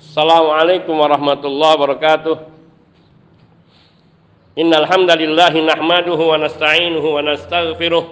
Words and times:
Assalamualaikum 0.00 0.96
warahmatullahi 0.96 1.76
wabarakatuh. 1.76 2.36
Innal 4.56 4.88
hamdalillah 4.88 5.52
nahmaduhu 5.52 6.24
wa 6.24 6.40
nasta'inuhu 6.40 7.04
wa 7.04 7.20
nastaghfiruh. 7.20 8.04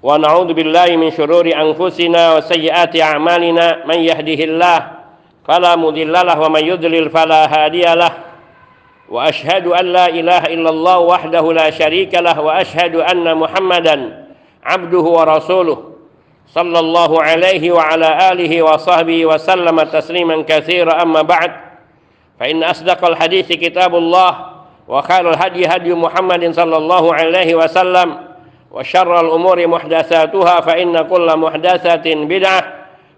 Wa 0.00 0.16
na'udzu 0.16 0.56
billahi 0.56 0.96
min 0.96 1.12
shururi 1.12 1.52
anfusina 1.52 2.40
wa 2.40 2.40
sayyiati 2.40 3.04
a'malina. 3.04 3.84
Man 3.84 4.08
yahdihillah 4.08 5.04
fala 5.44 5.76
mudhillalah 5.76 6.32
wa 6.32 6.48
man 6.48 6.64
yudlil 6.64 7.12
fala 7.12 7.44
hadiyalah. 7.44 8.24
Wa 9.12 9.28
ashhadu 9.28 9.76
an 9.76 9.84
la 9.92 10.08
ilaha 10.08 10.48
illallah 10.48 10.96
wahdahu 11.04 11.52
la 11.52 11.68
syarika 11.76 12.24
lah. 12.24 12.40
Wa 12.40 12.64
ashhadu 12.64 13.04
anna 13.04 13.36
muhammadan 13.36 14.32
abduhu 14.64 15.12
wa 16.52 16.52
rasuluh 16.52 16.52
sallallahu 16.52 17.14
alaihi 17.20 17.70
wa 17.72 17.82
ala 17.88 18.30
alihi 18.30 18.62
wa 18.62 18.76
sahbihi 18.76 19.24
wa 19.24 19.38
sallama 19.40 19.86
tasliman 19.88 20.44
katsira 20.44 21.00
amma 21.00 21.24
ba'd 21.24 21.50
fa 22.38 22.44
inna 22.50 22.70
asdaqal 22.70 23.16
hadithi 23.16 23.56
kitabullah 23.56 24.64
wa 24.84 25.00
khairul 25.02 25.36
hadi 25.36 25.64
hadi 25.64 25.90
Muhammadin 25.96 26.52
sallallahu 26.52 27.08
alaihi 27.10 27.56
wasallam 27.56 28.36
wa 28.68 28.82
syarral 28.84 29.30
umuri 29.32 29.64
muhdatsatuha 29.64 30.60
fa 30.62 30.74
inna 30.76 31.04
kulla 31.08 31.34
muhdatsatin 31.38 32.26
bid'ah 32.28 32.62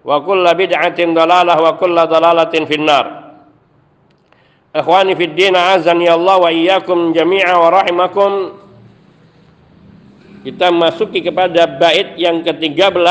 wa 0.06 0.22
kulla 0.22 0.54
bid'atin 0.54 1.16
dalalah 1.16 1.56
wa 1.58 1.74
kulla 1.80 2.06
dalalatin 2.06 2.64
finnar 2.68 3.26
Ikhwani 4.76 5.16
kita 10.46 10.70
masuki 10.70 11.26
kepada 11.26 11.66
bait 11.66 12.14
yang 12.14 12.46
ke-13 12.46 13.02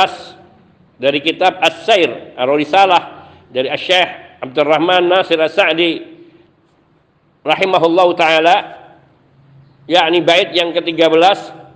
dari 0.95 1.20
kitab 1.20 1.59
As-Sair 1.59 2.31
Ar-Risalah 2.39 3.27
dari 3.52 3.67
Asy-Syaikh 3.67 4.39
Abdurrahman 4.39 5.12
Nasir 5.12 5.35
As-Sa'di 5.43 5.99
rahimahullahu 7.43 8.15
taala 8.15 8.55
yakni 9.84 10.23
bait 10.23 10.55
yang 10.55 10.71
ke-13. 10.71 11.68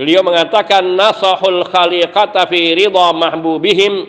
Beliau 0.00 0.24
mengatakan 0.24 0.96
nasahul 0.96 1.60
khaliqata 1.68 2.48
fi 2.48 2.72
ridha 2.72 3.12
mahbubihim 3.12 4.08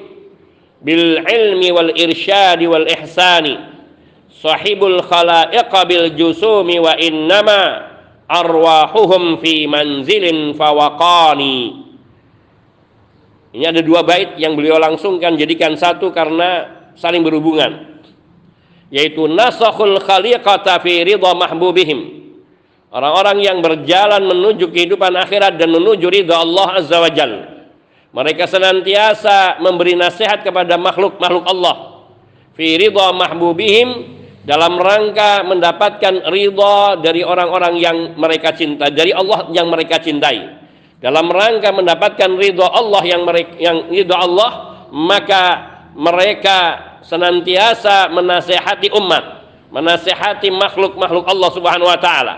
bil 0.79 1.19
ilmi 1.19 1.67
wal 1.75 1.91
irsyadi 1.99 2.71
wal 2.71 2.87
ihsani. 2.87 3.59
Sahibul 4.39 5.03
khalaiqa 5.03 5.83
bil 5.83 6.15
jusumi 6.15 6.79
wa 6.79 6.95
innama 6.95 7.90
arwahuhum 8.31 9.43
fi 9.43 9.67
manzilin 9.67 10.55
fawaqani. 10.55 11.83
Ini 13.51 13.67
ada 13.67 13.83
dua 13.83 14.07
bait 14.07 14.39
yang 14.39 14.55
beliau 14.55 14.79
langsungkan 14.79 15.35
jadikan 15.35 15.75
satu 15.75 16.15
karena 16.15 16.71
saling 16.95 17.19
berhubungan. 17.19 17.99
Yaitu 18.87 19.27
nasakhul 19.27 19.99
khaliqata 19.99 20.79
fi 20.79 21.03
ridha 21.03 21.31
mahbubihim. 21.35 22.31
Orang-orang 22.91 23.43
yang 23.43 23.59
berjalan 23.59 24.23
menuju 24.23 24.71
kehidupan 24.71 25.15
akhirat 25.19 25.59
dan 25.59 25.71
menuju 25.71 26.07
ridha 26.07 26.39
Allah 26.39 26.79
azza 26.79 26.99
wa 26.99 27.11
jal. 27.11 27.31
Mereka 28.11 28.43
senantiasa 28.47 29.63
memberi 29.63 29.95
nasihat 29.95 30.43
kepada 30.43 30.75
makhluk-makhluk 30.75 31.47
Allah. 31.47 32.07
Fi 32.55 32.79
ridha 32.79 33.15
mahbubihim 33.15 34.19
dalam 34.41 34.81
rangka 34.81 35.45
mendapatkan 35.45 36.25
ridha 36.33 36.97
dari 36.97 37.21
orang-orang 37.21 37.77
yang 37.77 37.97
mereka 38.17 38.57
cinta 38.57 38.89
dari 38.89 39.13
Allah 39.13 39.49
yang 39.53 39.69
mereka 39.69 40.01
cintai. 40.01 40.61
Dalam 41.01 41.29
rangka 41.29 41.69
mendapatkan 41.73 42.29
ridha 42.37 42.65
Allah 42.65 43.01
yang 43.05 43.21
mereka 43.25 43.53
yang 43.61 43.89
ridha 43.89 44.17
Allah 44.17 44.51
maka 44.89 45.43
mereka 45.93 46.57
senantiasa 47.05 48.09
menasehati 48.09 48.89
umat 48.97 49.41
menasehati 49.71 50.51
makhluk-makhluk 50.51 51.25
Allah 51.25 51.49
Subhanahu 51.55 51.89
wa 51.89 51.99
taala. 52.01 52.35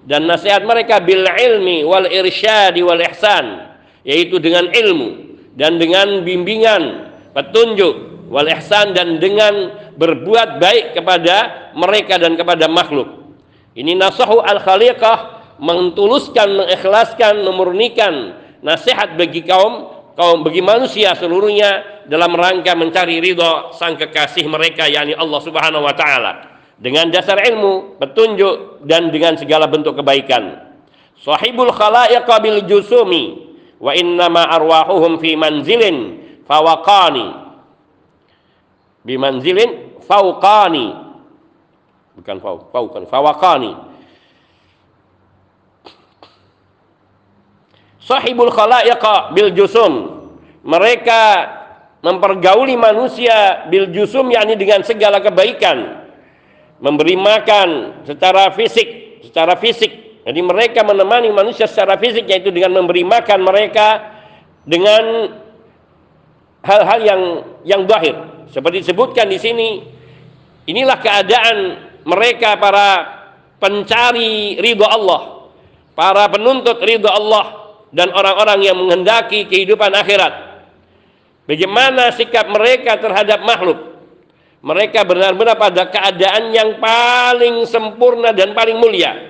Dan 0.00 0.24
nasihat 0.24 0.64
mereka 0.64 0.98
bil 1.04 1.22
ilmi 1.28 1.84
wal 1.84 2.08
irsyadi 2.08 2.80
wal 2.80 2.98
ihsan 3.04 3.68
yaitu 4.00 4.40
dengan 4.40 4.64
ilmu 4.72 5.36
dan 5.60 5.76
dengan 5.76 6.24
bimbingan 6.24 7.12
petunjuk 7.36 8.09
wal 8.30 8.46
ihsan 8.46 8.94
dan 8.94 9.18
dengan 9.18 9.74
berbuat 9.98 10.62
baik 10.62 10.94
kepada 10.94 11.68
mereka 11.74 12.16
dan 12.16 12.38
kepada 12.38 12.70
makhluk. 12.70 13.34
Ini 13.74 13.98
nasahu 13.98 14.38
al 14.38 14.62
khaliqah 14.62 15.18
mentuluskan, 15.58 16.64
mengikhlaskan, 16.64 17.42
memurnikan 17.42 18.38
nasihat 18.62 19.18
bagi 19.18 19.42
kaum 19.42 19.92
kaum 20.14 20.46
bagi 20.46 20.62
manusia 20.62 21.12
seluruhnya 21.18 22.02
dalam 22.06 22.32
rangka 22.32 22.72
mencari 22.78 23.18
ridho 23.18 23.74
sang 23.74 23.98
kekasih 23.98 24.46
mereka 24.46 24.86
yakni 24.86 25.12
Allah 25.12 25.40
Subhanahu 25.42 25.84
wa 25.84 25.94
taala 25.94 26.32
dengan 26.80 27.12
dasar 27.12 27.36
ilmu, 27.44 28.00
petunjuk 28.00 28.84
dan 28.88 29.12
dengan 29.12 29.36
segala 29.36 29.68
bentuk 29.68 30.00
kebaikan. 30.00 30.72
Sahibul 31.20 31.68
khalaiq 31.76 32.24
bil 32.40 32.64
jusumi 32.64 33.52
wa 33.76 33.92
innama 33.92 34.48
arwahuhum 34.48 35.20
fi 35.20 35.36
manzilin 35.36 36.16
fawaqani 36.48 37.49
bimanzilin 39.04 40.00
fauqani. 40.04 40.86
Bukan 42.18 42.36
fau 42.42 42.68
fauqani 42.68 43.06
fawaqani. 43.08 43.72
Sahibul 48.00 48.50
khalaiqa 48.50 49.32
bil 49.36 49.54
jusum. 49.54 50.18
Mereka 50.60 51.22
mempergauli 52.04 52.76
manusia 52.76 53.64
bil 53.72 53.88
jusum 53.94 54.28
yakni 54.28 54.56
dengan 54.56 54.84
segala 54.84 55.22
kebaikan. 55.22 56.04
Memberi 56.80 57.16
makan 57.16 58.02
secara 58.08 58.52
fisik 58.56 59.20
secara 59.24 59.54
fisik. 59.56 60.24
Jadi 60.24 60.40
mereka 60.44 60.84
menemani 60.84 61.32
manusia 61.32 61.64
secara 61.64 61.96
fisik 61.96 62.28
yaitu 62.28 62.52
dengan 62.52 62.76
memberi 62.82 63.04
makan 63.04 63.40
mereka 63.40 63.88
dengan 64.68 65.32
hal-hal 66.64 67.00
yang 67.00 67.22
yang 67.64 67.82
zahir. 67.88 68.16
Seperti 68.50 68.82
disebutkan 68.82 69.30
di 69.30 69.38
sini 69.38 69.68
inilah 70.66 70.98
keadaan 70.98 71.56
mereka 72.04 72.58
para 72.58 72.88
pencari 73.60 74.58
ridho 74.58 74.88
Allah 74.88 75.40
para 75.94 76.32
penuntut 76.32 76.80
ridho 76.80 77.12
Allah 77.12 77.76
dan 77.92 78.08
orang-orang 78.14 78.64
yang 78.64 78.76
menghendaki 78.78 79.44
kehidupan 79.44 79.92
akhirat. 79.92 80.64
Bagaimana 81.44 82.14
sikap 82.14 82.48
mereka 82.48 82.96
terhadap 82.96 83.42
makhluk? 83.44 84.00
Mereka 84.64 85.04
benar-benar 85.04 85.56
pada 85.60 85.88
keadaan 85.88 86.52
yang 86.52 86.80
paling 86.80 87.64
sempurna 87.64 88.32
dan 88.32 88.52
paling 88.52 88.76
mulia 88.76 89.29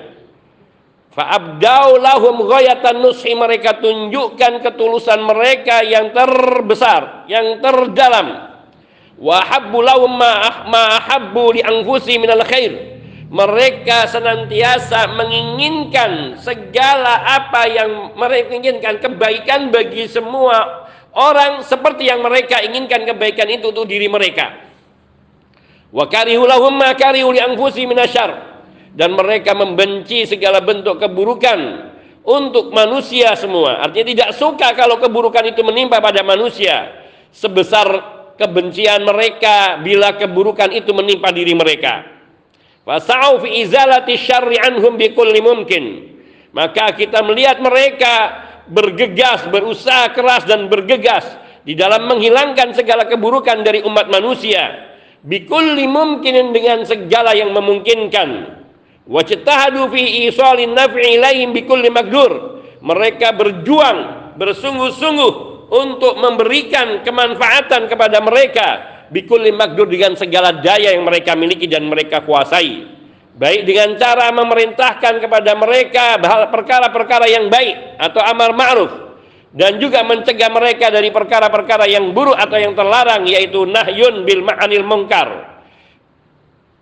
Fa'abdau 1.10 1.98
lahum 1.98 2.46
ghayatan 2.46 3.02
nushi 3.02 3.34
mereka 3.34 3.82
tunjukkan 3.82 4.62
ketulusan 4.62 5.26
mereka 5.26 5.82
yang 5.82 6.14
terbesar, 6.14 7.26
yang 7.26 7.58
terdalam. 7.58 8.54
Wa 9.18 9.42
habbu 9.42 9.78
lahum 9.82 10.14
ma 10.14 10.62
ahabbu 10.70 11.58
li 11.58 11.60
anfusi 11.66 12.14
khair. 12.46 13.02
Mereka 13.30 14.10
senantiasa 14.10 15.06
menginginkan 15.14 16.38
segala 16.38 17.38
apa 17.38 17.62
yang 17.66 18.14
mereka 18.18 18.58
inginkan 18.58 18.98
kebaikan 18.98 19.70
bagi 19.70 20.10
semua 20.10 20.90
orang 21.14 21.62
seperti 21.62 22.10
yang 22.10 22.26
mereka 22.26 22.58
inginkan 22.58 23.06
kebaikan 23.06 23.46
itu 23.50 23.70
untuk 23.70 23.86
diri 23.86 24.06
mereka. 24.06 24.62
Wa 25.90 26.06
karihu 26.06 26.46
lahum 26.46 26.74
ma 26.74 26.94
karihu 26.94 27.34
li 27.34 27.42
anfusi 27.42 27.82
minasyarr 27.86 28.49
dan 29.00 29.16
mereka 29.16 29.56
membenci 29.56 30.28
segala 30.28 30.60
bentuk 30.60 31.00
keburukan 31.00 31.88
untuk 32.20 32.68
manusia 32.68 33.32
semua. 33.32 33.80
Artinya 33.80 34.06
tidak 34.12 34.30
suka 34.36 34.76
kalau 34.76 35.00
keburukan 35.00 35.40
itu 35.48 35.64
menimpa 35.64 36.04
pada 36.04 36.20
manusia 36.20 37.00
sebesar 37.32 37.88
kebencian 38.36 39.00
mereka 39.08 39.80
bila 39.80 40.12
keburukan 40.20 40.68
itu 40.76 40.92
menimpa 40.92 41.32
diri 41.32 41.56
mereka. 41.56 42.04
Fasa'u 42.84 43.40
fi 43.40 43.64
izalati 43.64 44.20
syarri 44.20 44.60
anhum 44.60 45.00
mumkin. 45.40 46.12
Maka 46.52 46.92
kita 46.92 47.24
melihat 47.24 47.56
mereka 47.56 48.44
bergegas, 48.68 49.48
berusaha 49.48 50.12
keras 50.12 50.44
dan 50.44 50.68
bergegas 50.68 51.24
di 51.64 51.72
dalam 51.72 52.04
menghilangkan 52.04 52.76
segala 52.76 53.08
keburukan 53.08 53.64
dari 53.64 53.80
umat 53.80 54.12
manusia. 54.12 54.92
Bikulli 55.24 55.88
mumkinin 55.88 56.52
dengan 56.52 56.84
segala 56.84 57.32
yang 57.32 57.56
memungkinkan 57.56 58.59
wajtahadu 59.10 59.90
fi 59.90 60.30
isalin 60.30 60.70
naf'i 60.70 61.18
ilaihim 61.18 61.50
bikulli 61.50 61.90
mereka 62.80 63.34
berjuang 63.34 63.98
bersungguh-sungguh 64.38 65.32
untuk 65.70 66.14
memberikan 66.16 67.02
kemanfaatan 67.02 67.90
kepada 67.90 68.22
mereka 68.22 68.66
bikulli 69.10 69.50
magdur 69.50 69.90
dengan 69.90 70.14
segala 70.14 70.54
daya 70.62 70.94
yang 70.94 71.02
mereka 71.02 71.34
miliki 71.34 71.66
dan 71.66 71.86
mereka 71.90 72.22
kuasai. 72.22 72.98
Baik 73.40 73.64
dengan 73.64 73.96
cara 73.96 74.28
memerintahkan 74.36 75.22
kepada 75.22 75.56
mereka 75.56 76.20
perkara-perkara 76.50 77.26
yang 77.30 77.48
baik 77.48 77.96
atau 77.96 78.20
amar 78.20 78.52
ma'ruf 78.52 78.92
dan 79.50 79.80
juga 79.80 80.04
mencegah 80.04 80.50
mereka 80.52 80.92
dari 80.92 81.08
perkara-perkara 81.08 81.88
yang 81.88 82.12
buruk 82.12 82.36
atau 82.36 82.58
yang 82.60 82.76
terlarang 82.76 83.24
yaitu 83.26 83.64
nahyun 83.64 84.28
bil 84.28 84.44
ma'anil 84.44 84.84
mungkar 84.84 85.28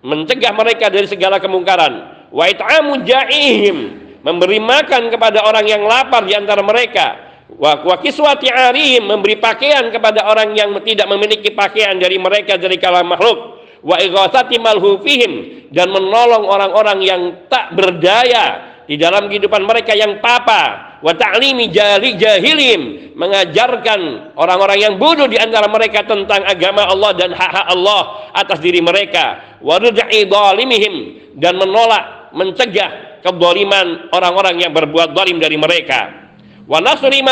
mencegah 0.02 0.52
mereka 0.52 0.90
dari 0.90 1.06
segala 1.06 1.38
kemungkaran 1.38 2.17
wa 2.32 2.44
it'amu 2.48 3.04
ja'ihim. 3.04 3.76
Memberi 4.19 4.58
makan 4.58 5.14
kepada 5.14 5.46
orang 5.46 5.64
yang 5.64 5.86
lapar 5.86 6.26
di 6.26 6.34
antara 6.34 6.60
mereka. 6.60 7.16
Wa 7.54 7.96
kiswati 8.02 8.50
arihim. 8.50 9.06
Memberi 9.06 9.38
pakaian 9.38 9.88
kepada 9.88 10.26
orang 10.26 10.52
yang 10.52 10.75
tidak 10.84 11.06
memiliki 11.08 11.54
pakaian 11.54 11.96
dari 11.96 12.19
mereka 12.19 12.58
dari 12.58 12.76
kalangan 12.76 13.16
makhluk. 13.16 13.38
Wa 13.80 13.96
ighatsati 14.02 14.58
malhufihim. 14.58 15.32
Dan 15.72 15.94
menolong 15.94 16.44
orang-orang 16.44 16.98
yang 17.00 17.22
tak 17.48 17.72
berdaya 17.78 18.76
di 18.88 18.96
dalam 18.96 19.28
kehidupan 19.28 19.62
mereka 19.69 19.94
yang 19.94 20.19
papa. 20.19 20.88
Wa 20.98 21.14
ta'limi 21.14 21.70
jahili 21.70 22.19
jahilim 22.19 22.80
mengajarkan 23.14 24.34
orang-orang 24.34 24.78
yang 24.82 24.94
bodoh 24.98 25.30
di 25.30 25.38
antara 25.38 25.70
mereka 25.70 26.02
tentang 26.02 26.42
agama 26.42 26.90
Allah 26.90 27.14
dan 27.14 27.30
hak-hak 27.30 27.66
Allah 27.70 28.32
atas 28.34 28.58
diri 28.58 28.82
mereka. 28.82 29.58
Wa 29.62 29.78
dhalimihim 29.78 30.94
dan 31.38 31.54
menolak 31.54 32.17
mencegah 32.32 33.20
kezaliman 33.22 34.12
orang-orang 34.12 34.62
yang 34.62 34.72
berbuat 34.72 35.12
zalim 35.12 35.38
dari 35.42 35.56
mereka. 35.56 36.30
Wa 36.69 36.78
nasri 36.84 37.25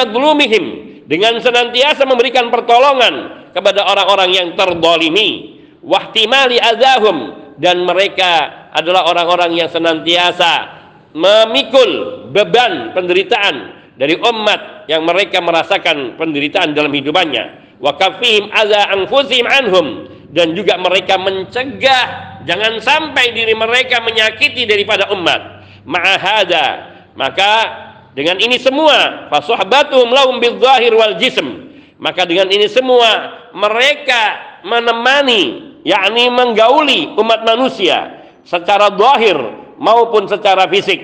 dengan 1.07 1.39
senantiasa 1.39 2.03
memberikan 2.09 2.51
pertolongan 2.51 3.47
kepada 3.55 3.87
orang-orang 3.87 4.31
yang 4.35 4.49
terzalimi. 4.59 5.55
Wahtimali 5.87 6.59
azahum 6.59 7.17
dan 7.63 7.87
mereka 7.87 8.67
adalah 8.75 9.07
orang-orang 9.07 9.55
yang 9.55 9.71
senantiasa 9.71 10.75
memikul 11.15 12.25
beban 12.35 12.91
penderitaan 12.93 13.55
dari 13.97 14.19
umat 14.19 14.85
yang 14.91 15.07
mereka 15.07 15.41
merasakan 15.41 16.19
penderitaan 16.21 16.77
dalam 16.77 16.93
hidupannya. 16.93 17.79
Wa 17.81 17.97
kafihim 17.97 18.51
anhum 19.47 20.11
dan 20.35 20.53
juga 20.53 20.77
mereka 20.77 21.17
mencegah 21.17 22.36
jangan 22.47 22.79
sampai 22.81 23.35
diri 23.35 23.53
mereka 23.53 24.01
menyakiti 24.01 24.65
daripada 24.65 25.11
umat 25.13 25.67
ma'ahada 25.83 26.67
maka 27.19 27.53
dengan 28.17 28.41
ini 28.41 28.57
semua 28.57 29.29
fasuhbatuhum 29.29 30.09
lahum 30.09 30.41
bidzahir 30.41 30.95
wal 30.97 31.19
jism 31.21 31.67
maka 32.01 32.25
dengan 32.25 32.49
ini 32.49 32.69
semua 32.69 33.35
mereka 33.53 34.37
menemani 34.65 35.77
yakni 35.87 36.27
menggauli 36.29 37.15
umat 37.15 37.47
manusia 37.47 38.27
secara 38.43 38.91
zahir 38.95 39.39
maupun 39.79 40.27
secara 40.27 40.67
fisik. 40.67 40.99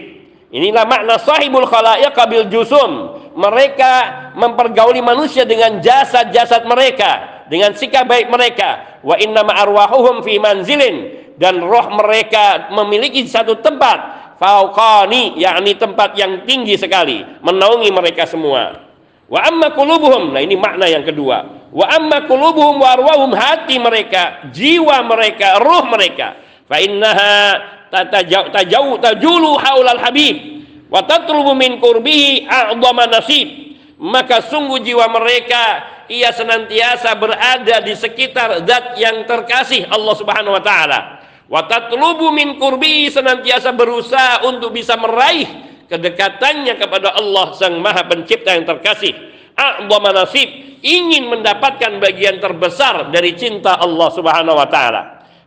Inilah 0.52 0.84
makna 0.84 1.16
sahibul 1.16 1.64
khalaiq 1.64 2.16
bil 2.28 2.46
jusum. 2.52 3.22
Mereka 3.32 3.92
mempergauli 4.36 5.00
manusia 5.00 5.48
dengan 5.48 5.80
jasad-jasad 5.80 6.68
mereka, 6.68 7.44
dengan 7.48 7.72
sikap 7.72 8.04
baik 8.04 8.28
mereka. 8.28 9.00
Wa 9.00 9.16
inna 9.16 9.40
arwahuhum 9.40 10.20
fi 10.20 10.36
manzilin 10.36 11.21
dan 11.36 11.62
roh 11.62 11.86
mereka 11.96 12.72
memiliki 12.74 13.24
satu 13.28 13.60
tempat 13.60 13.98
fauqani 14.42 15.38
yakni 15.38 15.78
tempat 15.78 16.18
yang 16.18 16.42
tinggi 16.48 16.74
sekali 16.74 17.22
menaungi 17.40 17.88
mereka 17.94 18.26
semua. 18.26 18.88
Wa 19.32 19.48
amma 19.48 19.72
qulubuhum. 19.72 20.36
Nah 20.36 20.44
ini 20.44 20.58
makna 20.58 20.84
yang 20.90 21.08
kedua. 21.08 21.70
Wa 21.72 21.86
amma 21.88 22.28
qulubuhum 22.28 22.84
wa 22.84 22.88
arwahum 22.92 23.32
hati 23.32 23.80
mereka, 23.80 24.52
jiwa 24.52 25.00
mereka, 25.08 25.56
roh 25.56 25.88
mereka. 25.88 26.36
Fa 26.68 26.76
innaha 26.76 27.56
tajau 27.92 29.00
tajulu 29.00 29.56
haulal 29.60 30.00
habib 30.00 30.64
wa 30.88 31.00
tatlubu 31.04 31.52
min 31.52 31.80
qurbihi 31.80 32.48
a'dhama 32.48 33.08
nasib 33.08 33.76
maka 34.00 34.44
sungguh 34.44 34.80
jiwa 34.80 35.08
mereka 35.12 35.88
ia 36.08 36.32
senantiasa 36.32 37.16
berada 37.16 37.80
di 37.80 37.94
sekitar 37.96 38.64
zat 38.64 38.96
yang 39.00 39.24
terkasih 39.24 39.88
Allah 39.88 40.14
Subhanahu 40.16 40.56
wa 40.56 40.64
taala 40.64 41.21
wa 41.52 41.68
tatlubu 41.68 42.32
min 42.32 42.56
qurbihi 42.56 43.12
senantiasa 43.12 43.76
berusaha 43.76 44.48
untuk 44.48 44.72
bisa 44.72 44.96
meraih 44.96 45.68
kedekatannya 45.92 46.80
kepada 46.80 47.12
Allah 47.12 47.52
Sang 47.52 47.76
Maha 47.76 48.08
Pencipta 48.08 48.56
yang 48.56 48.64
terkasih. 48.64 49.12
A'dhama 49.52 50.16
nasib 50.16 50.48
ingin 50.80 51.28
mendapatkan 51.28 52.00
bagian 52.00 52.40
terbesar 52.40 53.12
dari 53.12 53.36
cinta 53.36 53.76
Allah 53.76 54.08
Subhanahu 54.08 54.56
wa 54.56 54.64
taala. 54.72 55.02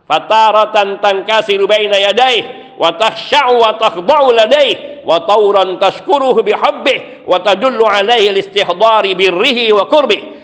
Fataratan 0.06 1.02
tankasiru 1.02 1.66
baina 1.66 1.98
yadayh 1.98 2.78
wa 2.78 2.94
tahsya'u 2.94 3.58
wa 3.58 3.74
takhda'u 3.74 4.30
ladayh 4.30 5.02
wa 5.02 5.18
tawran 5.26 5.82
tashkuruhu 5.82 6.46
bihubbih 6.46 7.26
wa 7.26 7.42
tadullu 7.42 7.82
alaihi 7.82 8.30
listihdari 8.30 9.18
birrihi 9.18 9.74
wa 9.74 9.90
kurbih 9.90 10.35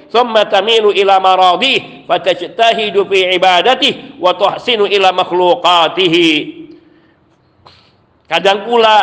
tamilu 0.47 0.93
ila 0.93 1.19
maradih 1.19 2.05
fatajtahidu 2.05 3.09
fi 3.09 3.35
ibadatih 3.35 4.21
wa 4.21 4.37
tuhsinu 4.37 4.85
ila 4.87 5.11
makhluqatihi 5.17 6.31
kadang 8.29 8.69
pula 8.69 8.99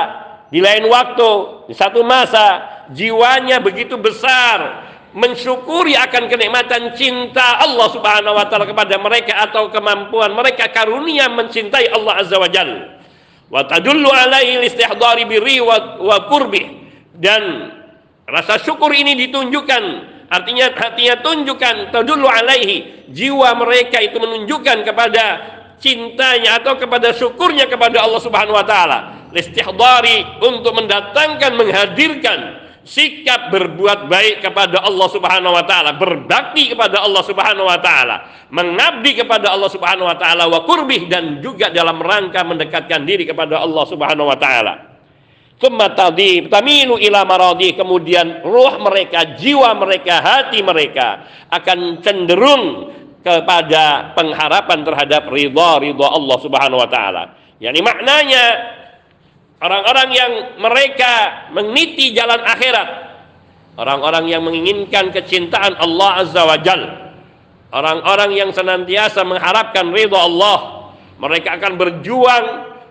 di 0.53 0.61
lain 0.61 0.85
waktu 0.89 1.29
di 1.69 1.73
satu 1.73 2.05
masa 2.05 2.65
jiwanya 2.93 3.61
begitu 3.61 3.97
besar 3.97 4.89
mensyukuri 5.13 5.97
akan 5.97 6.29
kenikmatan 6.29 6.93
cinta 6.93 7.57
Allah 7.61 7.87
Subhanahu 7.89 8.37
wa 8.37 8.45
taala 8.45 8.69
kepada 8.69 8.97
mereka 9.01 9.41
atau 9.41 9.73
kemampuan 9.73 10.33
mereka 10.37 10.69
karunia 10.69 11.25
mencintai 11.29 11.89
Allah 11.89 12.21
Azza 12.21 12.37
wa 12.37 12.49
Jalla. 12.49 13.01
Wa 13.49 13.65
tadullu 13.65 14.05
alaihi 14.13 14.61
istihdari 14.69 15.25
birri 15.25 15.57
wa, 15.57 15.97
wa 15.97 16.29
dan 17.17 17.73
rasa 18.29 18.61
syukur 18.61 18.93
ini 18.93 19.17
ditunjukkan 19.17 19.83
artinya 20.29 20.71
hatinya 20.73 21.19
tunjukkan 21.19 21.93
tadullu 21.93 22.29
alaihi 22.29 23.09
jiwa 23.09 23.57
mereka 23.57 23.99
itu 23.99 24.17
menunjukkan 24.21 24.85
kepada 24.85 25.25
cintanya 25.81 26.61
atau 26.61 26.75
kepada 26.77 27.15
syukurnya 27.15 27.65
kepada 27.65 28.03
Allah 28.03 28.21
Subhanahu 28.21 28.55
wa 28.55 28.65
taala. 28.67 28.99
Istihdari 29.29 30.25
untuk 30.41 30.73
mendatangkan 30.73 31.53
menghadirkan 31.53 32.39
sikap 32.89 33.53
berbuat 33.53 34.09
baik 34.09 34.41
kepada 34.41 34.81
Allah 34.81 35.07
Subhanahu 35.13 35.53
wa 35.53 35.61
taala, 35.61 35.93
berbakti 35.93 36.73
kepada 36.73 37.05
Allah 37.05 37.21
Subhanahu 37.21 37.69
wa 37.69 37.77
taala, 37.77 38.49
mengabdi 38.49 39.13
kepada 39.21 39.53
Allah 39.53 39.69
Subhanahu 39.69 40.09
wa 40.09 40.17
taala 40.17 40.49
wa 40.49 40.65
kurbih 40.65 41.05
dan 41.05 41.37
juga 41.45 41.69
dalam 41.69 42.01
rangka 42.01 42.41
mendekatkan 42.41 43.05
diri 43.05 43.29
kepada 43.29 43.61
Allah 43.61 43.85
Subhanahu 43.85 44.33
wa 44.33 44.37
taala. 44.41 44.88
Tsumma 45.59 45.91
tamilu 45.91 46.95
ila 46.95 47.27
maradi 47.27 47.75
kemudian 47.75 48.47
ruh 48.47 48.79
mereka, 48.79 49.35
jiwa 49.35 49.75
mereka, 49.75 50.23
hati 50.23 50.63
mereka 50.63 51.27
akan 51.51 51.99
cenderung 51.99 52.95
kepada 53.19 54.15
pengharapan 54.15 54.87
terhadap 54.87 55.27
ridha 55.27 55.83
ridha 55.83 56.07
Allah 56.07 56.37
Subhanahu 56.39 56.79
wa 56.79 56.87
taala. 56.87 57.23
Yani 57.59 57.83
maknanya 57.83 58.43
Orang-orang 59.59 60.09
yang 60.15 60.31
mereka 60.55 61.13
meniti 61.51 62.15
jalan 62.15 62.39
akhirat. 62.47 63.11
Orang-orang 63.75 64.31
yang 64.31 64.43
menginginkan 64.43 65.11
kecintaan 65.11 65.75
Allah 65.75 66.23
Azza 66.23 66.47
wa 66.47 66.57
Jal. 66.63 66.83
Orang-orang 67.75 68.39
yang 68.39 68.49
senantiasa 68.55 69.27
mengharapkan 69.27 69.91
ridho 69.91 70.15
Allah. 70.15 70.91
Mereka 71.19 71.59
akan 71.59 71.75
berjuang 71.75 72.45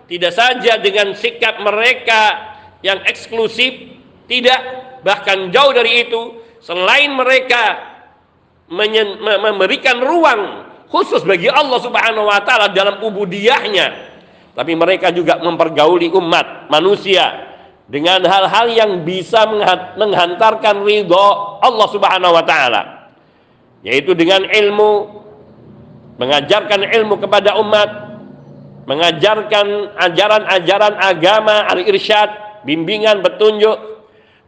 tidak 0.05 0.33
saja 0.33 0.77
dengan 0.77 1.17
sikap 1.17 1.57
mereka 1.57 2.48
yang 2.85 2.99
eksklusif, 3.07 3.97
tidak 4.29 4.59
bahkan 5.03 5.51
jauh 5.51 5.71
dari 5.73 6.07
itu. 6.07 6.39
Selain 6.59 7.11
mereka 7.15 7.89
memberikan 8.69 9.97
ruang 10.03 10.69
khusus 10.89 11.21
bagi 11.25 11.49
Allah 11.49 11.79
Subhanahu 11.81 12.29
wa 12.29 12.41
taala 12.41 12.69
dalam 12.73 13.01
ubudiyahnya 13.01 14.09
tapi 14.57 14.75
mereka 14.75 15.13
juga 15.13 15.39
mempergauli 15.39 16.09
umat 16.11 16.67
manusia 16.67 17.47
dengan 17.89 18.21
hal-hal 18.25 18.67
yang 18.69 18.91
bisa 19.05 19.47
menghantarkan 19.97 20.85
ridho 20.85 21.27
Allah 21.61 21.87
Subhanahu 21.89 22.33
wa 22.33 22.43
taala 22.45 22.81
yaitu 23.85 24.13
dengan 24.17 24.43
ilmu 24.45 25.21
mengajarkan 26.19 26.83
ilmu 26.89 27.15
kepada 27.21 27.55
umat 27.61 27.89
mengajarkan 28.89 29.93
ajaran-ajaran 29.95 30.93
agama 30.97 31.69
al-irsyad 31.69 32.48
bimbingan 32.63 33.23
petunjuk 33.23 33.99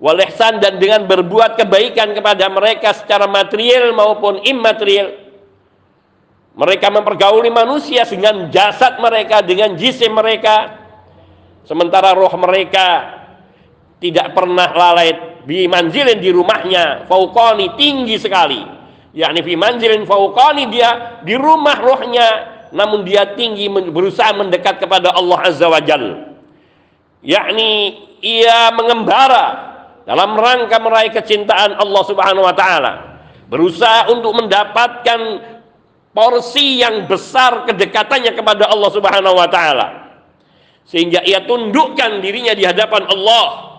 wal 0.01 0.17
ihsan 0.25 0.57
dan 0.57 0.81
dengan 0.81 1.05
berbuat 1.05 1.61
kebaikan 1.61 2.17
kepada 2.17 2.49
mereka 2.49 2.97
secara 2.97 3.29
material 3.29 3.93
maupun 3.93 4.41
immaterial. 4.41 5.29
Mereka 6.51 6.91
mempergauli 6.91 7.47
manusia 7.47 8.03
dengan 8.03 8.51
jasad 8.51 8.99
mereka, 8.99 9.39
dengan 9.39 9.77
jisim 9.77 10.11
mereka. 10.11 10.83
Sementara 11.63 12.11
roh 12.11 12.33
mereka 12.35 13.21
tidak 14.01 14.33
pernah 14.33 14.67
lalai 14.73 15.39
di 15.45 15.69
manzilin 15.69 16.17
di 16.17 16.33
rumahnya 16.33 17.05
fauqani 17.05 17.77
tinggi 17.77 18.17
sekali. 18.17 18.59
Yakni 19.13 19.39
fi 19.45 19.53
manzilin 19.55 20.03
fauqani 20.03 20.67
dia 20.67 21.21
di 21.23 21.37
rumah 21.37 21.77
rohnya 21.77 22.27
namun 22.73 23.05
dia 23.05 23.37
tinggi 23.37 23.69
berusaha 23.69 24.33
mendekat 24.35 24.81
kepada 24.81 25.13
Allah 25.13 25.39
Azza 25.43 25.67
wa 25.67 25.79
Jal 25.83 26.30
yakni 27.21 27.97
ia 28.21 28.73
mengembara 28.73 29.71
dalam 30.05 30.37
rangka 30.37 30.77
meraih 30.81 31.13
kecintaan 31.13 31.77
Allah 31.77 32.03
Subhanahu 32.05 32.45
wa 32.45 32.55
taala. 32.55 32.93
Berusaha 33.49 34.09
untuk 34.13 34.37
mendapatkan 34.37 35.19
porsi 36.11 36.81
yang 36.81 37.07
besar 37.07 37.67
kedekatannya 37.67 38.35
kepada 38.35 38.67
Allah 38.69 38.89
Subhanahu 38.91 39.35
wa 39.37 39.47
taala. 39.47 39.87
Sehingga 40.85 41.23
ia 41.23 41.45
tundukkan 41.45 42.19
dirinya 42.19 42.57
di 42.57 42.65
hadapan 42.65 43.07
Allah. 43.07 43.69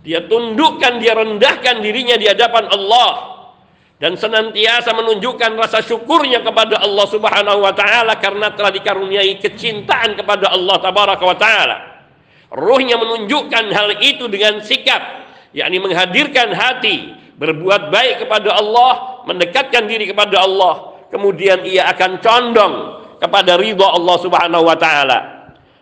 Dia 0.00 0.24
tundukkan, 0.24 0.96
dia 0.96 1.12
rendahkan 1.12 1.84
dirinya 1.84 2.16
di 2.16 2.24
hadapan 2.24 2.72
Allah 2.72 3.40
dan 4.00 4.16
senantiasa 4.16 4.96
menunjukkan 4.96 5.60
rasa 5.60 5.84
syukurnya 5.84 6.40
kepada 6.40 6.80
Allah 6.80 7.04
Subhanahu 7.04 7.60
wa 7.60 7.72
taala 7.76 8.16
karena 8.16 8.48
telah 8.56 8.72
dikaruniai 8.72 9.36
kecintaan 9.44 10.16
kepada 10.16 10.56
Allah 10.56 10.80
tabaraka 10.80 11.20
wa 11.20 11.36
taala. 11.36 11.89
Ruhnya 12.50 12.98
menunjukkan 12.98 13.64
hal 13.70 14.02
itu 14.02 14.26
dengan 14.26 14.58
sikap 14.62 14.98
yakni 15.54 15.78
menghadirkan 15.78 16.50
hati 16.50 17.14
berbuat 17.38 17.94
baik 17.94 18.26
kepada 18.26 18.52
Allah, 18.58 19.24
mendekatkan 19.24 19.86
diri 19.88 20.10
kepada 20.10 20.44
Allah, 20.44 20.98
kemudian 21.08 21.64
ia 21.64 21.88
akan 21.94 22.20
condong 22.20 22.74
kepada 23.22 23.56
ridha 23.56 23.86
Allah 23.86 24.16
Subhanahu 24.20 24.66
wa 24.66 24.76
taala. 24.76 25.18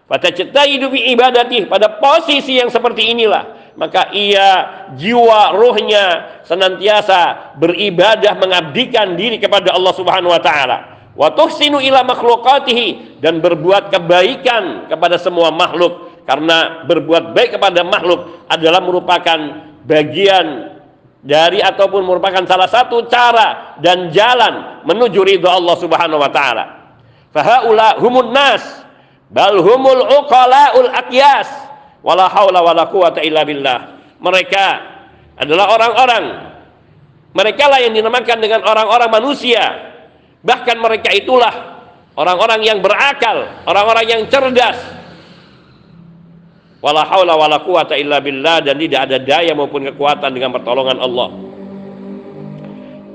Fatactaidu 0.08 0.88
bi 0.88 1.12
ibadatih 1.12 1.68
pada 1.68 2.00
posisi 2.00 2.56
yang 2.56 2.72
seperti 2.72 3.12
inilah 3.12 3.58
maka 3.76 4.08
ia 4.10 4.48
jiwa 4.96 5.54
ruhnya 5.54 6.04
senantiasa 6.48 7.54
beribadah 7.60 8.34
mengabdikan 8.40 9.14
diri 9.14 9.36
kepada 9.36 9.76
Allah 9.76 9.92
Subhanahu 9.92 10.32
wa 10.32 10.40
taala 10.40 11.12
wa 11.12 11.28
tuhsinu 11.28 11.76
ila 11.78 12.08
makhluqatihi 12.08 13.20
dan 13.20 13.44
berbuat 13.44 13.92
kebaikan 13.92 14.88
kepada 14.88 15.20
semua 15.20 15.52
makhluk 15.52 16.07
karena 16.28 16.84
berbuat 16.84 17.32
baik 17.32 17.56
kepada 17.56 17.80
makhluk 17.88 18.44
adalah 18.52 18.84
merupakan 18.84 19.38
bagian 19.88 20.76
dari 21.24 21.64
ataupun 21.64 22.04
merupakan 22.04 22.44
salah 22.44 22.68
satu 22.68 23.08
cara 23.08 23.80
dan 23.80 24.12
jalan 24.12 24.84
menuju 24.84 25.24
ridha 25.24 25.48
Allah 25.48 25.76
Subhanahu 25.80 26.20
wa 26.20 26.28
taala. 26.28 26.64
Fahaula 27.32 27.96
humun 27.96 28.28
nas 28.28 28.60
bal 29.32 29.56
humul 29.56 30.04
uqalaul 30.20 30.92
aqyas 30.92 31.48
wala 32.04 32.28
haula 32.28 32.60
wala 32.60 32.84
quwata 32.92 33.24
illa 33.24 33.48
billah. 33.48 33.96
Mereka 34.20 34.66
adalah 35.40 35.80
orang-orang 35.80 36.24
mereka 37.32 37.72
lah 37.72 37.80
yang 37.80 37.96
dinamakan 37.96 38.36
dengan 38.36 38.68
orang-orang 38.68 39.08
manusia. 39.08 39.64
Bahkan 40.44 40.76
mereka 40.76 41.08
itulah 41.16 41.80
orang-orang 42.20 42.60
yang 42.68 42.78
berakal, 42.84 43.64
orang-orang 43.64 44.04
yang 44.12 44.22
cerdas. 44.28 44.97
Wala 46.78 47.02
haula 47.02 47.34
wala 47.34 47.58
quwata 47.62 47.98
illa 47.98 48.22
billah 48.22 48.62
dan 48.62 48.78
tidak 48.78 49.10
ada 49.10 49.18
daya 49.18 49.52
maupun 49.54 49.82
kekuatan 49.90 50.30
dengan 50.30 50.54
pertolongan 50.54 50.98
Allah. 51.02 51.28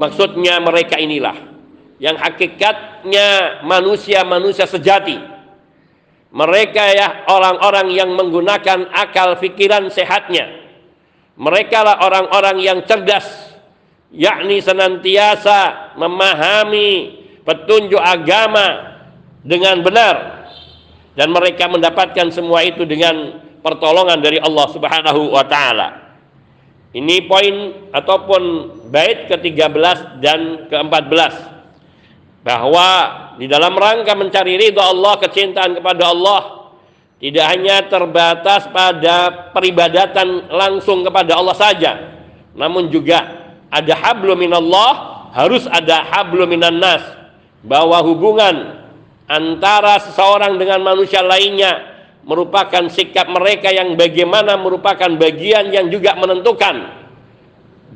Maksudnya 0.03 0.59
mereka 0.59 0.99
inilah 0.99 1.37
yang 2.01 2.19
hakikatnya 2.19 3.63
manusia-manusia 3.63 4.67
sejati 4.67 5.33
mereka 6.33 6.89
ya 6.89 7.29
orang-orang 7.29 7.93
yang 7.93 8.09
menggunakan 8.17 8.89
akal 8.89 9.37
pikiran 9.37 9.85
sehatnya. 9.93 10.65
Mereka 11.37 11.77
lah 11.85 12.01
orang-orang 12.01 12.57
yang 12.57 12.81
cerdas, 12.89 13.53
yakni 14.09 14.57
senantiasa 14.57 15.93
memahami 15.93 17.21
petunjuk 17.45 18.01
agama 18.01 18.97
dengan 19.45 19.85
benar 19.85 20.15
dan 21.13 21.29
mereka 21.29 21.69
mendapatkan 21.69 22.33
semua 22.33 22.65
itu 22.65 22.81
dengan 22.81 23.37
pertolongan 23.63 24.19
dari 24.19 24.37
Allah 24.37 24.67
Subhanahu 24.69 25.31
wa 25.31 25.43
taala. 25.47 26.03
Ini 26.93 27.25
poin 27.25 27.89
ataupun 27.89 28.41
bait 28.93 29.25
ke-13 29.25 30.21
dan 30.21 30.69
ke-14 30.69 31.33
bahwa 32.45 32.89
di 33.41 33.49
dalam 33.49 33.73
rangka 33.73 34.13
mencari 34.13 34.61
ridha 34.61 34.83
Allah, 34.83 35.17
kecintaan 35.17 35.81
kepada 35.81 36.13
Allah 36.13 36.69
tidak 37.17 37.45
hanya 37.49 37.81
terbatas 37.87 38.69
pada 38.69 39.49
peribadatan 39.55 40.53
langsung 40.53 41.01
kepada 41.01 41.39
Allah 41.39 41.55
saja, 41.57 41.91
namun 42.53 42.91
juga 42.93 43.25
ada 43.73 43.93
hablum 43.95 44.37
minallah, 44.37 45.31
harus 45.33 45.65
ada 45.71 46.03
hablum 46.13 46.45
minan 46.45 46.77
nas, 46.77 47.01
bahwa 47.65 47.97
hubungan 48.05 48.85
antara 49.25 49.97
seseorang 50.03 50.59
dengan 50.61 50.83
manusia 50.83 51.23
lainnya 51.25 51.92
merupakan 52.23 52.87
sikap 52.87 53.27
mereka 53.27 53.71
yang 53.71 53.99
bagaimana 53.99 54.55
merupakan 54.55 55.11
bagian 55.19 55.71
yang 55.71 55.91
juga 55.91 56.15
menentukan 56.15 57.03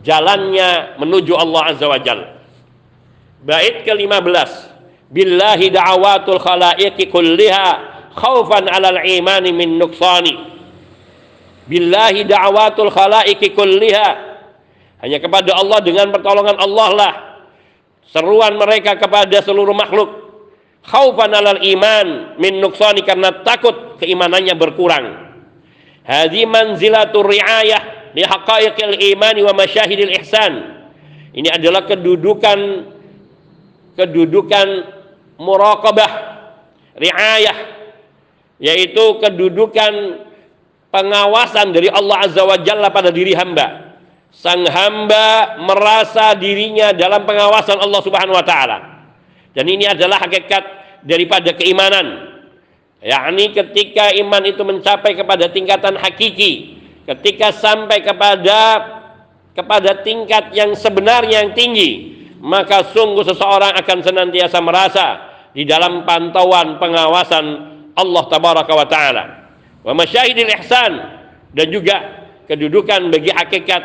jalannya 0.03 0.99
menuju 0.99 1.33
Allah 1.35 1.61
Azza 1.71 1.87
wa 1.87 1.99
Jalla. 1.99 2.27
Bait 3.43 3.87
ke-15. 3.87 4.51
Billahi 5.07 5.71
da'awatul 5.71 6.43
khalaiqi 6.43 7.07
kulliha 7.07 7.67
khaufan 8.11 8.67
'alal 8.67 8.99
imani 9.07 9.55
min 9.55 9.79
nuqsani. 9.79 10.35
Billahi 11.71 12.27
da'awatul 12.27 12.91
khalaiqi 12.91 13.55
kulliha. 13.55 14.09
Hanya 14.99 15.23
kepada 15.23 15.55
Allah 15.55 15.79
dengan 15.79 16.11
pertolongan 16.11 16.57
Allah 16.59 16.89
lah 16.91 17.13
seruan 18.09 18.55
mereka 18.57 18.97
kepada 18.97 19.39
seluruh 19.43 19.75
makhluk 19.75 20.26
khaufan 20.87 21.35
'alal 21.35 21.61
iman 21.61 22.39
min 22.39 22.63
nuqsani 22.63 23.03
karena 23.03 23.43
takut 23.43 23.99
keimanannya 23.99 24.55
berkurang. 24.55 25.05
Hadhi 26.07 26.47
manzilatur 26.47 27.27
riayah 27.27 28.11
li 28.15 28.23
haqaiqil 28.23 28.95
imani 29.13 29.43
wa 29.43 29.53
masyahidil 29.53 30.15
ihsan. 30.23 30.53
Ini 31.35 31.53
adalah 31.53 31.83
kedudukan 31.85 32.87
kedudukan 33.99 34.67
muraqabah 35.37 36.11
riayah 36.97 37.57
yaitu 38.57 39.21
kedudukan 39.21 40.25
pengawasan 40.89 41.73
dari 41.73 41.89
Allah 41.93 42.25
Azza 42.25 42.41
wa 42.41 42.57
Jalla 42.61 42.89
pada 42.89 43.13
diri 43.13 43.37
hamba 43.37 43.97
sang 44.33 44.65
hamba 44.65 45.57
merasa 45.61 46.33
dirinya 46.37 46.93
dalam 46.93 47.25
pengawasan 47.25 47.77
Allah 47.81 48.01
Subhanahu 48.01 48.37
wa 48.37 48.45
taala 48.45 48.77
dan 49.53 49.65
ini 49.65 49.89
adalah 49.89 50.21
hakikat 50.25 50.76
daripada 51.03 51.53
keimanan. 51.53 52.37
Yakni 52.97 53.53
ketika 53.53 54.09
iman 54.17 54.41
itu 54.41 54.61
mencapai 54.65 55.13
kepada 55.13 55.53
tingkatan 55.53 56.01
hakiki 56.01 56.81
ketika 57.05 57.53
sampai 57.53 58.01
kepada 58.01 58.59
kepada 59.53 60.01
tingkat 60.01 60.49
yang 60.53 60.73
sebenarnya 60.73 61.45
yang 61.45 61.53
tinggi 61.53 62.17
maka 62.41 62.89
sungguh 62.93 63.25
seseorang 63.25 63.73
akan 63.77 63.97
senantiasa 64.01 64.57
merasa 64.61 65.07
di 65.53 65.65
dalam 65.65 66.05
pantauan 66.05 66.77
pengawasan 66.77 67.45
Allah 67.97 68.23
tabaraka 68.29 68.73
wa 68.77 68.85
taala. 68.85 69.23
Wa 69.81 69.93
masyahidil 69.97 70.51
ihsan 70.61 70.93
dan 71.53 71.67
juga 71.73 71.95
kedudukan 72.45 73.09
bagi 73.09 73.33
hakikat 73.33 73.83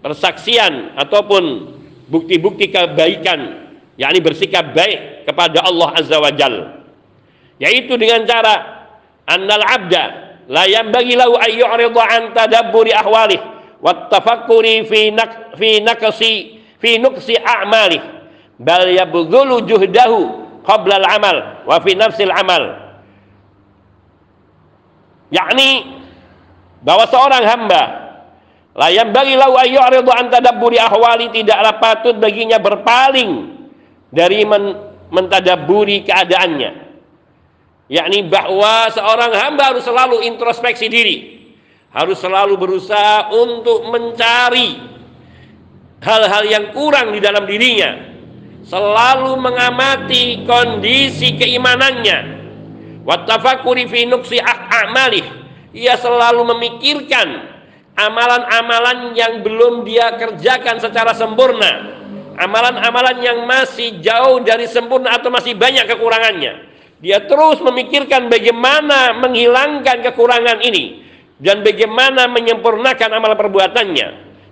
persaksian 0.00 0.96
ataupun 0.96 1.76
bukti-bukti 2.08 2.72
kebaikan 2.72 3.69
yakni 4.00 4.24
bersikap 4.24 4.72
baik 4.72 5.28
kepada 5.28 5.60
Allah 5.60 5.92
azza 5.92 6.16
wa 6.16 6.32
jal. 6.32 6.80
Yaitu 7.60 8.00
dengan 8.00 8.24
cara 8.24 8.88
annal 9.28 9.60
abda 9.60 10.04
la 10.48 10.64
yanbaghi 10.64 11.20
lahu 11.20 11.36
an 11.36 11.50
yu'rida 11.52 12.02
an 12.08 12.22
tadabburi 12.32 12.96
ahwalih 12.96 13.36
wa 13.84 14.08
tafakkuri 14.08 14.88
fi 14.88 15.12
nak 15.12 15.52
fi 15.60 15.84
naqsi 15.84 16.64
fi 16.80 16.96
nuqsi 16.96 17.36
a'malih. 17.36 18.00
Bal 18.56 18.88
yabghulu 18.88 19.68
juhdahu 19.68 20.20
qabla 20.64 20.96
al-amal 21.04 21.68
wa 21.68 21.76
fi 21.84 21.92
nafsil 21.92 22.32
amal. 22.32 22.80
Yakni 25.28 26.00
bahwa 26.80 27.04
seorang 27.04 27.44
hamba 27.44 27.82
la 28.72 28.88
bagi 28.88 29.36
lahu 29.36 29.60
ayyuridu 29.60 30.08
an 30.08 30.32
tadabburi 30.32 30.80
ahwali 30.80 31.28
tidaklah 31.28 31.76
patut 31.76 32.16
baginya 32.16 32.56
berpaling 32.56 33.59
dari 34.10 34.42
men 34.42 34.90
mentadabburi 35.10 36.06
keadaannya. 36.06 36.90
Yakni 37.90 38.30
bahwa 38.30 38.86
seorang 38.94 39.34
hamba 39.34 39.74
harus 39.74 39.82
selalu 39.82 40.22
introspeksi 40.22 40.86
diri. 40.86 41.18
Harus 41.90 42.22
selalu 42.22 42.54
berusaha 42.54 43.34
untuk 43.34 43.90
mencari 43.90 44.78
hal-hal 45.98 46.46
yang 46.46 46.64
kurang 46.70 47.10
di 47.10 47.18
dalam 47.18 47.50
dirinya. 47.50 48.14
Selalu 48.62 49.34
mengamati 49.42 50.46
kondisi 50.46 51.34
keimanannya. 51.34 52.38
Wattafakuri 53.02 53.90
fi 53.90 54.06
nuksi 54.06 54.38
a'malih. 54.38 55.26
Ia 55.74 55.98
selalu 55.98 56.46
memikirkan 56.54 57.28
amalan-amalan 57.98 59.18
yang 59.18 59.42
belum 59.42 59.82
dia 59.82 60.14
kerjakan 60.14 60.78
secara 60.78 61.10
sempurna 61.10 61.99
amalan-amalan 62.40 63.20
yang 63.20 63.38
masih 63.44 64.00
jauh 64.00 64.40
dari 64.40 64.64
sempurna 64.64 65.20
atau 65.20 65.28
masih 65.28 65.52
banyak 65.52 65.84
kekurangannya. 65.84 66.72
Dia 67.00 67.24
terus 67.28 67.60
memikirkan 67.60 68.32
bagaimana 68.32 69.16
menghilangkan 69.20 70.04
kekurangan 70.08 70.64
ini 70.64 71.04
dan 71.40 71.60
bagaimana 71.60 72.28
menyempurnakan 72.28 73.08
amalan 73.12 73.36
perbuatannya. 73.36 74.08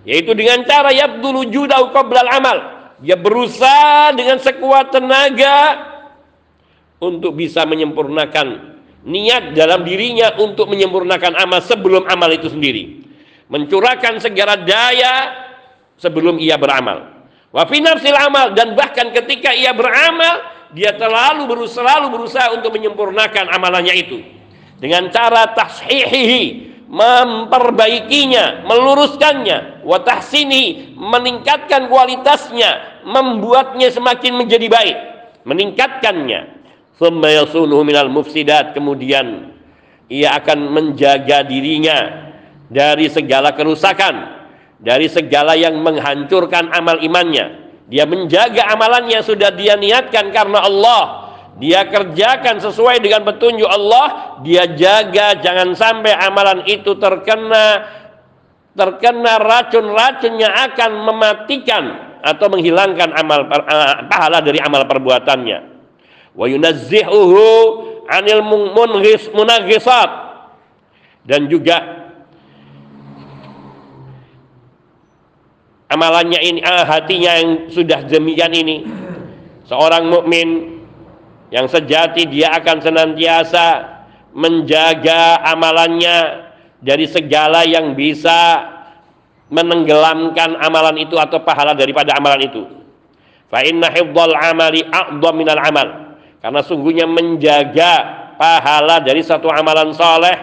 Yaitu 0.09 0.33
dengan 0.33 0.65
cara 0.65 0.93
yabdulu 0.93 1.49
judau 1.53 1.93
qablal 1.93 2.29
amal. 2.29 2.59
Dia 3.05 3.17
berusaha 3.17 4.17
dengan 4.17 4.41
sekuat 4.41 4.91
tenaga 4.91 5.57
untuk 6.99 7.37
bisa 7.37 7.63
menyempurnakan 7.69 8.77
niat 9.05 9.55
dalam 9.55 9.85
dirinya 9.87 10.35
untuk 10.41 10.67
menyempurnakan 10.73 11.37
amal 11.37 11.61
sebelum 11.61 12.09
amal 12.09 12.33
itu 12.33 12.49
sendiri. 12.49 13.05
Mencurahkan 13.53 14.21
segala 14.21 14.57
daya 14.61 15.47
sebelum 16.01 16.41
ia 16.41 16.57
beramal 16.57 17.18
wa 17.53 17.63
fi 17.69 17.79
nafsil 17.81 18.17
amal. 18.17 18.53
Dan 18.53 18.77
bahkan 18.79 19.13
ketika 19.13 19.53
ia 19.53 19.73
beramal 19.73 20.59
dia 20.77 20.93
terlalu 20.97 21.49
berusaha, 21.49 21.81
selalu 21.81 22.07
berusaha 22.13 22.53
untuk 22.53 22.77
menyempurnakan 22.77 23.49
amalannya 23.49 23.95
itu. 23.97 24.21
Dengan 24.79 25.09
cara 25.11 25.51
tashihihi 25.57 26.69
memperbaikinya, 26.89 28.65
meluruskannya, 28.65 29.85
wa 29.85 29.99
tahsini 30.01 30.97
meningkatkan 30.97 31.89
kualitasnya, 31.89 33.03
membuatnya 33.05 33.93
semakin 33.93 34.33
menjadi 34.41 34.67
baik, 34.69 34.97
meningkatkannya. 35.45 36.57
Thumma 36.99 37.31
mufsidat, 38.11 38.75
kemudian 38.75 39.55
ia 40.11 40.35
akan 40.35 40.73
menjaga 40.73 41.47
dirinya 41.47 42.27
dari 42.67 43.07
segala 43.07 43.55
kerusakan, 43.55 44.38
dari 44.79 45.11
segala 45.11 45.59
yang 45.59 45.79
menghancurkan 45.83 46.71
amal 46.71 47.03
imannya. 47.03 47.71
Dia 47.89 48.05
menjaga 48.05 48.69
amalannya 48.73 49.19
sudah 49.25 49.51
dia 49.55 49.75
niatkan 49.75 50.31
karena 50.31 50.63
Allah. 50.63 51.03
Dia 51.59 51.91
kerjakan 51.91 52.63
sesuai 52.63 53.03
dengan 53.03 53.27
petunjuk 53.27 53.67
Allah. 53.67 54.39
Dia 54.47 54.71
jaga 54.79 55.35
jangan 55.43 55.75
sampai 55.75 56.15
amalan 56.15 56.63
itu 56.71 56.95
terkena 57.01 57.99
terkena 58.79 59.43
racun-racun 59.43 60.39
yang 60.39 60.55
akan 60.55 60.91
mematikan 61.03 61.85
atau 62.23 62.47
menghilangkan 62.47 63.11
amal 63.11 63.51
eh, 63.51 63.95
pahala 64.07 64.39
dari 64.39 64.63
amal 64.63 64.87
perbuatannya. 64.87 65.59
Wa 66.39 66.47
yunazzihuhu 66.47 67.47
anil 68.07 68.45
munaghisat. 69.35 70.11
Dan 71.27 71.51
juga 71.51 72.08
amalannya 75.89 76.41
ini 76.41 76.61
ah, 76.65 76.85
hatinya 76.85 77.33
yang 77.41 77.51
sudah 77.73 78.05
demikian 78.05 78.53
ini 78.53 78.85
seorang 79.69 80.09
mukmin 80.09 80.81
yang 81.49 81.65
sejati 81.65 82.29
dia 82.29 82.53
akan 82.61 82.77
senantiasa 82.85 83.67
menjaga 84.37 85.41
amalannya 85.49 86.49
dari 86.85 87.09
segala 87.09 87.65
yang 87.65 87.97
bisa 87.97 88.69
menenggelamkan 89.49 90.61
amalan 90.61 91.01
itu 91.01 91.17
atau 91.17 91.41
pahala 91.41 91.73
daripada 91.73 92.13
amalan 92.21 92.45
itu. 92.45 92.63
Fa 93.49 93.65
inna 93.65 93.89
hifdzal 93.89 94.37
amali 94.37 94.85
a'dham 94.85 95.35
minal 95.41 95.57
amal. 95.57 95.89
Karena 96.45 96.61
sungguhnya 96.61 97.09
menjaga 97.09 97.93
pahala 98.37 99.01
dari 99.01 99.25
satu 99.25 99.49
amalan 99.49 99.97
soleh 99.97 100.37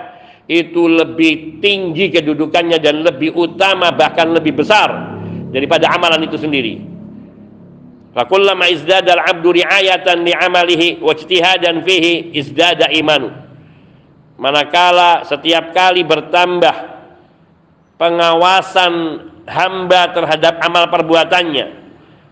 itu 0.49 0.89
lebih 0.89 1.61
tinggi 1.61 2.09
kedudukannya 2.09 2.81
dan 2.81 3.05
lebih 3.05 3.33
utama 3.37 3.93
bahkan 3.93 4.33
lebih 4.33 4.57
besar 4.57 5.14
daripada 5.49 5.91
amalan 5.91 6.25
itu 6.25 6.37
sendiri. 6.39 6.81
Fakullama 8.15 8.71
izdada 8.71 9.19
al-abdu 9.19 9.59
ri'ayatan 9.59 10.23
li'amalihi 10.23 11.03
wa 11.03 11.11
ijtihadan 11.11 11.83
fihi 11.83 12.31
izdada 12.39 12.87
imanu. 12.95 13.27
Manakala 14.39 15.27
setiap 15.27 15.75
kali 15.75 16.07
bertambah 16.07 16.75
pengawasan 17.99 18.93
hamba 19.47 20.15
terhadap 20.15 20.63
amal 20.63 20.87
perbuatannya 20.91 21.67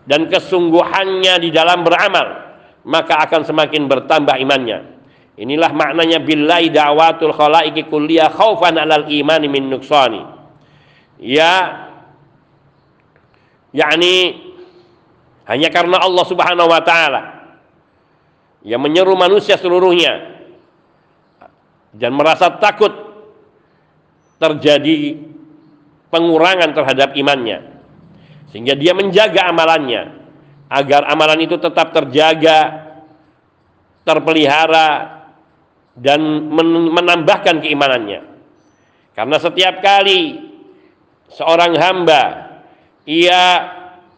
dan 0.07 0.27
kesungguhannya 0.27 1.39
di 1.43 1.49
dalam 1.51 1.83
beramal, 1.83 2.55
maka 2.87 3.19
akan 3.27 3.43
semakin 3.43 3.87
bertambah 3.87 4.39
imannya. 4.39 4.87
Inilah 5.35 5.71
maknanya 5.73 6.21
billahi 6.23 6.69
da'watul 6.69 7.35
khalaiki 7.35 7.89
kulliyah 7.91 8.31
khaufan 8.31 8.79
'alal 8.79 9.11
imani 9.11 9.51
min 9.51 9.67
nuksani. 9.67 10.21
Ya 11.19 11.82
yakni 13.73 14.39
hanya 15.43 15.67
karena 15.73 15.99
Allah 15.99 16.25
Subhanahu 16.29 16.69
wa 16.71 16.81
taala 16.85 17.21
yang 18.63 18.79
menyeru 18.79 19.17
manusia 19.19 19.59
seluruhnya 19.59 20.39
dan 21.91 22.15
merasa 22.15 22.47
takut 22.57 22.95
terjadi 24.39 25.19
pengurangan 26.07 26.71
terhadap 26.71 27.17
imannya. 27.17 27.75
Sehingga 28.53 28.77
dia 28.77 28.93
menjaga 28.95 29.49
amalannya 29.49 30.23
agar 30.69 31.09
amalan 31.09 31.43
itu 31.43 31.57
tetap 31.57 31.91
terjaga 31.91 32.87
terpelihara 34.03 35.21
dan 35.97 36.21
menambahkan 36.93 37.61
keimanannya. 37.61 38.21
Karena 39.13 39.37
setiap 39.37 39.81
kali 39.81 40.41
seorang 41.33 41.77
hamba 41.77 42.52
ia 43.03 43.43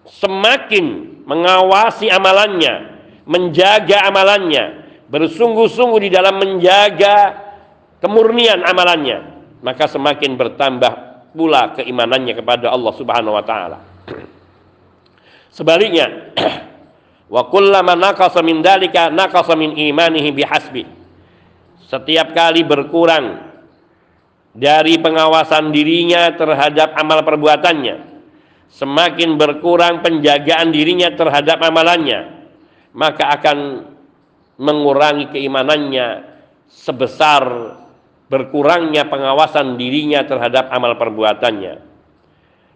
semakin 0.06 1.17
mengawasi 1.26 2.10
amalannya, 2.10 3.02
menjaga 3.26 4.06
amalannya, 4.06 4.86
bersungguh-sungguh 5.10 6.00
di 6.06 6.10
dalam 6.13 6.38
menjaga 6.38 7.45
kemurnian 8.02 8.62
amalannya, 8.62 9.41
maka 9.65 9.89
semakin 9.89 10.38
bertambah 10.38 10.93
pula 11.34 11.74
keimanannya 11.76 12.34
kepada 12.38 12.69
Allah 12.69 12.93
Subhanahu 12.93 13.34
wa 13.34 13.43
taala. 13.43 13.78
Sebaliknya, 15.58 16.34
wa 17.34 17.41
kullama 17.50 17.98
naqasa 17.98 18.45
min 18.45 18.62
dalika 18.62 19.10
naqasa 19.10 19.58
min 19.58 19.74
imanihi 19.74 20.30
bihasbi. 20.30 20.86
Setiap 21.86 22.34
kali 22.34 22.65
berkurang 22.65 23.45
dari 24.56 24.98
pengawasan 24.98 25.69
dirinya 25.69 26.34
terhadap 26.34 26.95
amal 26.98 27.21
perbuatannya, 27.21 28.14
semakin 28.71 29.38
berkurang 29.39 30.01
penjagaan 30.01 30.73
dirinya 30.73 31.13
terhadap 31.13 31.62
amalannya, 31.62 32.49
maka 32.95 33.36
akan 33.39 33.58
mengurangi 34.56 35.36
keimanannya 35.36 36.36
sebesar 36.71 37.43
berkurangnya 38.25 39.06
pengawasan 39.06 39.78
dirinya 39.78 40.25
terhadap 40.25 40.71
amal 40.73 40.97
perbuatannya. 40.97 41.73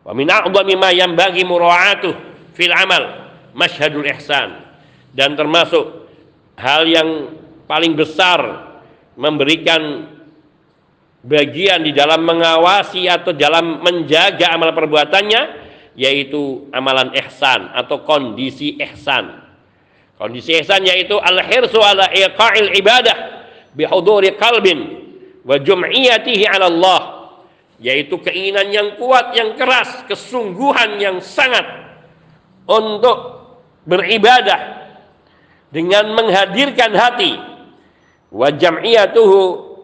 Wa 0.06 0.12
min 0.14 0.28
a'dhami 0.30 0.76
ma 0.78 0.90
yanbaghi 0.94 1.44
mura'atuh 1.44 2.14
fil 2.54 2.74
amal 2.76 3.32
masyhadul 3.56 4.06
ihsan 4.16 4.62
dan 5.16 5.34
termasuk 5.34 6.08
hal 6.60 6.86
yang 6.86 7.34
paling 7.66 7.98
besar 7.98 8.70
memberikan 9.18 10.08
bagian 11.26 11.84
di 11.84 11.92
dalam 11.92 12.24
mengawasi 12.24 13.10
atau 13.12 13.36
dalam 13.36 13.84
menjaga 13.84 14.56
amal 14.56 14.72
perbuatannya 14.72 15.69
yaitu 16.00 16.72
amalan 16.72 17.12
ihsan 17.20 17.76
atau 17.76 18.08
kondisi 18.08 18.80
ihsan. 18.80 19.36
Kondisi 20.16 20.56
ihsan 20.64 20.88
yaitu 20.88 21.20
al-hirsu 21.20 21.84
ala 21.84 22.08
iqa'il 22.16 22.72
ibadah 22.80 23.44
bihuduri 23.76 24.40
qalbin 24.40 24.80
wa 25.44 25.60
jum'iyatihi 25.60 26.48
'ala 26.48 26.72
Allah 26.72 27.02
yaitu 27.84 28.16
keinginan 28.24 28.72
yang 28.72 28.88
kuat 28.96 29.36
yang 29.36 29.60
keras, 29.60 30.08
kesungguhan 30.08 31.00
yang 31.04 31.20
sangat 31.20 31.68
untuk 32.64 33.52
beribadah 33.84 34.88
dengan 35.68 36.16
menghadirkan 36.16 36.96
hati 36.96 37.36
wa 38.32 38.48
jam'iyatuhu 38.56 39.40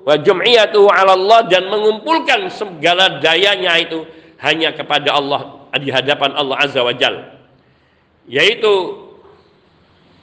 wa 0.08 0.16
jum'iyatuhu 0.16 0.88
'ala 0.88 1.12
Allah 1.12 1.44
dan 1.52 1.68
mengumpulkan 1.68 2.48
segala 2.56 3.20
dayanya 3.20 3.84
itu 3.84 4.08
hanya 4.42 4.76
kepada 4.76 5.16
Allah 5.16 5.70
di 5.80 5.92
hadapan 5.92 6.36
Allah 6.36 6.58
Azza 6.60 6.82
wa 6.84 6.96
Jal. 6.96 7.36
Yaitu 8.26 8.74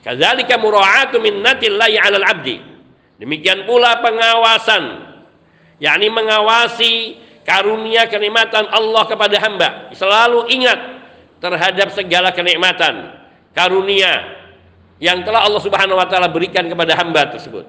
kadzalika 0.03 0.59
mura'atu 0.59 1.23
minnatillahi 1.23 1.97
'alal 1.97 2.27
'abdi. 2.27 2.57
Demikian 3.23 3.65
pula 3.69 4.03
pengawasan 4.03 5.15
yakni 5.79 6.11
mengawasi 6.11 7.23
karunia 7.47 8.11
kenikmatan 8.11 8.67
Allah 8.71 9.03
kepada 9.07 9.37
hamba. 9.39 9.69
Selalu 9.95 10.51
ingat 10.51 10.79
terhadap 11.43 11.91
segala 11.95 12.31
kenikmatan 12.35 13.15
karunia 13.55 14.43
yang 15.03 15.27
telah 15.27 15.47
Allah 15.47 15.63
Subhanahu 15.63 15.99
wa 15.99 16.07
taala 16.07 16.31
berikan 16.31 16.67
kepada 16.71 16.95
hamba 16.95 17.35
tersebut. 17.35 17.67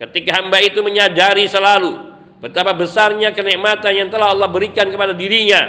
Ketika 0.00 0.40
hamba 0.40 0.64
itu 0.64 0.80
menyadari 0.80 1.44
selalu 1.44 2.09
betapa 2.40 2.72
besarnya 2.72 3.30
kenikmatan 3.36 3.92
yang 3.92 4.08
telah 4.08 4.32
Allah 4.32 4.48
berikan 4.48 4.88
kepada 4.88 5.12
dirinya 5.12 5.60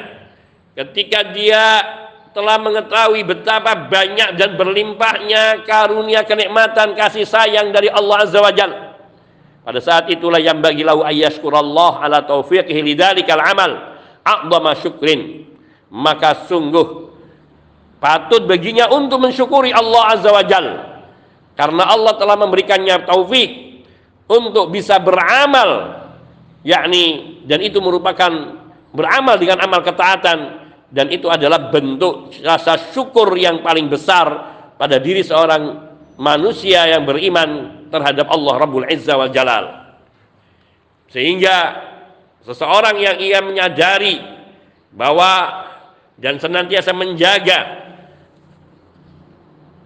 ketika 0.75 1.29
dia 1.35 1.83
telah 2.31 2.55
mengetahui 2.63 3.27
betapa 3.27 3.75
banyak 3.91 4.39
dan 4.39 4.55
berlimpahnya 4.55 5.67
karunia 5.67 6.23
kenikmatan 6.23 6.95
kasih 6.95 7.27
sayang 7.27 7.75
dari 7.75 7.91
Allah 7.91 8.23
Azza 8.23 8.39
wa 8.39 8.51
Jalla. 8.55 8.95
Pada 9.61 9.77
saat 9.77 10.09
itulah 10.09 10.41
yang 10.41 10.57
bagi 10.57 10.81
lahu 10.81 11.05
ayyashkurallah 11.05 12.01
ala 12.01 12.23
taufiqihi 12.25 12.81
lidzalikal 12.81 13.43
amal 13.43 13.99
a'dhama 14.25 14.73
syukrin. 14.79 15.51
maka 15.91 16.47
sungguh 16.47 17.11
patut 17.99 18.47
baginya 18.47 18.87
untuk 18.95 19.19
mensyukuri 19.19 19.75
Allah 19.75 20.15
Azza 20.15 20.31
wa 20.31 20.39
Jal 20.47 20.67
karena 21.59 21.83
Allah 21.83 22.15
telah 22.15 22.39
memberikannya 22.39 23.03
taufik 23.03 23.83
untuk 24.31 24.71
bisa 24.71 24.95
beramal 25.03 26.00
yakni 26.61 27.39
dan 27.45 27.59
itu 27.61 27.81
merupakan 27.81 28.31
beramal 28.93 29.35
dengan 29.37 29.61
amal 29.65 29.81
ketaatan 29.81 30.39
dan 30.91 31.07
itu 31.09 31.31
adalah 31.31 31.71
bentuk 31.71 32.35
rasa 32.43 32.77
syukur 32.91 33.33
yang 33.39 33.63
paling 33.63 33.87
besar 33.87 34.27
pada 34.75 34.99
diri 34.99 35.23
seorang 35.23 35.91
manusia 36.19 36.85
yang 36.85 37.07
beriman 37.07 37.81
terhadap 37.89 38.27
Allah 38.29 38.53
Rabbul 38.59 38.87
Izza 38.91 39.15
wal 39.15 39.31
Jalal. 39.31 39.65
Sehingga 41.11 41.57
seseorang 42.43 42.99
yang 42.99 43.17
ia 43.19 43.39
menyadari 43.39 44.19
bahwa 44.91 45.63
dan 46.19 46.37
senantiasa 46.37 46.91
menjaga 46.93 47.81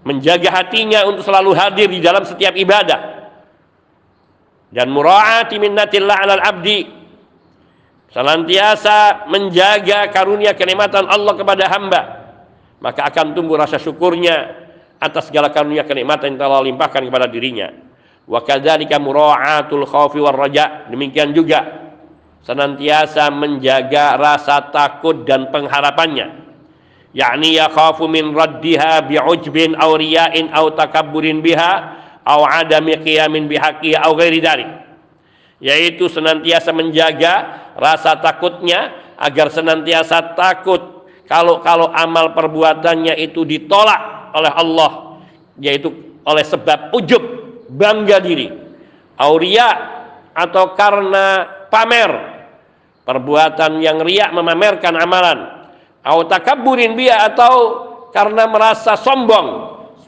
menjaga 0.06 0.50
hatinya 0.54 1.08
untuk 1.10 1.26
selalu 1.26 1.56
hadir 1.58 1.90
di 1.90 2.02
dalam 2.04 2.22
setiap 2.28 2.54
ibadah 2.54 3.15
dan 4.76 4.92
muraati 4.92 5.56
minnatillah 5.56 6.18
alal 6.20 6.44
abdi. 6.44 6.84
Senantiasa 8.12 9.28
menjaga 9.32 10.12
karunia 10.12 10.52
kenikmatan 10.52 11.08
Allah 11.08 11.34
kepada 11.40 11.64
hamba. 11.72 12.02
Maka 12.84 13.08
akan 13.08 13.32
tumbuh 13.32 13.56
rasa 13.56 13.80
syukurnya 13.80 14.68
atas 15.00 15.32
segala 15.32 15.56
karunia 15.56 15.88
kenikmatan 15.88 16.36
yang 16.36 16.40
telah 16.44 16.60
limpahkan 16.60 17.08
kepada 17.08 17.32
dirinya. 17.32 17.72
Wa 18.28 18.44
kadzalika 18.44 19.00
muraatul 19.00 19.88
khaufi 19.88 20.20
war 20.20 20.36
raja. 20.36 20.92
Demikian 20.92 21.32
juga 21.32 21.88
senantiasa 22.44 23.32
menjaga 23.32 24.20
rasa 24.20 24.76
takut 24.76 25.24
dan 25.24 25.56
pengharapannya. 25.56 26.44
Yakni 27.16 27.56
yakhafu 27.56 28.12
min 28.12 28.36
raddiha 28.36 29.08
bi'ujbin 29.08 29.80
aw 29.80 29.96
riya'in 29.96 30.52
aw 30.52 30.68
takabburin 30.76 31.40
biha 31.40 32.04
aw 32.26 32.42
adami 32.66 32.98
qiyamin 33.06 33.46
bihaqi 33.46 33.94
aw 33.94 34.12
ghairi 34.18 34.42
dhalik. 34.42 34.70
Yaitu 35.62 36.12
senantiasa 36.12 36.74
menjaga 36.76 37.34
rasa 37.80 38.20
takutnya 38.20 38.92
agar 39.16 39.48
senantiasa 39.54 40.36
takut 40.36 41.08
kalau 41.30 41.64
kalau 41.64 41.88
amal 41.96 42.36
perbuatannya 42.36 43.16
itu 43.18 43.48
ditolak 43.48 44.34
oleh 44.36 44.52
Allah 44.52 44.92
yaitu 45.62 46.20
oleh 46.28 46.44
sebab 46.44 46.92
ujub 46.92 47.24
bangga 47.72 48.20
diri. 48.20 48.52
Auria 49.16 49.70
atau 50.36 50.76
karena 50.76 51.48
pamer 51.72 52.12
perbuatan 53.08 53.80
yang 53.80 54.04
riak 54.04 54.36
memamerkan 54.36 54.92
amalan. 55.00 55.40
Atau 56.06 56.28
takabburin 56.30 56.94
dia 57.00 57.26
atau 57.26 57.54
karena 58.14 58.46
merasa 58.46 58.94
sombong 59.00 59.48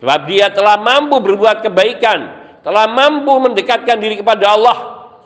sebab 0.01 0.19
dia 0.29 0.49
telah 0.53 0.77
mampu 0.77 1.17
berbuat 1.21 1.65
kebaikan 1.65 2.19
telah 2.61 2.85
mampu 2.89 3.33
mendekatkan 3.37 3.97
diri 3.97 4.19
kepada 4.19 4.53
Allah 4.53 4.77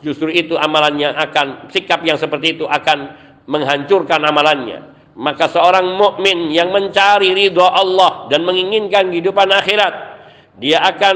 justru 0.04 0.32
itu 0.32 0.58
amalannya 0.58 1.14
akan 1.16 1.72
sikap 1.72 2.02
yang 2.04 2.18
seperti 2.18 2.60
itu 2.60 2.66
akan 2.66 3.16
menghancurkan 3.46 4.22
amalannya 4.24 4.92
maka 5.18 5.52
seorang 5.52 6.00
mukmin 6.00 6.50
yang 6.56 6.72
mencari 6.72 7.36
ridho 7.36 7.68
Allah 7.68 8.32
dan 8.32 8.48
menginginkan 8.48 9.12
kehidupan 9.12 9.52
akhirat 9.52 9.94
dia 10.58 10.80
akan 10.84 11.16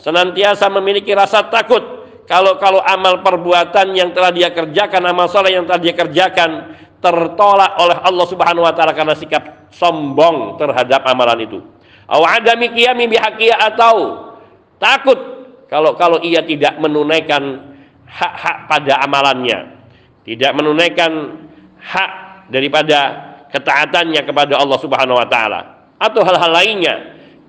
senantiasa 0.00 0.68
memiliki 0.72 1.12
rasa 1.12 1.46
takut 1.48 2.04
kalau 2.24 2.56
kalau 2.56 2.80
amal 2.80 3.20
perbuatan 3.20 3.92
yang 3.92 4.16
telah 4.16 4.32
dia 4.32 4.48
kerjakan, 4.48 5.04
amal 5.04 5.28
soleh 5.28 5.60
yang 5.60 5.68
telah 5.68 5.80
dia 5.80 5.92
kerjakan 5.92 6.72
tertolak 7.04 7.76
oleh 7.76 8.00
Allah 8.00 8.26
Subhanahu 8.32 8.64
wa 8.64 8.72
taala 8.72 8.96
karena 8.96 9.12
sikap 9.12 9.68
sombong 9.68 10.56
terhadap 10.56 11.04
amalan 11.04 11.44
itu. 11.44 11.60
Aw 12.04 12.22
adami 12.40 12.68
qiyami 12.72 13.08
atau 13.56 14.28
takut 14.76 15.16
kalau 15.72 15.96
kalau 15.96 16.20
ia 16.20 16.44
tidak 16.44 16.76
menunaikan 16.76 17.74
hak-hak 18.04 18.68
pada 18.68 19.00
amalannya, 19.02 19.72
tidak 20.28 20.52
menunaikan 20.52 21.40
hak 21.80 22.12
daripada 22.52 22.98
ketaatannya 23.48 24.20
kepada 24.22 24.60
Allah 24.60 24.78
Subhanahu 24.78 25.16
wa 25.16 25.28
taala 25.28 25.60
atau 25.96 26.20
hal-hal 26.22 26.52
lainnya 26.52 26.94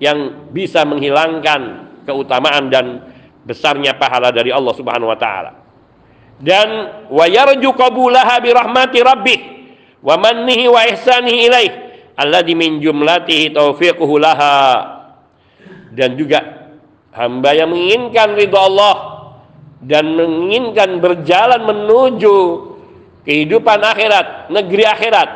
yang 0.00 0.48
bisa 0.50 0.82
menghilangkan 0.88 1.92
keutamaan 2.08 2.72
dan 2.72 3.04
besarnya 3.44 3.94
pahala 4.00 4.32
dari 4.32 4.50
Allah 4.50 4.72
Subhanahu 4.72 5.12
wa 5.12 5.18
taala. 5.20 5.52
Dan 6.36 6.68
wa 7.08 7.24
yarju 7.24 7.72
qabulaha 7.72 8.40
bi 8.44 8.50
rahmati 8.52 8.98
rabbih 9.00 9.40
wa 10.04 10.16
mannihi 10.20 10.64
wa 10.68 10.84
ihsanihi 10.84 11.38
ilaih 11.48 11.72
alladzi 12.16 12.56
min 12.56 12.82
jumlatihi 12.82 13.52
taufiquhu 13.52 14.16
laha. 14.16 14.96
Dan 15.96 16.16
juga 16.20 16.40
hamba 17.16 17.56
yang 17.56 17.72
menginginkan 17.72 18.36
ridha 18.36 18.60
Allah 18.60 18.96
dan 19.80 20.12
menginginkan 20.12 21.00
berjalan 21.00 21.64
menuju 21.64 22.36
kehidupan 23.24 23.80
akhirat, 23.80 24.52
negeri 24.52 24.84
akhirat, 24.84 25.28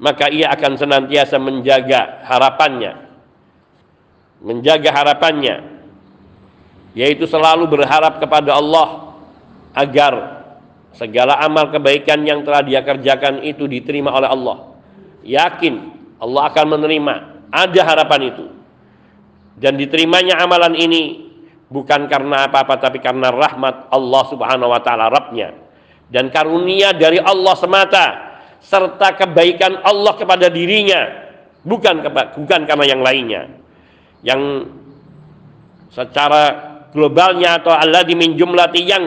maka 0.00 0.28
ia 0.28 0.52
akan 0.52 0.72
senantiasa 0.76 1.36
menjaga 1.40 2.24
harapannya. 2.28 3.08
Menjaga 4.40 4.88
harapannya 4.88 5.80
yaitu 6.94 7.26
selalu 7.26 7.70
berharap 7.70 8.18
kepada 8.18 8.58
Allah 8.58 9.14
agar 9.74 10.42
segala 10.94 11.38
amal 11.38 11.70
kebaikan 11.70 12.26
yang 12.26 12.42
telah 12.42 12.66
dia 12.66 12.82
kerjakan 12.82 13.46
itu 13.46 13.70
diterima 13.70 14.10
oleh 14.10 14.26
Allah. 14.26 14.69
Yakin 15.24 15.74
Allah 16.20 16.52
akan 16.52 16.66
menerima, 16.76 17.14
ada 17.52 17.80
harapan 17.84 18.20
itu. 18.32 18.46
Dan 19.60 19.76
diterimanya 19.76 20.40
amalan 20.40 20.72
ini 20.76 21.30
bukan 21.68 22.08
karena 22.08 22.48
apa-apa 22.48 22.80
tapi 22.80 22.98
karena 22.98 23.28
rahmat 23.30 23.92
Allah 23.92 24.22
Subhanahu 24.26 24.72
wa 24.72 24.80
taala 24.82 25.06
Rabbnya 25.12 25.54
dan 26.10 26.28
karunia 26.34 26.90
dari 26.90 27.22
Allah 27.22 27.54
semata 27.54 28.06
serta 28.60 29.14
kebaikan 29.14 29.78
Allah 29.86 30.18
kepada 30.18 30.50
dirinya 30.50 31.06
bukan 31.62 32.02
bukan 32.36 32.60
karena 32.66 32.84
yang 32.84 33.00
lainnya. 33.00 33.42
Yang 34.20 34.68
secara 35.94 36.42
globalnya 36.92 37.62
atau 37.62 37.72
Allah 37.72 38.04
jumlati 38.04 38.82
yang 38.84 39.04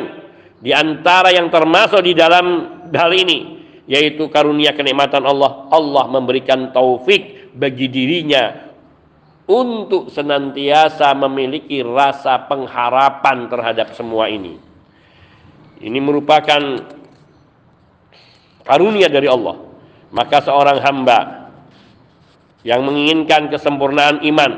di 0.63 0.71
antara 0.71 1.30
yang 1.36 1.52
termasuk 1.52 2.02
di 2.02 2.15
dalam 2.15 2.80
hal 2.89 3.12
ini 3.12 3.52
yaitu 3.89 4.32
karunia 4.32 4.72
kenikmatan 4.72 5.24
Allah 5.24 5.67
Allah 5.72 6.06
memberikan 6.08 6.72
taufik 6.72 7.52
bagi 7.56 7.91
dirinya 7.91 8.72
untuk 9.43 10.08
senantiasa 10.08 11.12
memiliki 11.19 11.84
rasa 11.84 12.48
pengharapan 12.48 13.52
terhadap 13.52 13.91
semua 13.91 14.32
ini 14.32 14.56
ini 15.84 16.00
merupakan 16.00 16.62
karunia 18.63 19.12
dari 19.12 19.28
Allah 19.28 19.60
maka 20.13 20.39
seorang 20.46 20.80
hamba 20.80 21.50
yang 22.63 22.86
menginginkan 22.88 23.52
kesempurnaan 23.52 24.24
iman 24.24 24.52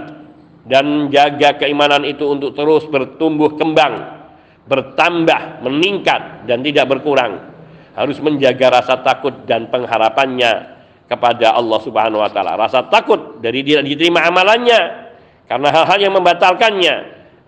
dan 0.65 0.83
menjaga 0.85 1.61
keimanan 1.61 2.05
itu 2.05 2.25
untuk 2.25 2.57
terus 2.57 2.85
bertumbuh 2.89 3.53
kembang, 3.57 4.25
bertambah, 4.65 5.61
meningkat 5.61 6.49
dan 6.49 6.65
tidak 6.65 6.89
berkurang. 6.89 7.54
Harus 7.95 8.19
menjaga 8.19 8.83
rasa 8.83 8.99
takut 8.99 9.47
dan 9.47 9.71
pengharapannya 9.71 10.75
kepada 11.07 11.55
Allah 11.55 11.79
Subhanahu 11.79 12.21
wa 12.21 12.29
taala. 12.29 12.59
Rasa 12.59 12.85
takut 12.91 13.39
dari 13.39 13.63
tidak 13.63 13.87
diterima 13.87 14.25
amalannya 14.27 14.79
karena 15.47 15.69
hal-hal 15.71 15.99
yang 16.01 16.13
membatalkannya 16.17 16.95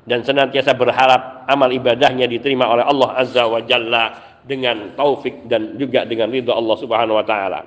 dan 0.07 0.23
senantiasa 0.23 0.71
berharap 0.77 1.43
amal 1.49 1.67
ibadahnya 1.67 2.29
diterima 2.29 2.69
oleh 2.69 2.86
Allah 2.86 3.10
Azza 3.17 3.43
wa 3.43 3.60
Jalla 3.65 4.05
dengan 4.47 4.95
taufik 4.95 5.49
dan 5.51 5.75
juga 5.75 6.07
dengan 6.07 6.31
ridha 6.31 6.55
Allah 6.55 6.77
Subhanahu 6.79 7.19
wa 7.19 7.25
taala. 7.27 7.62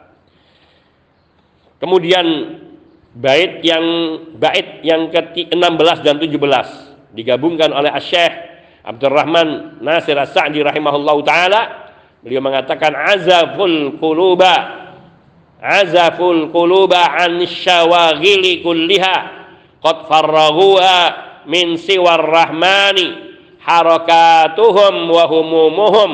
Kemudian 1.77 2.27
bait 3.17 3.61
yang 3.67 3.85
bait 4.39 4.81
yang 4.87 5.11
ke-16 5.11 5.99
dan 6.07 6.17
17 6.17 7.19
digabungkan 7.19 7.75
oleh 7.75 7.91
Asy-Syaikh 7.91 8.35
Abdurrahman 8.87 9.81
Nasir 9.83 10.17
As-Sa'di 10.17 10.63
rahimahullahu 10.63 11.21
taala 11.27 11.80
beliau 12.25 12.45
mengatakan 12.45 12.93
azaful 12.95 13.97
quluba. 13.97 14.79
Azaful 15.61 16.49
quluba 16.49 17.21
an 17.21 17.45
syawagili 17.45 18.65
kulliha 18.65 19.17
qad 19.85 20.09
farraghuha 20.09 20.99
min 21.45 21.77
siwar 21.77 22.21
rahmani 22.21 23.37
harakatuhum 23.61 25.13
wa 25.13 25.25
humumuhum 25.29 26.11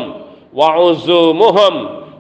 wa 0.50 0.68
uzumuhum 0.82 1.74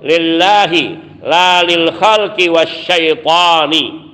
lillahi 0.06 1.02
la 1.26 1.66
lil 1.66 1.90
khalqi 1.98 2.46
wasyaitani 2.46 4.06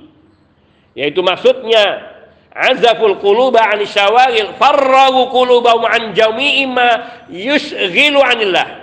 yaitu 0.97 1.21
maksudnya 1.21 2.01
azaful 2.49 3.17
quluba 3.21 3.61
an 3.61 3.81
syawagil 3.85 4.57
farragu 4.57 5.29
qulubahum 5.29 5.85
an 5.85 6.17
jami'i 6.17 6.65
ma 6.65 7.21
yushghilu 7.29 8.21
anillah 8.21 8.82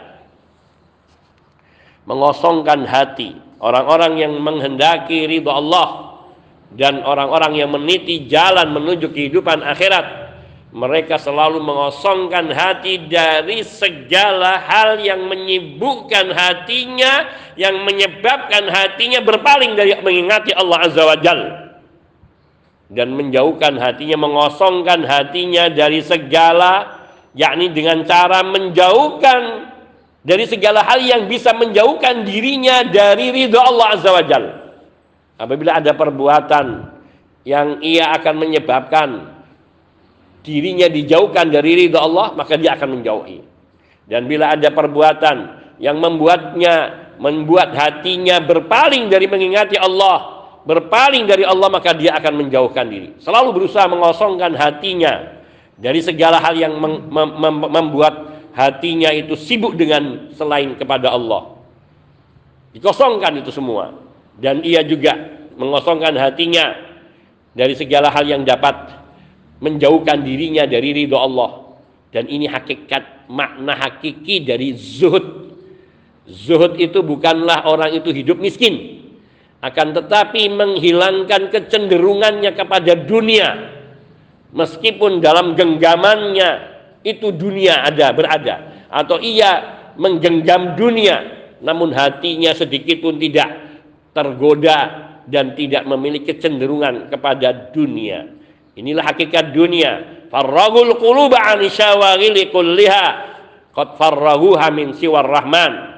mengosongkan 2.04 2.84
hati. 2.88 3.36
Orang-orang 3.60 4.16
yang 4.16 4.32
menghendaki 4.40 5.28
ridho 5.28 5.52
Allah 5.52 6.16
dan 6.72 7.04
orang-orang 7.04 7.60
yang 7.60 7.70
meniti 7.74 8.24
jalan 8.30 8.72
menuju 8.72 9.12
kehidupan 9.12 9.60
akhirat 9.60 10.20
mereka 10.70 11.18
selalu 11.18 11.58
mengosongkan 11.58 12.46
hati 12.54 13.10
dari 13.10 13.66
segala 13.66 14.62
hal 14.62 15.02
yang 15.02 15.26
menyibukkan 15.26 16.30
hatinya 16.30 17.26
yang 17.58 17.82
menyebabkan 17.82 18.70
hatinya 18.70 19.18
berpaling 19.18 19.74
dari 19.74 19.98
mengingati 19.98 20.54
Allah 20.54 20.78
Azza 20.86 21.02
wa 21.02 21.18
Jal. 21.18 21.40
Dan 22.90 23.14
menjauhkan 23.18 23.78
hatinya 23.78 24.18
mengosongkan 24.18 25.06
hatinya 25.06 25.70
dari 25.70 26.02
segala 26.02 27.02
yakni 27.34 27.70
dengan 27.74 28.06
cara 28.06 28.42
menjauhkan 28.46 29.70
dari 30.20 30.44
segala 30.44 30.84
hal 30.84 31.00
yang 31.00 31.22
bisa 31.26 31.56
menjauhkan 31.56 32.28
dirinya 32.28 32.84
dari 32.84 33.32
ridho 33.32 33.56
Allah 33.56 33.86
Azza 33.96 34.10
wa 34.12 34.24
Jal. 34.24 34.44
Apabila 35.40 35.80
ada 35.80 35.96
perbuatan 35.96 36.66
yang 37.48 37.80
ia 37.80 38.12
akan 38.20 38.34
menyebabkan 38.36 39.08
dirinya 40.44 40.88
dijauhkan 40.92 41.48
dari 41.48 41.86
ridho 41.86 41.96
Allah 41.96 42.36
maka 42.36 42.60
dia 42.60 42.76
akan 42.76 43.00
menjauhi. 43.00 43.40
Dan 44.04 44.28
bila 44.28 44.52
ada 44.52 44.68
perbuatan 44.68 45.36
yang 45.80 45.96
membuatnya 45.96 47.08
membuat 47.16 47.72
hatinya 47.72 48.40
berpaling 48.44 49.08
dari 49.08 49.24
mengingati 49.28 49.76
Allah 49.80 50.40
berpaling 50.64 51.24
dari 51.24 51.44
Allah 51.44 51.72
maka 51.72 51.96
dia 51.96 52.16
akan 52.20 52.44
menjauhkan 52.44 52.86
diri. 52.88 53.16
Selalu 53.24 53.56
berusaha 53.56 53.88
mengosongkan 53.88 54.52
hatinya 54.56 55.40
dari 55.80 56.04
segala 56.04 56.36
hal 56.44 56.52
yang 56.52 56.76
mem 56.76 57.08
mem 57.08 57.54
membuat 57.72 58.29
hatinya 58.54 59.10
itu 59.14 59.38
sibuk 59.38 59.78
dengan 59.78 60.32
selain 60.34 60.74
kepada 60.74 61.14
Allah. 61.14 61.58
Dikosongkan 62.74 63.42
itu 63.42 63.50
semua. 63.50 63.94
Dan 64.40 64.62
ia 64.64 64.80
juga 64.86 65.12
mengosongkan 65.58 66.16
hatinya 66.16 66.72
dari 67.52 67.74
segala 67.76 68.08
hal 68.08 68.24
yang 68.24 68.42
dapat 68.46 68.94
menjauhkan 69.60 70.24
dirinya 70.24 70.64
dari 70.64 70.96
ridho 70.96 71.18
Allah. 71.18 71.76
Dan 72.10 72.26
ini 72.26 72.50
hakikat 72.50 73.30
makna 73.30 73.76
hakiki 73.78 74.42
dari 74.42 74.74
zuhud. 74.74 75.54
Zuhud 76.26 76.78
itu 76.78 77.02
bukanlah 77.02 77.66
orang 77.66 77.94
itu 77.94 78.10
hidup 78.10 78.38
miskin. 78.38 78.98
Akan 79.60 79.92
tetapi 79.92 80.48
menghilangkan 80.50 81.52
kecenderungannya 81.52 82.50
kepada 82.56 82.96
dunia. 82.96 83.76
Meskipun 84.50 85.22
dalam 85.22 85.54
genggamannya 85.54 86.69
itu 87.02 87.32
dunia 87.32 87.84
ada 87.86 88.12
berada. 88.12 88.86
Atau 88.90 89.22
ia 89.22 89.78
menggenggam 89.96 90.74
dunia 90.76 91.40
namun 91.60 91.92
hatinya 91.92 92.56
sedikit 92.56 93.04
pun 93.04 93.20
tidak 93.20 93.48
tergoda 94.16 94.78
dan 95.28 95.54
tidak 95.54 95.84
memiliki 95.86 96.34
kecenderungan 96.34 97.12
kepada 97.12 97.70
dunia. 97.70 98.26
Inilah 98.74 99.12
hakikat 99.12 99.52
dunia. 99.52 100.24
Farragul 100.32 100.96
quluba 100.96 101.36
an 101.36 101.60
kulliha 102.48 103.04
qad 103.76 103.88
farraguha 104.00 104.66
min 104.72 104.96
siwar 104.96 105.26
rahman. 105.28 105.90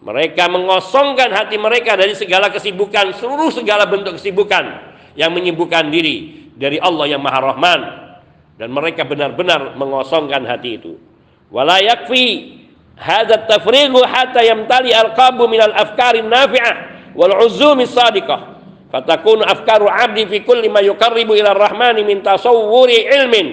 Mereka 0.00 0.48
mengosongkan 0.48 1.28
hati 1.28 1.60
mereka 1.60 1.92
dari 1.92 2.16
segala 2.16 2.48
kesibukan 2.48 3.12
seluruh 3.20 3.52
segala 3.52 3.84
bentuk 3.84 4.16
kesibukan 4.16 4.64
yang 5.12 5.28
menyibukkan 5.36 5.92
diri 5.92 6.48
dari 6.56 6.80
Allah 6.80 7.04
yang 7.04 7.20
Maha 7.20 7.40
Rahman 7.52 7.80
dan 8.60 8.68
mereka 8.76 9.08
benar-benar 9.08 9.72
mengosongkan 9.80 10.44
hati 10.44 10.76
itu. 10.76 11.00
Wala 11.48 11.80
yakfi 11.80 12.60
hadha 13.00 13.48
tafrigu 13.48 14.04
hatta 14.04 14.44
yamtali 14.44 14.92
alqabu 14.92 15.48
min 15.48 15.64
al-afkarin 15.64 16.28
nafi'ah 16.28 16.76
wal 17.16 17.40
uzumi 17.40 17.88
sadiqah. 17.88 18.60
Fatakunu 18.92 19.48
afkaru 19.48 19.88
abdi 19.88 20.28
fi 20.28 20.44
kulli 20.44 20.68
ma 20.68 20.84
yuqarribu 20.84 21.32
ila 21.40 21.56
rahmani 21.56 22.04
min 22.04 22.20
tasawwuri 22.20 23.08
ilmin 23.08 23.46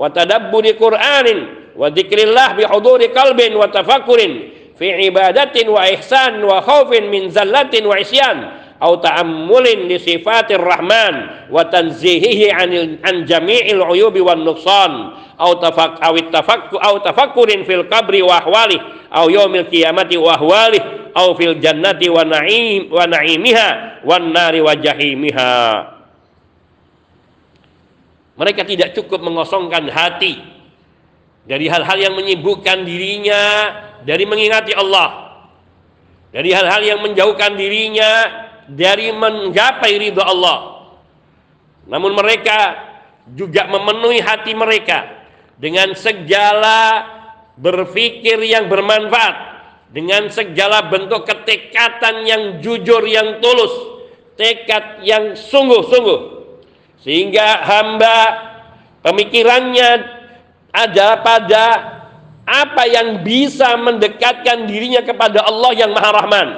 wa 0.00 0.08
tadabburi 0.08 0.80
qur'anin 0.80 1.38
wa 1.76 1.90
dzikrillah 1.92 2.56
bi 2.56 2.64
huduri 2.64 3.10
qalbin 3.12 3.58
wa 3.58 3.68
tafakkurin 3.68 4.54
fi 4.78 5.10
ibadatin 5.10 5.66
wa 5.66 5.82
ihsan 5.92 6.38
wa 6.46 6.62
khaufin 6.62 7.10
min 7.10 7.26
zallatin 7.28 7.82
wa 7.84 7.98
isyan 7.98 8.63
au 8.84 9.00
ta'ammulin 9.00 9.88
li 9.88 9.96
sifatir 9.96 10.60
rahman 10.60 11.48
wa 11.48 11.64
tanzihihi 11.64 12.52
anil 12.52 13.00
an 13.00 13.24
jami'il 13.24 13.80
uyubi 13.80 14.20
wan 14.20 14.44
nuqsan. 14.44 15.24
Au 15.40 15.56
tafak 15.58 15.98
au 16.04 16.14
tafakku 16.30 16.76
au 16.78 17.00
tafakkurin 17.00 17.64
fil 17.64 17.88
qabri 17.88 18.20
wa 18.22 18.38
ahwali 18.38 18.78
au 19.10 19.26
yaumil 19.32 19.66
qiyamati 19.66 20.20
wa 20.20 20.36
ahwali 20.36 20.78
au 21.16 21.32
fil 21.34 21.58
jannati 21.58 22.06
wa 22.12 22.22
na'im 22.22 22.92
wa 22.92 23.08
na'imiha 23.08 23.68
wan 24.04 24.30
nari 24.30 24.60
wa 24.60 24.76
jahimiha. 24.76 25.56
Mereka 28.36 28.62
tidak 28.68 28.94
cukup 28.94 29.24
mengosongkan 29.24 29.88
hati 29.90 30.38
dari 31.48 31.66
hal-hal 31.66 31.98
yang 31.98 32.14
menyibukkan 32.14 32.84
dirinya 32.84 33.42
dari 34.04 34.28
mengingati 34.28 34.76
Allah 34.76 35.24
dari 36.34 36.50
hal-hal 36.50 36.82
yang 36.82 36.98
menjauhkan 36.98 37.54
dirinya 37.54 38.43
dari 38.68 39.12
menggapai 39.12 39.92
ridho 40.00 40.22
Allah. 40.22 40.88
Namun 41.84 42.16
mereka 42.16 42.80
juga 43.32 43.68
memenuhi 43.68 44.20
hati 44.20 44.52
mereka 44.56 45.24
dengan 45.60 45.92
segala 45.96 47.04
berpikir 47.56 48.40
yang 48.42 48.66
bermanfaat, 48.66 49.36
dengan 49.92 50.26
segala 50.32 50.88
bentuk 50.90 51.28
ketekatan 51.28 52.24
yang 52.26 52.42
jujur, 52.64 53.04
yang 53.04 53.38
tulus, 53.38 53.72
tekad 54.34 55.04
yang 55.04 55.36
sungguh-sungguh. 55.36 56.20
Sehingga 57.04 57.62
hamba 57.62 58.16
pemikirannya 59.04 59.90
ada 60.72 61.20
pada 61.20 61.64
apa 62.44 62.84
yang 62.88 63.24
bisa 63.24 63.76
mendekatkan 63.76 64.68
dirinya 64.68 65.00
kepada 65.04 65.44
Allah 65.44 65.72
yang 65.76 65.92
Maha 65.96 66.10
Rahman 66.12 66.48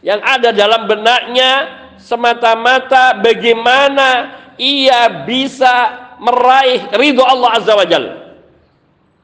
yang 0.00 0.20
ada 0.24 0.52
dalam 0.52 0.88
benaknya 0.88 1.80
semata-mata 2.00 3.20
bagaimana 3.20 4.36
ia 4.56 5.24
bisa 5.28 5.72
meraih 6.20 6.88
ridho 6.96 7.24
Allah 7.24 7.60
Azza 7.60 7.76
wa 7.76 7.84
Jal. 7.84 8.04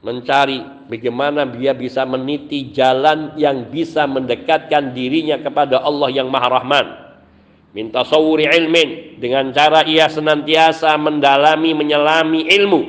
Mencari 0.05 0.61
bagaimana 0.85 1.49
dia 1.49 1.73
bisa 1.73 2.05
meniti 2.05 2.69
jalan 2.69 3.33
yang 3.35 3.73
bisa 3.73 4.05
mendekatkan 4.05 4.93
dirinya 4.93 5.41
kepada 5.41 5.81
Allah 5.81 6.09
yang 6.13 6.29
Maha 6.29 6.61
Rahman. 6.61 6.87
Minta 7.73 8.01
sawuri 8.05 8.45
ilmin 8.49 9.19
dengan 9.21 9.53
cara 9.53 9.85
ia 9.85 10.09
senantiasa 10.09 10.93
mendalami 10.97 11.73
menyelami 11.73 12.49
ilmu. 12.53 12.81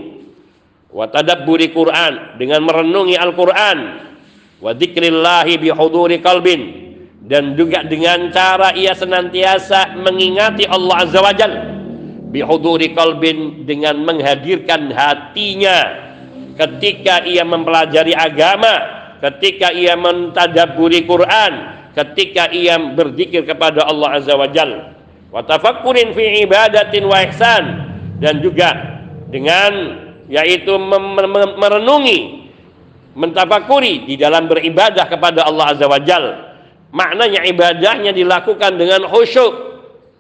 Wa 0.89 1.09
tadabburi 1.09 1.73
Quran 1.73 2.41
dengan 2.41 2.65
merenungi 2.65 3.17
Al-Quran. 3.17 3.79
Wa 4.61 4.73
dzikrillahi 4.73 5.61
bihuduri 5.61 6.21
kalbin 6.25 6.88
dan 7.29 7.53
juga 7.61 7.85
dengan 7.85 8.33
cara 8.33 8.73
ia 8.73 8.97
senantiasa 8.97 10.01
mengingati 10.01 10.65
Allah 10.65 11.05
Azza 11.05 11.21
wa 11.21 11.37
Jal. 11.37 11.53
Bihuduri 12.33 12.97
dengan 13.69 14.01
menghadirkan 14.01 14.89
hatinya. 14.97 16.09
Ketika 16.57 17.23
ia 17.29 17.45
mempelajari 17.47 18.17
agama 18.17 18.99
ketika 19.23 19.71
ia 19.71 19.95
mentadaburi 19.95 21.07
Quran 21.07 21.79
ketika 21.95 22.51
ia 22.51 22.75
berzikir 22.81 23.45
kepada 23.45 23.85
Allah 23.85 24.19
Azza 24.19 24.33
wa 24.33 24.49
Jal. 24.49 24.97
Wa 25.29 25.45
tafakkurin 25.45 26.17
fi 26.17 26.49
ibadatin 26.49 27.05
wa 27.05 27.21
ihsan. 27.29 27.65
Dan 28.25 28.41
juga 28.41 28.73
dengan 29.29 30.01
yaitu 30.33 30.81
merenungi 31.61 32.49
mentafakuri 33.13 34.09
di 34.09 34.17
dalam 34.17 34.49
beribadah 34.49 35.05
kepada 35.05 35.45
Allah 35.45 35.77
Azza 35.77 35.85
wa 35.85 36.01
Jalla 36.01 36.48
maknanya 36.95 37.45
ibadahnya 37.49 38.13
dilakukan 38.13 38.77
dengan 38.77 39.07
khusyuk. 39.09 39.67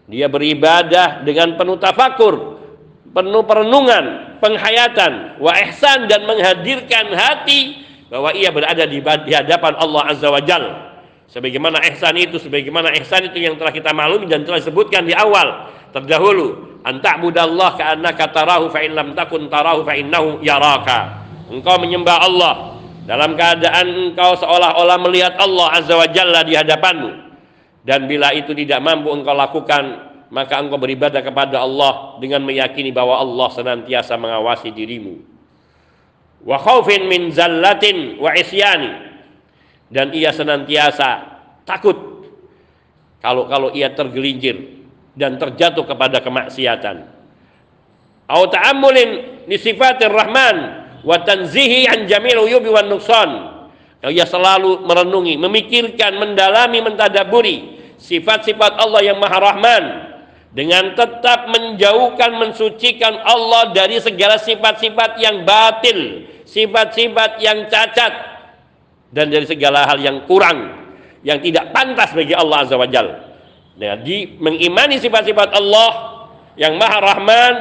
Dia 0.09 0.26
beribadah 0.28 1.20
dengan 1.20 1.61
penuh 1.61 1.76
tafakur 1.76 2.59
penuh 3.12 3.42
perenungan 3.44 4.38
penghayatan 4.38 5.40
wa 5.40 5.52
ihsan 5.68 6.07
dan 6.07 6.22
menghadirkan 6.28 7.12
hati 7.16 7.83
bahwa 8.09 8.33
ia 8.33 8.48
berada 8.54 8.87
di, 8.88 9.02
hadapan 9.35 9.74
Allah 9.76 10.02
Azza 10.12 10.28
wa 10.31 10.40
Jal. 10.40 10.64
Sebagaimana 11.28 11.85
ihsan 11.92 12.16
itu 12.16 12.40
sebagaimana 12.40 12.88
ihsan 13.02 13.28
itu 13.28 13.37
yang 13.37 13.61
telah 13.61 13.68
kita 13.68 13.92
maklumi 13.92 14.31
dan 14.33 14.48
telah 14.48 14.64
disebutkan 14.64 15.04
di 15.04 15.12
awal. 15.12 15.68
Terdahulu 15.92 16.81
anta'budallah 16.88 17.76
ka'annaka 17.76 18.33
tarahu 18.33 18.72
fa 18.72 18.81
in 18.81 18.96
lam 18.96 19.12
takun 19.12 19.50
tarahu 19.52 19.85
fa 19.85 19.92
innahu 19.92 20.40
yaraka. 20.40 21.28
Engkau 21.52 21.76
menyembah 21.81 22.16
Allah 22.24 22.78
dalam 23.09 23.40
keadaan 23.40 24.12
engkau 24.12 24.37
seolah-olah 24.37 25.01
melihat 25.01 25.40
Allah 25.40 25.81
Azza 25.81 25.97
wa 25.97 26.05
Jalla 26.12 26.44
di 26.44 26.53
hadapanmu. 26.53 27.33
Dan 27.81 28.05
bila 28.05 28.37
itu 28.37 28.53
tidak 28.53 28.85
mampu 28.85 29.09
engkau 29.09 29.33
lakukan 29.33 30.12
maka 30.29 30.61
engkau 30.61 30.77
beribadah 30.77 31.25
kepada 31.25 31.64
Allah 31.64 32.21
dengan 32.21 32.44
meyakini 32.44 32.92
bahwa 32.92 33.16
Allah 33.16 33.49
senantiasa 33.49 34.12
mengawasi 34.21 34.68
dirimu. 34.77 35.25
Wa 36.44 36.61
khaufin 36.61 37.09
min 37.09 37.33
zallatin 37.33 38.21
wa 38.21 38.37
isyani. 38.37 39.09
Dan 39.88 40.12
ia 40.12 40.29
senantiasa 40.29 41.40
takut 41.64 41.97
kalau 43.25 43.49
kalau 43.49 43.73
ia 43.73 43.88
tergelincir 43.88 44.85
dan 45.16 45.40
terjatuh 45.40 45.88
kepada 45.88 46.21
kemaksiatan. 46.21 47.09
Au 48.29 48.44
ta'ammulin 48.53 49.40
li 49.49 49.57
sifatir 49.57 50.12
rahman 50.12 50.88
wa 51.02 51.16
tanzihi 51.22 51.87
an 51.87 52.06
jamil 52.08 52.46
uyubi 52.46 52.70
wan 52.70 52.88
nuqsan. 52.90 53.30
Ia 53.98 54.22
selalu 54.22 54.87
merenungi, 54.87 55.34
memikirkan, 55.34 56.22
mendalami, 56.22 56.78
mentadaburi 56.78 57.56
sifat-sifat 57.98 58.78
Allah 58.78 59.02
yang 59.02 59.18
Maha 59.18 59.38
Rahman 59.42 59.84
dengan 60.54 60.94
tetap 60.94 61.50
menjauhkan 61.50 62.38
mensucikan 62.38 63.18
Allah 63.26 63.74
dari 63.74 63.98
segala 63.98 64.38
sifat-sifat 64.38 65.18
yang 65.18 65.42
batil, 65.42 66.30
sifat-sifat 66.46 67.42
yang 67.42 67.66
cacat 67.66 68.12
dan 69.11 69.28
dari 69.28 69.44
segala 69.44 69.84
hal 69.84 69.98
yang 69.98 70.24
kurang 70.30 70.88
yang 71.26 71.42
tidak 71.42 71.74
pantas 71.74 72.14
bagi 72.14 72.32
Allah 72.32 72.64
Azza 72.64 72.78
wa 72.78 72.87
Jalla. 72.87 73.28
Nah, 73.78 73.98
di 74.02 74.38
mengimani 74.38 74.98
sifat-sifat 74.98 75.54
Allah 75.54 75.90
yang 76.58 76.74
Maha 76.78 76.98
Rahman 77.02 77.54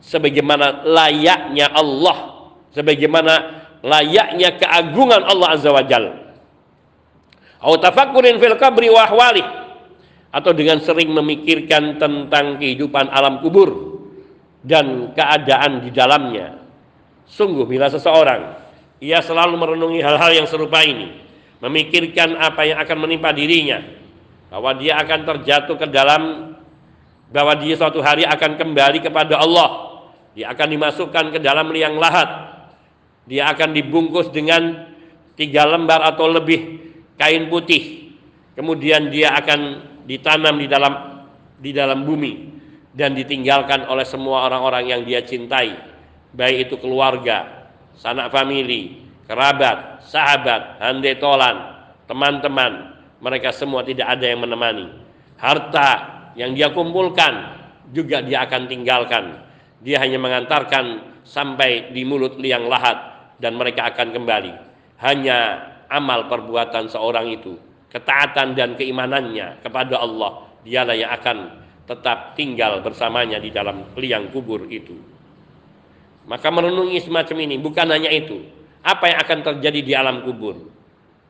sebagaimana 0.00 0.84
layaknya 0.86 1.72
Allah, 1.72 2.48
sebagaimana 2.72 3.34
layaknya 3.84 4.56
keagungan 4.58 5.22
Allah 5.24 5.48
Azza 5.54 5.70
wa 5.70 5.84
Jalla. 5.84 6.14
Au 7.62 7.80
fil 7.80 8.56
qabri 8.60 8.90
atau 10.36 10.52
dengan 10.52 10.78
sering 10.84 11.08
memikirkan 11.16 11.96
tentang 11.96 12.60
kehidupan 12.60 13.08
alam 13.08 13.40
kubur 13.40 13.96
dan 14.60 15.16
keadaan 15.16 15.80
di 15.80 15.90
dalamnya. 15.94 16.60
Sungguh 17.26 17.64
bila 17.64 17.88
seseorang 17.88 18.66
ia 19.00 19.20
selalu 19.20 19.54
merenungi 19.56 20.00
hal-hal 20.00 20.32
yang 20.32 20.48
serupa 20.48 20.80
ini, 20.84 21.20
memikirkan 21.60 22.36
apa 22.36 22.64
yang 22.64 22.78
akan 22.80 22.98
menimpa 23.00 23.32
dirinya, 23.32 23.80
bahwa 24.48 24.76
dia 24.76 24.96
akan 25.00 25.20
terjatuh 25.24 25.76
ke 25.76 25.86
dalam 25.88 26.52
bahwa 27.26 27.58
dia 27.58 27.74
suatu 27.74 27.98
hari 28.00 28.22
akan 28.22 28.54
kembali 28.54 29.02
kepada 29.02 29.42
Allah, 29.42 29.85
dia 30.36 30.52
akan 30.52 30.68
dimasukkan 30.68 31.32
ke 31.32 31.38
dalam 31.40 31.72
liang 31.72 31.96
lahat, 31.96 32.28
dia 33.24 33.48
akan 33.48 33.72
dibungkus 33.72 34.28
dengan 34.28 34.92
tiga 35.32 35.64
lembar 35.64 36.04
atau 36.04 36.28
lebih 36.28 36.92
kain 37.16 37.48
putih, 37.48 38.12
kemudian 38.52 39.08
dia 39.08 39.32
akan 39.32 39.60
ditanam 40.04 40.60
di 40.60 40.68
dalam 40.68 40.92
di 41.56 41.72
dalam 41.72 42.04
bumi 42.04 42.52
dan 42.92 43.16
ditinggalkan 43.16 43.88
oleh 43.88 44.04
semua 44.04 44.44
orang-orang 44.44 44.92
yang 44.92 45.00
dia 45.08 45.24
cintai. 45.24 45.72
Baik 46.36 46.68
itu 46.68 46.76
keluarga 46.84 47.64
sanak 47.96 48.28
famili 48.28 49.08
kerabat 49.24 50.04
sahabat 50.04 50.84
handai 50.84 51.16
tolan 51.16 51.80
teman-teman. 52.04 52.92
Mereka 53.24 53.56
semua 53.56 53.80
tidak 53.80 54.12
ada 54.12 54.28
yang 54.28 54.44
menemani. 54.44 54.92
Harta 55.40 55.90
yang 56.36 56.52
dia 56.52 56.68
kumpulkan 56.76 57.56
juga 57.88 58.20
dia 58.20 58.44
akan 58.44 58.68
tinggalkan 58.68 59.45
dia 59.82 60.00
hanya 60.00 60.16
mengantarkan 60.20 61.16
sampai 61.26 61.92
di 61.92 62.06
mulut 62.06 62.38
liang 62.40 62.68
lahat 62.70 62.96
dan 63.36 63.56
mereka 63.56 63.92
akan 63.92 64.12
kembali. 64.14 64.52
Hanya 65.02 65.38
amal 65.92 66.28
perbuatan 66.32 66.88
seorang 66.88 67.28
itu 67.32 67.56
ketaatan 67.92 68.56
dan 68.56 68.74
keimanannya 68.76 69.62
kepada 69.64 70.00
Allah 70.00 70.48
dialah 70.66 70.96
yang 70.96 71.12
akan 71.14 71.64
tetap 71.86 72.34
tinggal 72.34 72.82
bersamanya 72.82 73.38
di 73.38 73.54
dalam 73.54 73.94
liang 73.94 74.28
kubur 74.34 74.66
itu. 74.66 74.96
Maka 76.26 76.50
merenungi 76.50 76.98
semacam 76.98 77.36
ini 77.46 77.56
bukan 77.62 77.86
hanya 77.86 78.10
itu. 78.10 78.42
Apa 78.82 79.10
yang 79.14 79.18
akan 79.22 79.38
terjadi 79.42 79.80
di 79.82 79.92
alam 79.94 80.26
kubur? 80.26 80.58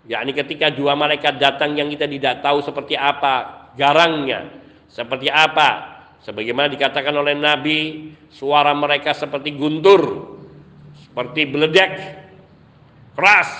Yakni 0.08 0.32
ketika 0.32 0.72
dua 0.72 0.96
malaikat 0.96 1.36
datang 1.36 1.76
yang 1.76 1.92
kita 1.92 2.08
tidak 2.08 2.40
tahu 2.40 2.62
seperti 2.64 2.96
apa 2.96 3.66
garangnya 3.76 4.48
seperti 4.90 5.28
apa 5.28 5.95
sebagaimana 6.26 6.66
dikatakan 6.74 7.14
oleh 7.14 7.38
Nabi 7.38 8.10
suara 8.34 8.74
mereka 8.74 9.14
seperti 9.14 9.54
guntur 9.54 10.34
seperti 10.98 11.46
beledek 11.46 11.90
keras 13.14 13.50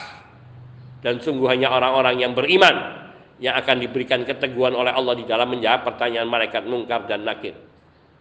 dan 1.07 1.23
sungguh 1.23 1.47
hanya 1.47 1.71
orang-orang 1.71 2.19
yang 2.19 2.35
beriman 2.35 3.07
yang 3.39 3.55
akan 3.55 3.79
diberikan 3.79 4.27
keteguhan 4.27 4.75
oleh 4.75 4.91
Allah 4.91 5.15
di 5.15 5.25
dalam 5.29 5.47
menjawab 5.55 5.87
pertanyaan 5.87 6.27
malaikat 6.27 6.65
mungkar 6.67 7.05
dan 7.07 7.23
nakir. 7.23 7.55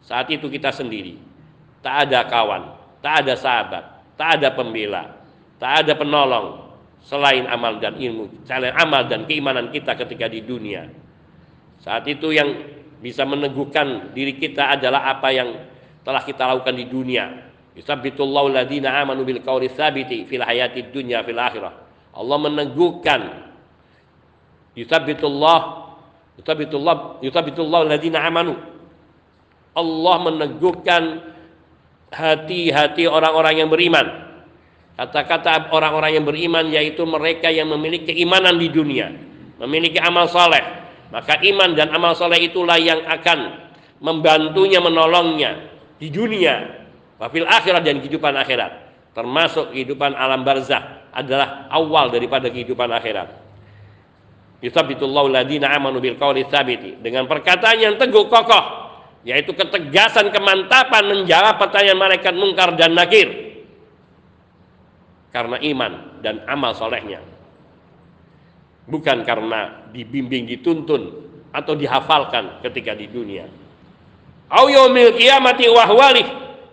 Saat 0.05 0.27
itu 0.29 0.51
kita 0.51 0.69
sendiri, 0.69 1.17
tak 1.79 2.07
ada 2.07 2.27
kawan, 2.27 2.77
tak 2.99 3.25
ada 3.25 3.33
sahabat, 3.39 3.83
tak 4.19 4.37
ada 4.37 4.53
pembela, 4.53 5.17
tak 5.57 5.81
ada 5.87 5.97
penolong 5.97 6.67
selain 7.01 7.47
amal 7.47 7.79
dan 7.79 7.95
ilmu, 7.95 8.43
selain 8.43 8.75
amal 8.75 9.07
dan 9.07 9.23
keimanan 9.23 9.71
kita 9.71 9.95
ketika 9.95 10.27
di 10.27 10.43
dunia. 10.43 10.91
Saat 11.79 12.05
itu 12.11 12.35
yang 12.35 12.49
bisa 13.05 13.21
meneguhkan 13.21 14.17
diri 14.17 14.33
kita 14.41 14.73
adalah 14.73 15.13
apa 15.13 15.29
yang 15.29 15.53
telah 16.01 16.25
kita 16.25 16.41
lakukan 16.49 16.73
di 16.73 16.89
dunia. 16.89 17.53
Yusabbitullahu 17.77 18.49
ladina 18.49 18.97
amanu 18.97 19.21
bil 19.21 19.45
qawli 19.45 19.69
tsabiti 19.69 20.25
fil 20.25 20.41
hayati 20.41 20.89
dunya 20.89 21.21
fil 21.21 21.37
akhirah. 21.37 21.73
Allah 22.17 22.37
meneguhkan. 22.41 23.21
Yutabitullah 24.73 25.59
yutabitullah 26.41 27.21
yutabitullah 27.21 27.79
alladziina 27.85 28.25
amanu. 28.25 28.57
Allah 29.77 30.15
meneguhkan 30.25 31.03
hati-hati 32.09 33.05
orang-orang 33.05 33.61
yang 33.61 33.69
beriman. 33.69 34.07
Kata-kata 34.97 35.69
orang-orang 35.69 36.17
yang 36.17 36.25
beriman 36.25 36.65
yaitu 36.73 37.05
mereka 37.05 37.53
yang 37.53 37.69
memiliki 37.69 38.15
keimanan 38.15 38.55
di 38.55 38.71
dunia 38.71 39.11
memiliki 39.59 39.99
amal 39.99 40.27
soleh 40.27 40.84
maka 41.13 41.37
iman 41.41 41.77
dan 41.77 41.93
amal 41.93 42.17
soleh 42.17 42.49
itulah 42.49 42.81
yang 42.81 43.05
akan 43.05 43.69
membantunya 44.01 44.81
menolongnya 44.81 45.69
di 46.01 46.09
dunia 46.09 46.85
wafil 47.21 47.45
akhirat 47.45 47.81
dan 47.85 48.01
kehidupan 48.01 48.33
akhirat. 48.33 48.71
Termasuk 49.15 49.71
kehidupan 49.71 50.11
alam 50.11 50.43
barzah 50.43 51.07
adalah 51.15 51.71
awal 51.71 52.11
daripada 52.11 52.51
kehidupan 52.51 52.91
akhirat. 52.91 53.31
Yusabitullahu 54.59 55.31
ladina 55.31 55.71
amanu 55.71 56.03
bil 56.03 56.19
qawli 56.19 56.43
dengan 56.99 57.29
perkataan 57.29 57.77
yang 57.79 57.95
teguh 57.95 58.27
kokoh 58.27 58.83
yaitu 59.25 59.57
ketegasan 59.57 60.29
kemantapan 60.29 61.03
menjawab 61.09 61.57
pertanyaan 61.57 61.97
malaikat 61.97 62.33
mungkar 62.35 62.75
dan 62.75 62.91
nakir. 62.93 63.57
Karena 65.31 65.59
iman 65.59 66.21
dan 66.23 66.43
amal 66.47 66.71
solehnya 66.75 67.34
bukan 68.85 69.25
karena 69.25 69.89
dibimbing 69.91 70.45
dituntun 70.49 71.25
atau 71.53 71.73
dihafalkan 71.73 72.61
ketika 72.65 72.93
di 72.93 73.09
dunia. 73.09 73.45
Au 74.49 74.69
yaumil 74.69 75.17
qiyamati 75.17 75.65
wahwalih 75.69 76.27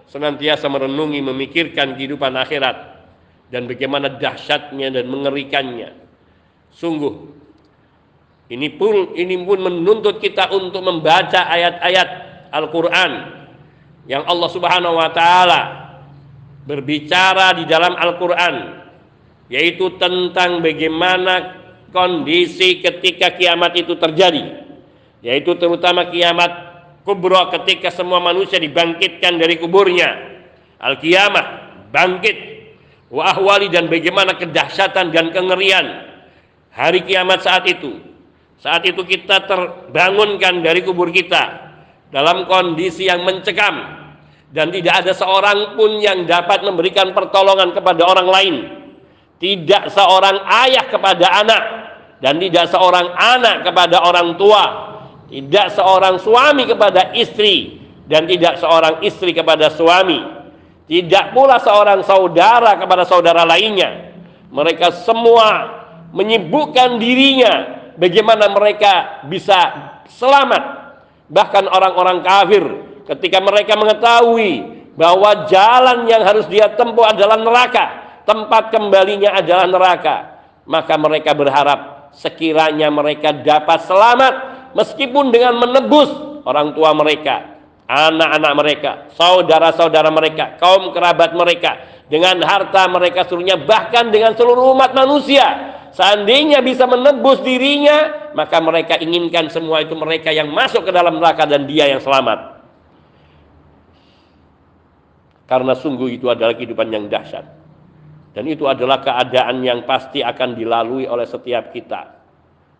senantiasa 0.09 0.69
merenungi 0.69 1.21
memikirkan 1.25 1.97
kehidupan 1.97 2.37
akhirat. 2.37 2.93
Dan 3.53 3.69
bagaimana 3.69 4.17
dahsyatnya 4.17 4.89
dan 4.89 5.13
mengerikannya. 5.13 5.93
Sungguh 6.73 7.43
ini 8.53 8.69
pun 8.77 9.17
ini 9.17 9.41
pun 9.45 9.65
menuntut 9.65 10.21
kita 10.21 10.53
untuk 10.53 10.85
membaca 10.85 11.49
ayat-ayat 11.49 12.09
Al-Qur'an 12.53 13.13
yang 14.05 14.29
Allah 14.29 14.51
Subhanahu 14.53 15.01
wa 15.01 15.09
taala 15.09 15.61
berbicara 16.69 17.57
di 17.57 17.65
dalam 17.65 17.97
Al-Qur'an 17.97 18.85
yaitu 19.49 19.97
tentang 19.97 20.61
bagaimana 20.61 21.62
kondisi 21.93 22.81
ketika 22.81 23.37
kiamat 23.37 23.77
itu 23.77 23.95
terjadi 23.95 24.65
yaitu 25.23 25.55
terutama 25.55 26.11
kiamat 26.11 26.51
kubro 27.07 27.53
ketika 27.55 27.95
semua 27.95 28.19
manusia 28.19 28.59
dibangkitkan 28.59 29.39
dari 29.39 29.61
kuburnya 29.61 30.11
al-kiamah 30.83 31.47
bangkit 31.95 32.37
wa 33.13 33.29
ahwali 33.29 33.69
dan 33.69 33.87
bagaimana 33.93 34.35
kedahsyatan 34.41 35.13
dan 35.13 35.31
kengerian 35.31 36.09
hari 36.73 37.05
kiamat 37.05 37.45
saat 37.45 37.69
itu. 37.69 38.01
Saat 38.63 38.89
itu 38.89 39.03
kita 39.05 39.45
terbangunkan 39.45 40.65
dari 40.65 40.81
kubur 40.87 41.13
kita 41.13 41.75
dalam 42.09 42.49
kondisi 42.49 43.11
yang 43.11 43.27
mencekam 43.27 44.01
dan 44.55 44.71
tidak 44.71 45.03
ada 45.05 45.13
seorang 45.13 45.75
pun 45.75 45.99
yang 45.99 46.25
dapat 46.25 46.63
memberikan 46.63 47.11
pertolongan 47.13 47.75
kepada 47.77 48.03
orang 48.07 48.29
lain. 48.31 48.57
Tidak 49.43 49.91
seorang 49.91 50.47
ayah 50.63 50.87
kepada 50.87 51.27
anak 51.43 51.63
dan 52.23 52.39
tidak 52.39 52.71
seorang 52.71 53.11
anak 53.19 53.67
kepada 53.67 54.07
orang 54.07 54.39
tua, 54.39 54.65
tidak 55.27 55.75
seorang 55.75 56.23
suami 56.23 56.65
kepada 56.71 57.11
istri 57.19 57.83
dan 58.07 58.31
tidak 58.31 58.63
seorang 58.63 59.03
istri 59.03 59.35
kepada 59.35 59.69
suami 59.75 60.43
tidak 60.93 61.33
pula 61.33 61.57
seorang 61.57 62.05
saudara 62.05 62.77
kepada 62.77 63.09
saudara 63.09 63.49
lainnya. 63.49 64.13
Mereka 64.53 64.93
semua 65.09 65.81
menyibukkan 66.13 67.01
dirinya 67.01 67.53
bagaimana 67.97 68.53
mereka 68.53 69.25
bisa 69.25 69.57
selamat. 70.21 70.93
Bahkan 71.33 71.65
orang-orang 71.65 72.21
kafir 72.21 72.65
ketika 73.09 73.41
mereka 73.41 73.73
mengetahui 73.73 74.85
bahwa 74.93 75.49
jalan 75.49 76.05
yang 76.05 76.21
harus 76.29 76.45
dia 76.53 76.69
tempuh 76.77 77.09
adalah 77.09 77.41
neraka, 77.41 77.85
tempat 78.29 78.69
kembalinya 78.69 79.33
adalah 79.41 79.65
neraka, 79.65 80.45
maka 80.69 80.95
mereka 81.01 81.33
berharap 81.33 81.81
sekiranya 82.13 82.93
mereka 82.93 83.33
dapat 83.33 83.85
selamat 83.89 84.35
meskipun 84.77 85.33
dengan 85.33 85.61
menebus 85.61 86.09
orang 86.45 86.77
tua 86.77 86.93
mereka, 86.93 87.61
anak-anak 87.89 88.53
mereka, 88.57 88.91
saudara-saudara 89.17 90.09
mereka, 90.13 90.57
kaum 90.61 90.93
kerabat 90.93 91.33
mereka, 91.37 92.03
dengan 92.09 92.41
harta 92.45 92.89
mereka 92.93 93.25
seluruhnya, 93.25 93.61
bahkan 93.65 94.13
dengan 94.13 94.37
seluruh 94.37 94.77
umat 94.77 94.93
manusia. 94.93 95.79
Seandainya 95.93 96.65
bisa 96.65 96.89
menebus 96.89 97.45
dirinya, 97.45 98.33
maka 98.33 98.57
mereka 98.65 98.97
inginkan 98.97 99.53
semua 99.53 99.85
itu 99.85 99.93
mereka 99.93 100.33
yang 100.33 100.49
masuk 100.49 100.89
ke 100.89 100.93
dalam 100.93 101.21
neraka 101.21 101.45
dan 101.45 101.69
dia 101.69 101.85
yang 101.85 102.01
selamat. 102.01 102.65
Karena 105.45 105.77
sungguh 105.77 106.17
itu 106.17 106.33
adalah 106.33 106.57
kehidupan 106.57 106.89
yang 106.89 107.13
dahsyat. 107.13 107.62
Dan 108.33 108.49
itu 108.49 108.65
adalah 108.65 109.05
keadaan 109.05 109.61
yang 109.61 109.85
pasti 109.85 110.25
akan 110.25 110.57
dilalui 110.57 111.05
oleh 111.05 111.29
setiap 111.29 111.69
kita. 111.69 112.17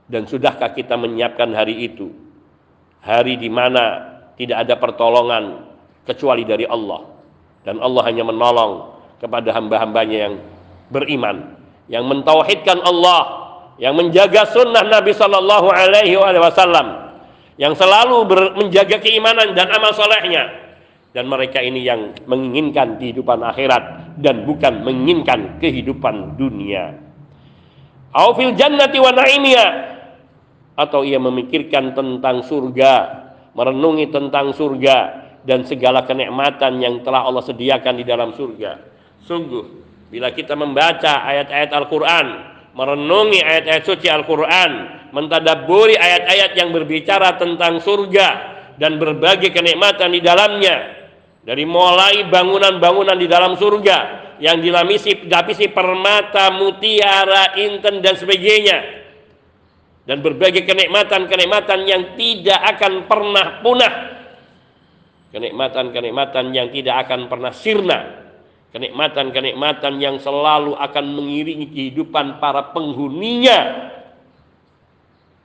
Dan 0.09 0.25
sudahkah 0.25 0.73
kita 0.73 0.97
menyiapkan 0.97 1.53
hari 1.53 1.93
itu? 1.93 2.09
Hari 3.05 3.37
di 3.37 3.53
mana 3.53 4.17
tidak 4.41 4.65
ada 4.65 4.75
pertolongan 4.81 5.69
kecuali 6.09 6.49
dari 6.49 6.65
Allah. 6.65 7.05
Dan 7.63 7.79
Allah 7.85 8.03
hanya 8.09 8.25
menolong 8.25 8.97
kepada 9.21 9.53
hamba-hambanya 9.53 10.19
yang 10.31 10.35
beriman. 10.89 11.61
Yang 11.87 12.05
mentauhidkan 12.09 12.81
Allah. 12.81 13.21
Yang 13.77 13.95
menjaga 14.01 14.43
sunnah 14.49 14.89
Nabi 14.89 15.13
Sallallahu 15.13 15.69
Alaihi 15.69 16.17
Wasallam. 16.17 17.13
Yang 17.61 17.77
selalu 17.77 18.25
menjaga 18.57 18.97
keimanan 19.05 19.53
dan 19.53 19.69
amal 19.69 19.93
solehnya 19.93 20.63
dan 21.13 21.29
mereka 21.29 21.61
ini 21.61 21.85
yang 21.85 22.17
menginginkan 22.25 22.97
kehidupan 22.97 23.45
akhirat 23.45 24.02
dan 24.19 24.45
bukan 24.45 24.85
menginginkan 24.85 25.63
kehidupan 25.63 26.37
dunia. 26.37 26.99
Aufil 28.13 28.53
jannati 28.53 29.01
wa 29.01 29.13
atau 30.73 31.01
ia 31.05 31.21
memikirkan 31.21 31.93
tentang 31.97 32.45
surga, 32.45 32.93
merenungi 33.53 34.09
tentang 34.09 34.53
surga 34.53 34.97
dan 35.45 35.65
segala 35.69 36.05
kenikmatan 36.05 36.81
yang 36.81 37.01
telah 37.05 37.25
Allah 37.29 37.45
sediakan 37.45 37.95
di 38.01 38.05
dalam 38.05 38.33
surga. 38.33 38.81
Sungguh 39.25 39.65
bila 40.13 40.29
kita 40.33 40.53
membaca 40.53 41.25
ayat-ayat 41.25 41.71
Al-Qur'an, 41.73 42.27
merenungi 42.77 43.41
ayat-ayat 43.41 43.85
suci 43.85 44.09
Al-Qur'an, 44.13 44.73
mentadabburi 45.13 45.97
ayat-ayat 45.97 46.53
yang 46.57 46.69
berbicara 46.73 47.41
tentang 47.41 47.81
surga 47.81 48.29
dan 48.77 48.97
berbagai 48.97 49.53
kenikmatan 49.53 50.13
di 50.13 50.21
dalamnya, 50.21 51.02
dari 51.43 51.67
mulai 51.67 52.31
bangunan-bangunan 52.31 53.19
di 53.19 53.27
dalam 53.27 53.59
surga 53.59 53.99
yang 54.39 54.63
dilapisi, 54.63 55.27
dilapisi 55.27 55.67
permata, 55.71 56.55
mutiara, 56.55 57.59
inten 57.59 57.99
dan 57.99 58.15
sebagainya. 58.15 59.03
Dan 60.03 60.19
berbagai 60.19 60.67
kenikmatan-kenikmatan 60.67 61.87
yang 61.87 62.03
tidak 62.19 62.61
akan 62.75 63.07
pernah 63.07 63.47
punah. 63.63 63.95
Kenikmatan-kenikmatan 65.31 66.51
yang 66.51 66.75
tidak 66.75 67.07
akan 67.07 67.31
pernah 67.31 67.55
sirna. 67.55 67.99
Kenikmatan-kenikmatan 68.75 70.03
yang 70.03 70.19
selalu 70.19 70.75
akan 70.75 71.05
mengiringi 71.07 71.71
kehidupan 71.71 72.43
para 72.43 72.75
penghuninya. 72.75 73.91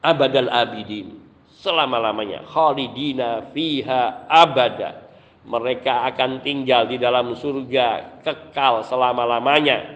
Abadal 0.01 0.49
abidin. 0.49 1.21
Selama-lamanya. 1.61 2.41
Khalidina 2.49 3.45
fiha 3.53 4.25
abada 4.25 5.06
mereka 5.47 6.03
akan 6.11 6.43
tinggal 6.43 6.91
di 6.91 6.99
dalam 6.99 7.31
surga 7.31 8.19
kekal 8.19 8.83
selama-lamanya. 8.83 9.95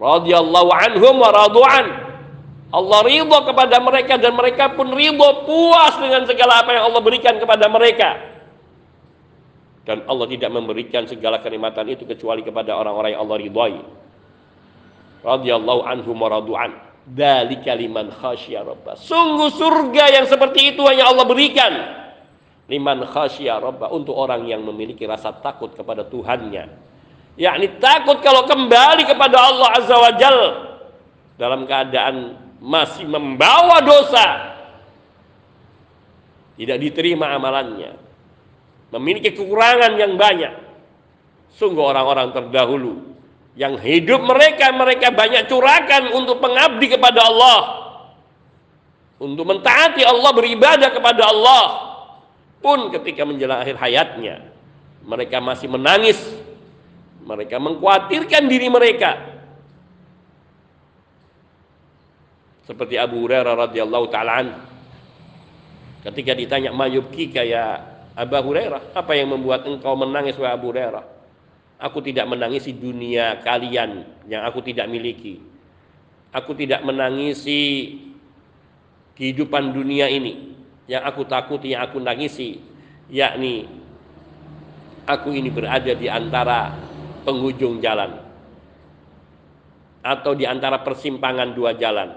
Radhiyallahu 0.00 0.70
anhum 0.72 1.20
wa 1.20 1.28
radu'an. 1.28 1.86
Allah 2.72 3.00
ridho 3.04 3.38
kepada 3.44 3.76
mereka 3.84 4.16
dan 4.16 4.32
mereka 4.32 4.72
pun 4.72 4.88
ridho 4.96 5.44
puas 5.44 5.92
dengan 6.00 6.24
segala 6.24 6.64
apa 6.64 6.72
yang 6.72 6.88
Allah 6.88 7.02
berikan 7.04 7.36
kepada 7.36 7.68
mereka. 7.68 8.16
Dan 9.84 10.08
Allah 10.08 10.24
tidak 10.32 10.48
memberikan 10.48 11.04
segala 11.04 11.44
kenikmatan 11.44 11.92
itu 11.92 12.08
kecuali 12.08 12.40
kepada 12.40 12.72
orang-orang 12.72 13.12
yang 13.12 13.28
Allah 13.28 13.38
ridhoi. 13.44 13.76
Radhiyallahu 15.20 15.84
anhum 15.84 16.16
wa 16.16 16.32
radu'an. 16.32 16.72
Dzalika 17.12 17.76
liman 17.76 18.08
khasyya. 18.08 18.64
Sungguh 18.96 19.52
surga 19.52 20.16
yang 20.16 20.24
seperti 20.24 20.72
itu 20.72 20.80
hanya 20.88 21.12
Allah 21.12 21.28
berikan 21.28 22.01
liman 22.70 23.06
khasya 23.10 23.58
robba 23.58 23.90
untuk 23.90 24.14
orang 24.14 24.46
yang 24.46 24.62
memiliki 24.62 25.06
rasa 25.06 25.34
takut 25.42 25.74
kepada 25.74 26.06
Tuhannya. 26.06 26.70
Yakni 27.40 27.80
takut 27.80 28.20
kalau 28.20 28.44
kembali 28.44 29.08
kepada 29.08 29.36
Allah 29.40 29.68
azza 29.80 29.96
wa 29.96 30.12
jal 30.20 30.38
dalam 31.40 31.64
keadaan 31.64 32.38
masih 32.62 33.08
membawa 33.08 33.82
dosa 33.82 34.54
tidak 36.60 36.78
diterima 36.78 37.32
amalannya 37.34 37.96
memiliki 38.92 39.32
kekurangan 39.32 39.96
yang 39.96 40.14
banyak. 40.20 40.54
Sungguh 41.56 41.82
orang-orang 41.82 42.32
terdahulu 42.32 43.12
yang 43.56 43.76
hidup 43.76 44.24
mereka 44.24 44.72
mereka 44.72 45.12
banyak 45.12 45.44
curakan 45.48 46.12
untuk 46.16 46.40
mengabdi 46.40 46.88
kepada 46.88 47.20
Allah 47.28 47.60
untuk 49.20 49.44
mentaati 49.44 50.02
Allah 50.02 50.30
beribadah 50.32 50.88
kepada 50.88 51.28
Allah 51.28 51.64
pun 52.62 52.94
ketika 52.94 53.26
menjelang 53.26 53.60
akhir 53.60 53.76
hayatnya 53.76 54.52
mereka 55.02 55.42
masih 55.42 55.66
menangis. 55.66 56.18
Mereka 57.22 57.54
mengkhawatirkan 57.62 58.50
diri 58.50 58.66
mereka. 58.66 59.14
Seperti 62.66 62.98
Abu 62.98 63.22
Hurairah 63.26 63.70
radhiyallahu 63.70 64.06
taala 64.10 64.58
ketika 66.02 66.34
ditanya 66.34 66.74
mayubki 66.74 67.30
ya 67.30 67.78
Abu 68.18 68.38
Hurairah? 68.38 68.94
Apa 68.94 69.14
yang 69.14 69.34
membuat 69.34 69.66
engkau 69.66 69.94
menangis 69.94 70.34
wahai 70.38 70.54
Abu 70.54 70.74
Hurairah? 70.74 71.04
Aku 71.82 71.98
tidak 72.02 72.26
menangisi 72.30 72.74
dunia 72.74 73.42
kalian 73.42 74.06
yang 74.30 74.46
aku 74.46 74.62
tidak 74.62 74.86
miliki. 74.86 75.42
Aku 76.30 76.54
tidak 76.54 76.82
menangisi 76.86 77.98
kehidupan 79.18 79.74
dunia 79.74 80.06
ini 80.10 80.51
yang 80.92 81.08
aku 81.08 81.24
takuti, 81.24 81.72
yang 81.72 81.88
aku 81.88 81.96
nangisi, 81.96 82.60
yakni 83.08 83.64
aku 85.08 85.32
ini 85.32 85.48
berada 85.48 85.96
di 85.96 86.04
antara 86.04 86.76
penghujung 87.24 87.80
jalan. 87.80 88.20
Atau 90.04 90.36
di 90.36 90.44
antara 90.44 90.84
persimpangan 90.84 91.56
dua 91.56 91.72
jalan. 91.80 92.12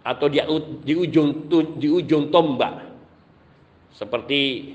Atau 0.00 0.32
di, 0.32 0.40
di 0.88 0.94
ujung 0.96 1.52
di 1.76 1.88
ujung 1.92 2.32
tombak. 2.32 2.80
Seperti 3.92 4.72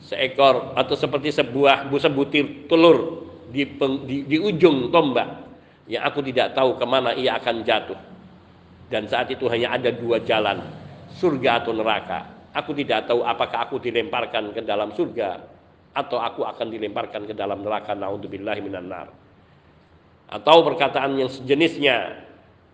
seekor 0.00 0.72
atau 0.72 0.96
seperti 0.96 1.34
sebuah 1.34 1.92
sebutir 2.00 2.64
telur 2.64 3.28
di, 3.52 3.66
di, 4.08 4.16
di 4.24 4.36
ujung 4.40 4.88
tombak. 4.88 5.44
Yang 5.84 6.02
aku 6.08 6.20
tidak 6.32 6.56
tahu 6.56 6.80
ke 6.80 6.86
mana 6.88 7.12
ia 7.12 7.36
akan 7.36 7.60
jatuh. 7.60 7.98
Dan 8.88 9.04
saat 9.04 9.28
itu 9.28 9.44
hanya 9.52 9.76
ada 9.76 9.92
dua 9.92 10.22
jalan 10.24 10.64
surga 11.18 11.66
atau 11.66 11.74
neraka. 11.74 12.37
Aku 12.58 12.74
tidak 12.74 13.06
tahu 13.06 13.22
apakah 13.22 13.70
aku 13.70 13.78
dilemparkan 13.78 14.50
ke 14.50 14.66
dalam 14.66 14.90
surga 14.90 15.46
atau 15.94 16.18
aku 16.18 16.42
akan 16.42 16.66
dilemparkan 16.66 17.22
ke 17.22 17.34
dalam 17.34 17.62
neraka 17.62 17.94
naudzubillahi 17.94 18.60
minan 18.62 18.90
nar. 18.90 19.08
Atau 20.26 20.66
perkataan 20.66 21.14
yang 21.14 21.30
sejenisnya 21.30 22.18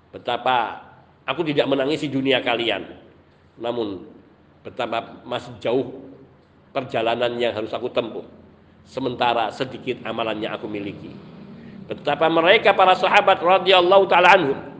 betapa 0.08 0.80
aku 1.28 1.44
tidak 1.44 1.68
menangisi 1.68 2.08
dunia 2.08 2.40
kalian. 2.40 2.96
Namun 3.60 4.08
betapa 4.64 5.20
masih 5.28 5.52
jauh 5.60 6.00
perjalanan 6.72 7.36
yang 7.36 7.52
harus 7.52 7.70
aku 7.76 7.92
tempuh. 7.92 8.24
Sementara 8.88 9.52
sedikit 9.52 10.00
amalan 10.04 10.44
yang 10.44 10.56
aku 10.56 10.64
miliki. 10.64 11.12
Betapa 11.84 12.32
mereka 12.32 12.72
para 12.72 12.96
sahabat 12.96 13.36
radhiyallahu 13.40 14.04
taala 14.08 14.32
anhum 14.32 14.73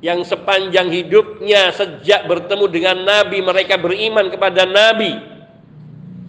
yang 0.00 0.24
sepanjang 0.24 0.88
hidupnya 0.88 1.76
sejak 1.76 2.24
bertemu 2.24 2.66
dengan 2.72 2.96
Nabi 3.04 3.44
mereka 3.44 3.76
beriman 3.76 4.32
kepada 4.32 4.64
Nabi. 4.64 5.12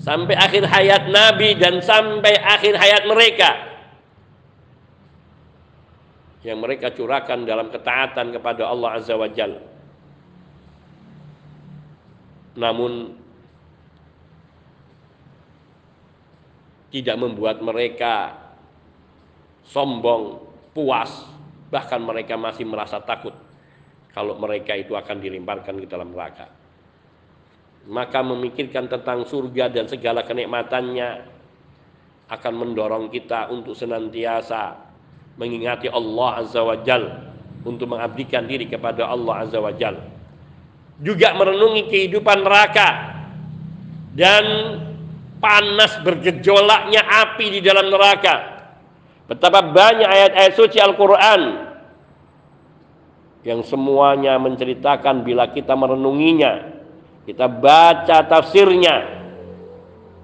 Sampai 0.03 0.35
akhir 0.35 0.67
hayat 0.67 1.07
Nabi 1.07 1.55
dan 1.55 1.79
sampai 1.79 2.35
akhir 2.35 2.75
hayat 2.75 3.07
mereka. 3.07 3.49
Yang 6.43 6.57
mereka 6.59 6.87
curahkan 6.91 7.47
dalam 7.47 7.71
ketaatan 7.71 8.35
kepada 8.35 8.67
Allah 8.67 8.97
Azza 8.99 9.15
wa 9.15 9.29
Jal. 9.31 9.61
Namun 12.59 13.15
tidak 16.91 17.15
membuat 17.15 17.63
mereka 17.63 18.35
sombong, 19.63 20.43
puas, 20.75 21.23
bahkan 21.71 22.03
mereka 22.03 22.35
masih 22.35 22.67
merasa 22.67 22.99
takut 22.99 23.31
kalau 24.11 24.35
mereka 24.35 24.75
itu 24.75 24.91
akan 24.91 25.23
dilemparkan 25.23 25.79
ke 25.79 25.87
dalam 25.87 26.11
neraka. 26.11 26.51
Maka 27.87 28.19
memikirkan 28.21 28.91
tentang 28.91 29.25
surga 29.25 29.71
dan 29.71 29.89
segala 29.89 30.21
kenikmatannya 30.27 31.09
akan 32.29 32.53
mendorong 32.53 33.09
kita 33.09 33.49
untuk 33.49 33.73
senantiasa 33.73 34.77
mengingati 35.39 35.89
Allah 35.89 36.43
Azza 36.43 36.61
wa 36.61 36.77
Jal 36.83 37.03
untuk 37.63 37.89
mengabdikan 37.89 38.45
diri 38.45 38.67
kepada 38.67 39.07
Allah 39.07 39.47
Azza 39.47 39.57
wa 39.57 39.73
Jal. 39.73 39.97
Juga 41.01 41.33
merenungi 41.33 41.89
kehidupan 41.89 42.45
neraka 42.45 42.89
dan 44.13 44.45
panas 45.41 45.97
bergejolaknya 46.05 47.01
api 47.01 47.45
di 47.57 47.59
dalam 47.65 47.89
neraka. 47.89 48.61
Betapa 49.25 49.65
banyak 49.65 50.05
ayat-ayat 50.05 50.53
suci 50.53 50.77
Al-Quran 50.77 51.70
yang 53.41 53.65
semuanya 53.65 54.37
menceritakan 54.37 55.25
bila 55.25 55.49
kita 55.49 55.73
merenunginya, 55.73 56.77
kita 57.25 57.49
baca 57.49 58.21
tafsirnya 58.29 59.19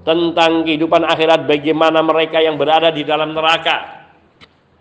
tentang 0.05 0.63
kehidupan 0.63 1.03
akhirat 1.03 1.49
bagaimana 1.49 1.99
mereka 2.05 2.39
yang 2.39 2.55
berada 2.55 2.93
di 2.93 3.01
dalam 3.01 3.33
neraka 3.33 4.05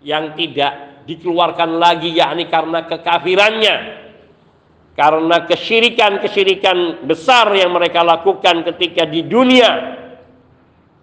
yang 0.05 0.37
tidak 0.37 1.03
dikeluarkan 1.09 1.81
lagi 1.81 2.13
yakni 2.13 2.45
karena 2.47 2.85
kekafirannya 2.85 3.75
karena 4.93 5.45
kesyirikan-kesyirikan 5.45 7.05
besar 7.05 7.53
yang 7.53 7.69
mereka 7.69 8.01
lakukan 8.01 8.65
ketika 8.73 9.05
di 9.05 9.29
dunia. 9.29 9.93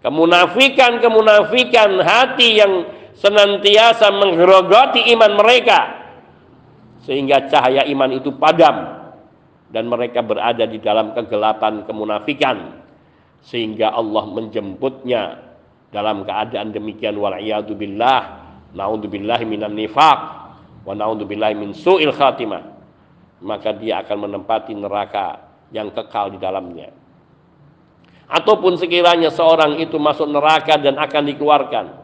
Kemunafikan-kemunafikan 0.03 2.03
hati 2.03 2.59
yang 2.59 2.91
senantiasa 3.15 4.11
menggerogoti 4.11 5.15
iman 5.15 5.39
mereka 5.39 6.04
sehingga 7.05 7.47
cahaya 7.53 7.85
iman 7.85 8.11
itu 8.17 8.33
padam 8.35 9.05
dan 9.69 9.85
mereka 9.89 10.25
berada 10.25 10.65
di 10.65 10.81
dalam 10.81 11.13
kegelapan 11.13 11.85
kemunafikan 11.85 12.85
sehingga 13.45 13.93
Allah 13.93 14.25
menjemputnya 14.25 15.23
dalam 15.93 16.25
keadaan 16.25 16.73
demikian. 16.73 17.21
Wal 17.21 17.37
billah 17.77 18.23
naudzubillahi 18.73 19.45
minan 19.45 19.77
nifaq 19.77 20.21
wa 20.83 20.93
naudzubillahi 20.97 21.55
min 21.55 21.77
su'il 21.77 22.11
khatimah. 22.11 22.73
Maka 23.45 23.77
dia 23.77 24.01
akan 24.01 24.31
menempati 24.31 24.73
neraka 24.73 25.45
yang 25.69 25.93
kekal 25.93 26.33
di 26.33 26.39
dalamnya. 26.41 26.89
Ataupun 28.25 28.81
sekiranya 28.81 29.29
seorang 29.29 29.77
itu 29.85 30.01
masuk 30.01 30.25
neraka 30.33 30.81
dan 30.81 30.97
akan 30.97 31.23
dikeluarkan 31.29 32.04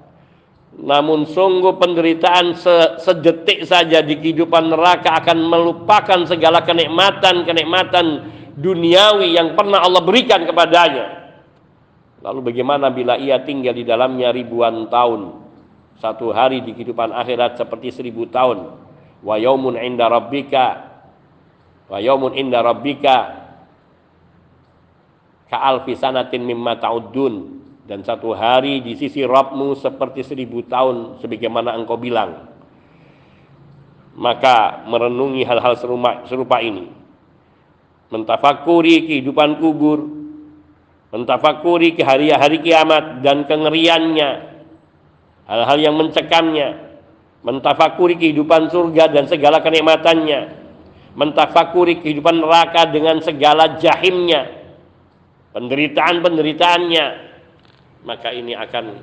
namun 0.78 1.26
sungguh 1.26 1.82
penderitaan 1.82 2.54
se 2.54 3.02
sedetik 3.02 3.66
saja 3.66 4.06
di 4.06 4.14
kehidupan 4.14 4.70
neraka 4.70 5.18
akan 5.18 5.38
melupakan 5.50 6.22
segala 6.30 6.62
kenikmatan-kenikmatan 6.62 8.06
duniawi 8.54 9.34
yang 9.34 9.58
pernah 9.58 9.82
Allah 9.82 9.98
berikan 10.06 10.46
kepadanya. 10.46 11.34
Lalu 12.22 12.52
bagaimana 12.52 12.92
bila 12.92 13.18
ia 13.18 13.42
tinggal 13.42 13.74
di 13.74 13.82
dalamnya 13.82 14.30
ribuan 14.30 14.86
tahun? 14.86 15.42
Satu 15.98 16.32
hari 16.32 16.64
di 16.64 16.72
kehidupan 16.72 17.12
akhirat 17.12 17.60
seperti 17.60 17.92
seribu 17.92 18.30
tahun. 18.30 18.78
Wa 19.20 19.36
yaumun 19.36 19.76
inda 19.76 20.08
rabbika 20.08 20.88
wa 21.92 21.98
yaumun 22.00 22.32
inda 22.38 22.64
rabbika 22.64 23.36
ka 25.50 25.58
alfi 25.60 25.92
sanatin 25.98 26.46
mimma 26.46 26.78
ta'uddun 26.80 27.59
dan 27.90 28.06
satu 28.06 28.30
hari 28.38 28.78
di 28.86 28.94
sisi 28.94 29.26
Rabbmu 29.26 29.74
seperti 29.74 30.22
seribu 30.22 30.62
tahun 30.62 31.18
sebagaimana 31.18 31.74
engkau 31.74 31.98
bilang. 31.98 32.46
Maka 34.14 34.86
merenungi 34.86 35.42
hal-hal 35.42 35.74
serupa, 35.74 36.22
serupa 36.30 36.62
ini. 36.62 36.86
Mentafakuri 38.14 39.10
kehidupan 39.10 39.58
kubur. 39.58 40.06
Mentafakuri 41.10 41.98
ke 41.98 42.06
hari-hari 42.06 42.62
kiamat 42.62 43.26
dan 43.26 43.42
kengeriannya. 43.50 44.30
Hal-hal 45.50 45.78
yang 45.82 45.98
mencekamnya. 45.98 46.94
Mentafakuri 47.42 48.14
kehidupan 48.14 48.70
surga 48.70 49.10
dan 49.10 49.26
segala 49.26 49.66
kenikmatannya. 49.66 50.62
Mentafakuri 51.18 51.98
kehidupan 52.06 52.38
neraka 52.38 52.86
dengan 52.86 53.18
segala 53.18 53.82
jahimnya. 53.82 54.46
Penderitaan-penderitaannya 55.58 57.29
maka 58.04 58.32
ini 58.32 58.56
akan 58.56 58.96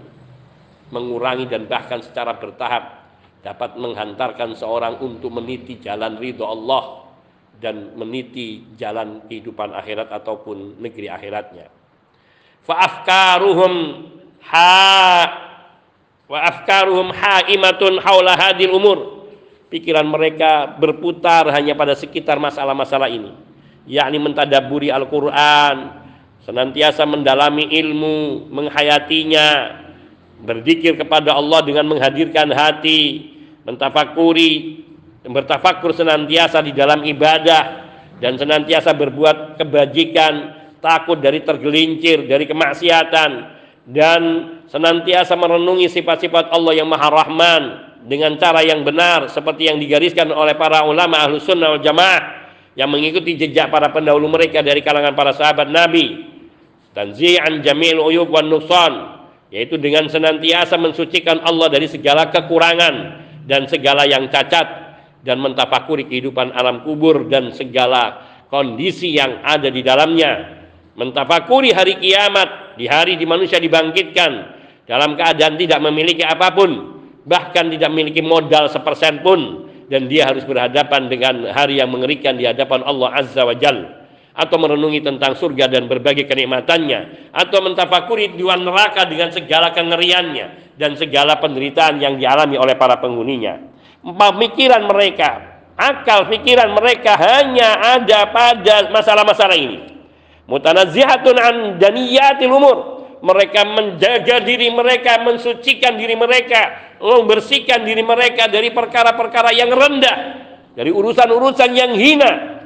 mengurangi 0.89 1.45
dan 1.51 1.67
bahkan 1.67 1.99
secara 1.99 2.37
bertahap 2.39 3.07
dapat 3.43 3.79
menghantarkan 3.79 4.55
seorang 4.57 4.99
untuk 5.03 5.31
meniti 5.31 5.79
jalan 5.79 6.19
ridho 6.19 6.43
Allah 6.43 7.07
dan 7.57 7.97
meniti 7.97 8.63
jalan 8.77 9.25
kehidupan 9.25 9.73
akhirat 9.73 10.13
ataupun 10.13 10.77
negeri 10.77 11.09
akhiratnya. 11.09 11.67
Fa'afkaruhum 12.67 13.71
ha 14.51 14.75
wa 16.27 16.37
afkaruhum 16.43 17.15
haimatun 17.15 18.03
haula 18.03 18.37
hadil 18.37 18.75
umur. 18.75 18.99
Pikiran 19.67 20.07
mereka 20.07 20.79
berputar 20.79 21.43
hanya 21.51 21.75
pada 21.75 21.91
sekitar 21.91 22.39
masalah-masalah 22.39 23.11
ini, 23.11 23.35
yakni 23.83 24.15
mentadaburi 24.15 24.87
Al-Qur'an, 24.87 25.96
senantiasa 26.47 27.03
mendalami 27.03 27.67
ilmu, 27.67 28.47
menghayatinya, 28.47 29.47
berzikir 30.47 30.95
kepada 30.95 31.35
Allah 31.35 31.59
dengan 31.67 31.91
menghadirkan 31.91 32.47
hati, 32.55 33.35
mentafakuri, 33.67 34.79
bertafakur 35.27 35.91
senantiasa 35.91 36.63
di 36.63 36.71
dalam 36.71 37.03
ibadah 37.03 37.83
dan 38.23 38.39
senantiasa 38.39 38.95
berbuat 38.95 39.59
kebajikan, 39.59 40.55
takut 40.79 41.19
dari 41.19 41.43
tergelincir, 41.43 42.23
dari 42.23 42.47
kemaksiatan 42.47 43.31
dan 43.91 44.21
senantiasa 44.71 45.35
merenungi 45.35 45.91
sifat-sifat 45.91 46.55
Allah 46.55 46.79
yang 46.79 46.87
Maha 46.87 47.11
Rahman 47.11 47.63
dengan 48.07 48.39
cara 48.39 48.63
yang 48.63 48.87
benar 48.87 49.27
seperti 49.27 49.67
yang 49.67 49.83
digariskan 49.83 50.31
oleh 50.31 50.55
para 50.55 50.87
ulama 50.87 51.27
ahlu 51.27 51.43
sunnah 51.43 51.75
wal 51.75 51.83
jamaah 51.83 52.47
yang 52.79 52.87
mengikuti 52.87 53.35
jejak 53.35 53.67
para 53.67 53.91
pendahulu 53.91 54.31
mereka 54.31 54.63
dari 54.63 54.79
kalangan 54.79 55.11
para 55.11 55.35
sahabat 55.35 55.67
Nabi 55.67 56.36
tanzi'an 56.97 57.61
jamil 57.61 58.01
uyub 58.01 58.33
wan 58.33 58.49
nuqsan. 58.49 58.93
Yaitu 59.53 59.79
dengan 59.79 60.09
senantiasa 60.11 60.75
mensucikan 60.75 61.39
Allah 61.45 61.71
dari 61.71 61.87
segala 61.87 62.27
kekurangan 62.33 62.95
dan 63.47 63.63
segala 63.69 64.03
yang 64.03 64.27
cacat 64.27 64.67
dan 65.23 65.39
mentafakuri 65.39 66.03
kehidupan 66.03 66.51
alam 66.51 66.83
kubur 66.83 67.31
dan 67.31 67.55
segala 67.55 68.27
kondisi 68.51 69.15
yang 69.15 69.39
ada 69.47 69.71
di 69.71 69.79
dalamnya. 69.85 70.57
Mentafakuri 70.99 71.71
hari 71.71 71.95
kiamat 72.01 72.75
di 72.75 72.91
hari 72.91 73.15
di 73.15 73.23
manusia 73.23 73.61
dibangkitkan 73.61 74.31
dalam 74.83 75.15
keadaan 75.15 75.55
tidak 75.55 75.79
memiliki 75.79 76.27
apa 76.27 76.51
pun 76.51 76.99
bahkan 77.23 77.71
tidak 77.71 77.87
memiliki 77.93 78.19
modal 78.19 78.67
sepersen 78.67 79.23
pun. 79.23 79.69
Dan 79.87 80.11
dia 80.11 80.27
harus 80.27 80.43
berhadapan 80.43 81.07
dengan 81.07 81.47
hari 81.55 81.79
yang 81.79 81.87
mengerikan 81.87 82.35
di 82.35 82.43
hadapan 82.43 82.83
Allah 82.83 83.23
Azza 83.23 83.47
wa 83.47 83.55
Jalla 83.55 83.96
atau 84.37 84.55
merenungi 84.61 85.01
tentang 85.01 85.33
surga 85.33 85.65
dan 85.65 85.89
berbagai 85.89 86.29
kenikmatannya 86.29 87.33
atau 87.33 87.57
mentafakuri 87.65 88.37
diwan 88.37 88.61
neraka 88.61 89.09
dengan 89.09 89.33
segala 89.33 89.73
kengeriannya 89.73 90.77
dan 90.77 90.93
segala 90.93 91.41
penderitaan 91.41 91.97
yang 91.97 92.21
dialami 92.21 92.61
oleh 92.61 92.77
para 92.77 93.01
penghuninya. 93.01 93.57
Pemikiran 94.05 94.85
mereka 94.85 95.57
akal 95.73 96.29
pikiran 96.29 96.69
mereka 96.77 97.17
hanya 97.17 97.97
ada 97.97 98.29
pada 98.29 98.93
masalah-masalah 98.93 99.57
ini. 99.57 99.97
Mutanazzihatun 100.45 101.35
an 101.37 101.55
daniyatil 101.81 102.53
umur. 102.53 102.77
Mereka 103.17 103.61
menjaga 103.65 104.45
diri 104.45 104.69
mereka 104.69 105.17
mensucikan 105.25 105.97
diri 105.97 106.13
mereka 106.13 106.93
membersihkan 107.01 107.81
diri 107.81 108.05
mereka 108.05 108.45
dari 108.45 108.69
perkara-perkara 108.69 109.57
yang 109.57 109.73
rendah 109.73 110.17
dari 110.77 110.93
urusan-urusan 110.93 111.69
yang 111.73 111.97
hina 111.97 112.56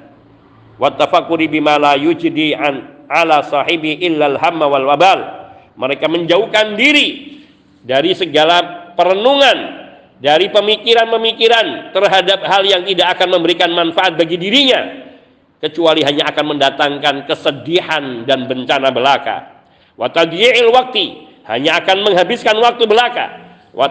wa 0.81 0.89
tafakuri 0.97 1.45
bima 1.45 1.77
la 1.77 1.93
yujdi 1.93 2.57
an 2.57 3.05
ala 3.05 3.45
sahibi 3.45 4.01
illal 4.01 4.41
hamma 4.41 4.65
wal 4.65 4.89
wabal. 4.89 5.19
Mereka 5.77 6.09
menjauhkan 6.09 6.73
diri 6.73 7.37
dari 7.85 8.17
segala 8.17 8.89
perenungan 8.97 9.81
dari 10.17 10.49
pemikiran-pemikiran 10.49 11.93
terhadap 11.93 12.39
hal 12.49 12.65
yang 12.65 12.81
tidak 12.85 13.17
akan 13.17 13.37
memberikan 13.37 13.69
manfaat 13.73 14.17
bagi 14.17 14.37
dirinya 14.37 15.05
kecuali 15.61 16.01
hanya 16.01 16.29
akan 16.33 16.57
mendatangkan 16.57 17.15
kesedihan 17.29 18.25
dan 18.25 18.49
bencana 18.49 18.89
belaka. 18.89 19.61
Wa 19.97 20.09
waktu 20.09 21.05
hanya 21.45 21.71
akan 21.81 21.97
menghabiskan 22.05 22.57
waktu 22.57 22.89
belaka. 22.89 23.25
Wa 23.71 23.89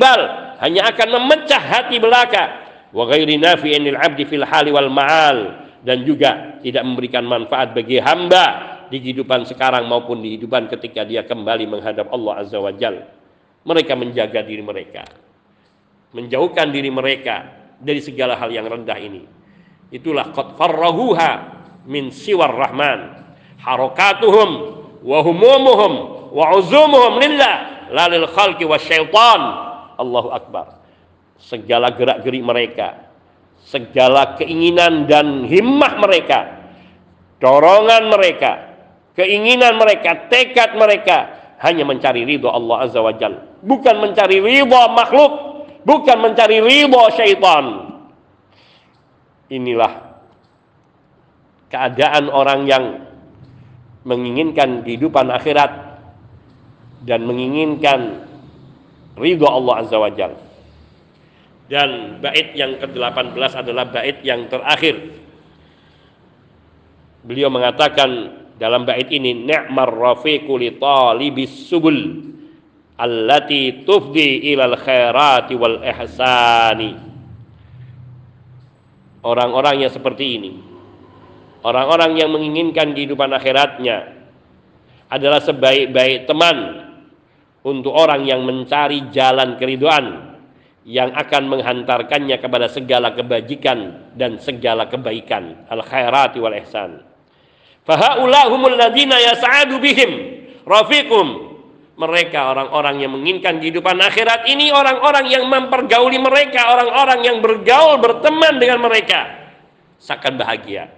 bal 0.00 0.20
hanya 0.60 0.88
akan 0.88 1.08
memecah 1.20 1.60
hati 1.60 2.00
belaka. 2.00 2.64
Wa 2.92 3.08
ghairi 3.08 3.36
nafi'in 3.40 3.88
'abdi 3.92 4.24
fil 4.28 4.44
hali 4.44 4.72
wal 4.72 4.88
ma'al 4.92 5.63
dan 5.84 6.02
juga 6.02 6.58
tidak 6.64 6.82
memberikan 6.82 7.28
manfaat 7.28 7.76
bagi 7.76 8.00
hamba 8.00 8.74
di 8.88 9.04
kehidupan 9.04 9.44
sekarang 9.44 9.84
maupun 9.84 10.24
di 10.24 10.34
kehidupan 10.34 10.72
ketika 10.72 11.04
dia 11.04 11.28
kembali 11.28 11.68
menghadap 11.68 12.08
Allah 12.08 12.40
Azza 12.40 12.56
wa 12.56 12.72
Jal. 12.72 13.04
Mereka 13.64 13.92
menjaga 13.96 14.44
diri 14.44 14.60
mereka, 14.60 15.04
menjauhkan 16.12 16.68
diri 16.68 16.92
mereka 16.92 17.48
dari 17.80 18.00
segala 18.00 18.36
hal 18.36 18.52
yang 18.52 18.68
rendah 18.68 18.96
ini. 18.96 19.24
Itulah 19.92 20.32
qad 20.32 20.56
farrahuha 20.56 21.30
min 21.88 22.12
siwar 22.12 22.52
rahman. 22.52 23.24
Harakatuhum 23.60 24.48
wa 25.00 25.18
humumuhum 25.24 25.92
wa 26.32 26.44
uzumuhum 26.60 27.20
lillah 27.20 27.88
lalil 27.88 28.28
khalqi 28.32 28.68
wa 28.68 28.76
syaitan. 28.76 29.40
Allahu 29.96 30.32
Akbar. 30.32 30.80
Segala 31.40 31.92
gerak-gerik 31.92 32.44
mereka 32.44 33.03
segala 33.64 34.36
keinginan 34.36 35.08
dan 35.08 35.48
himmah 35.48 35.96
mereka, 35.96 36.68
dorongan 37.40 38.12
mereka, 38.12 38.52
keinginan 39.16 39.80
mereka, 39.80 40.28
tekad 40.28 40.76
mereka 40.76 41.32
hanya 41.64 41.88
mencari 41.88 42.28
ridho 42.28 42.52
Allah 42.52 42.84
Azza 42.84 43.00
wa 43.00 43.14
Jal. 43.16 43.56
Bukan 43.64 43.96
mencari 44.04 44.44
ridho 44.44 44.82
makhluk, 44.92 45.32
bukan 45.88 46.18
mencari 46.20 46.60
ridho 46.60 47.02
syaitan. 47.16 47.96
Inilah 49.48 49.92
keadaan 51.72 52.28
orang 52.28 52.68
yang 52.68 52.84
menginginkan 54.04 54.84
kehidupan 54.84 55.32
akhirat 55.32 55.72
dan 57.08 57.24
menginginkan 57.24 58.28
ridho 59.16 59.48
Allah 59.48 59.74
Azza 59.80 59.96
wa 59.96 60.12
Jal. 60.12 60.43
Dan 61.64 62.20
bait 62.20 62.52
yang 62.52 62.76
ke-18 62.76 63.64
adalah 63.64 63.88
bait 63.88 64.20
yang 64.20 64.46
terakhir. 64.52 65.16
Beliau 67.24 67.48
mengatakan 67.48 68.10
dalam 68.60 68.84
bait 68.84 69.08
ini 69.08 69.32
ni'mar 69.32 69.88
rafiqu 69.88 70.52
li 70.60 70.76
talibis 70.76 71.72
subul 71.72 72.20
allati 73.00 73.82
tufdi 73.88 74.52
ilal 74.52 74.76
khairati 74.76 75.52
wal 75.56 75.80
ihsani. 75.80 76.90
Orang-orang 79.24 79.88
yang 79.88 79.92
seperti 79.92 80.26
ini 80.36 80.52
Orang-orang 81.64 82.20
yang 82.20 82.28
menginginkan 82.28 82.92
kehidupan 82.92 83.32
akhiratnya 83.32 84.12
adalah 85.08 85.40
sebaik-baik 85.40 86.28
teman 86.28 86.84
untuk 87.64 87.96
orang 87.96 88.28
yang 88.28 88.44
mencari 88.44 89.08
jalan 89.08 89.56
keriduan 89.56 90.33
yang 90.84 91.16
akan 91.16 91.48
menghantarkannya 91.48 92.36
kepada 92.36 92.68
segala 92.68 93.16
kebajikan 93.16 94.12
dan 94.12 94.36
segala 94.36 94.84
kebaikan 94.84 95.64
al 95.72 95.80
khairati 95.80 96.38
wal 96.40 96.52
ihsan. 96.60 97.00
Fahaula 97.88 98.52
humul 98.52 98.76
ladina 98.76 99.16
yas'adu 99.16 99.80
bihim 99.80 100.10
rafiqum. 100.68 101.56
Mereka 101.94 102.50
orang-orang 102.50 103.06
yang 103.06 103.14
menginginkan 103.14 103.62
kehidupan 103.62 103.94
akhirat 104.02 104.50
ini 104.50 104.74
orang-orang 104.74 105.30
yang 105.30 105.46
mempergauli 105.46 106.18
mereka 106.18 106.74
orang-orang 106.74 107.22
yang 107.22 107.38
bergaul 107.38 108.02
berteman 108.02 108.58
dengan 108.58 108.82
mereka. 108.82 109.30
Seakan 110.02 110.34
bahagia. 110.36 110.90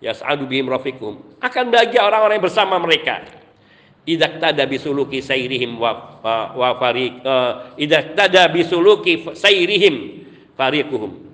Yas'adu 0.00 0.46
bihim 0.46 0.70
rafiqum. 0.70 1.18
Akan 1.42 1.68
bahagia 1.68 2.06
orang-orang 2.06 2.38
yang 2.38 2.46
bersama 2.46 2.78
mereka 2.78 3.45
idak 4.06 4.38
tada 4.38 4.64
bisuluki 4.64 5.18
sairihim 5.18 5.76
wa, 5.82 6.22
wa, 6.54 6.68
fariq 6.78 7.20
uh, 7.26 7.74
idak 7.74 8.14
tada 8.14 8.46
bisuluki 8.48 9.26
sairihim 9.34 10.24
fariquhum. 10.54 11.26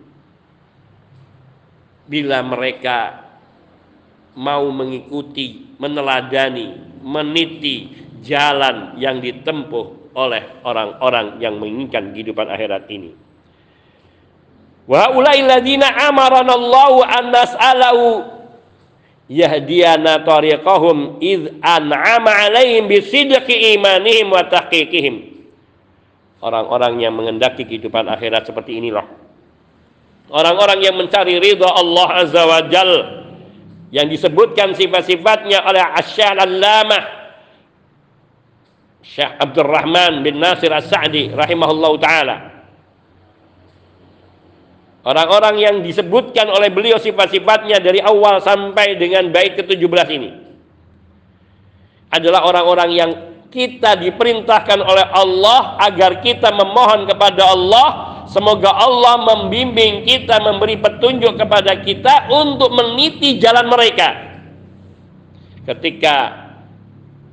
Bila 2.08 2.42
mereka 2.42 3.28
mau 4.34 4.66
mengikuti 4.72 5.76
meneladani 5.76 6.98
meniti 7.04 7.92
jalan 8.24 8.96
yang 8.96 9.20
ditempuh 9.20 10.16
oleh 10.16 10.60
orang-orang 10.64 11.40
yang 11.40 11.56
menginginkan 11.60 12.12
kehidupan 12.12 12.48
akhirat 12.48 12.88
ini. 12.88 13.12
Wa 14.88 15.14
ulai 15.14 15.40
ladina 15.46 15.88
amaranallahu 15.88 17.06
an 17.06 17.24
nas'alahu 17.30 18.06
yahdiyana 19.32 20.20
tariqahum 20.28 21.16
id 21.24 21.56
an'ama 21.64 22.28
alaihim 22.28 22.84
bisidqi 22.84 23.80
imanihim 23.80 24.28
wa 24.28 24.44
tahqiqihim. 24.44 25.32
Orang-orang 26.44 27.00
yang 27.00 27.16
mengendaki 27.16 27.64
kehidupan 27.64 28.10
akhirat 28.12 28.44
seperti 28.44 28.76
inilah. 28.76 29.08
Orang-orang 30.28 30.84
yang 30.84 30.96
mencari 30.98 31.40
ridha 31.40 31.68
Allah 31.70 32.08
azza 32.20 32.42
wa 32.44 32.60
jal 32.68 32.90
yang 33.92 34.08
disebutkan 34.08 34.72
sifat-sifatnya 34.76 35.64
oleh 35.64 35.84
Asy'al 36.00 36.40
Allamah 36.40 37.02
Syekh 39.04 39.28
Abdurrahman 39.28 40.24
bin 40.24 40.40
Nasir 40.40 40.72
As-Sa'di 40.72 41.36
rahimahullahu 41.36 42.00
taala 42.00 42.51
Orang-orang 45.02 45.58
yang 45.58 45.76
disebutkan 45.82 46.46
oleh 46.46 46.70
beliau 46.70 46.94
sifat-sifatnya 46.94 47.82
dari 47.82 47.98
awal 47.98 48.38
sampai 48.38 48.94
dengan 48.94 49.34
bait 49.34 49.58
ke-17 49.58 50.08
ini 50.14 50.30
adalah 52.06 52.46
orang-orang 52.46 52.90
yang 52.94 53.10
kita 53.50 53.98
diperintahkan 53.98 54.78
oleh 54.78 55.06
Allah 55.10 55.74
agar 55.82 56.22
kita 56.22 56.54
memohon 56.54 57.10
kepada 57.10 57.50
Allah. 57.50 57.88
Semoga 58.30 58.70
Allah 58.70 59.20
membimbing 59.20 60.06
kita 60.06 60.38
memberi 60.40 60.78
petunjuk 60.78 61.34
kepada 61.36 61.82
kita 61.82 62.30
untuk 62.32 62.70
meniti 62.72 63.36
jalan 63.42 63.68
mereka. 63.68 64.38
Ketika 65.66 66.16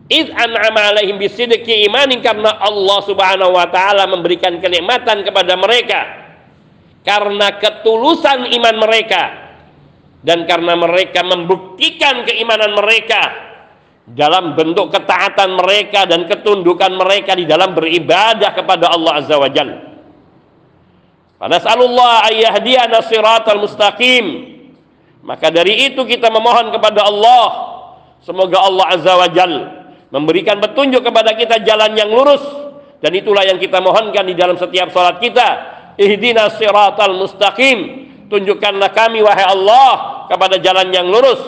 id 0.09 0.33
an'ama 0.33 0.89
alaihim 0.91 1.21
bisidqi 1.21 1.85
imanin 1.85 2.19
karena 2.19 2.51
Allah 2.57 2.99
Subhanahu 3.05 3.53
wa 3.53 3.69
taala 3.69 4.09
memberikan 4.09 4.57
kenikmatan 4.57 5.23
kepada 5.23 5.53
mereka 5.55 6.18
karena 7.03 7.55
ketulusan 7.59 8.49
iman 8.59 8.75
mereka. 8.79 9.23
Dan 10.19 10.43
karena 10.43 10.75
mereka 10.75 11.23
membuktikan 11.23 12.27
keimanan 12.27 12.75
mereka. 12.75 13.47
Dalam 14.09 14.57
bentuk 14.57 14.89
ketaatan 14.89 15.53
mereka 15.53 16.09
dan 16.09 16.25
ketundukan 16.25 16.97
mereka 16.97 17.37
di 17.37 17.45
dalam 17.45 17.77
beribadah 17.77 18.57
kepada 18.57 18.89
Allah 18.89 19.21
Azza 19.21 19.37
wa 19.37 19.47
Jalla. 19.47 19.77
Nasalullah 21.39 22.27
ayyahdiyana 22.27 23.05
siratal 23.05 23.63
mustaqim. 23.63 24.57
Maka 25.23 25.53
dari 25.53 25.93
itu 25.93 26.03
kita 26.03 26.27
memohon 26.33 26.73
kepada 26.73 27.05
Allah. 27.05 27.45
Semoga 28.25 28.59
Allah 28.65 28.85
Azza 28.91 29.13
wa 29.13 29.29
Jalla 29.29 29.79
memberikan 30.09 30.57
petunjuk 30.57 31.05
kepada 31.05 31.37
kita 31.37 31.61
jalan 31.63 31.95
yang 31.95 32.09
lurus. 32.09 32.43
Dan 32.99 33.15
itulah 33.15 33.47
yang 33.47 33.55
kita 33.55 33.79
mohonkan 33.79 34.27
di 34.27 34.35
dalam 34.35 34.59
setiap 34.59 34.91
salat 34.91 35.23
kita 35.23 35.78
ihdina 35.99 36.47
siratal 36.55 37.19
mustaqim. 37.19 38.07
Tunjukkanlah 38.31 38.95
kami 38.95 39.19
wahai 39.19 39.43
Allah 39.43 40.23
kepada 40.31 40.55
jalan 40.61 40.93
yang 40.95 41.11
lurus 41.11 41.41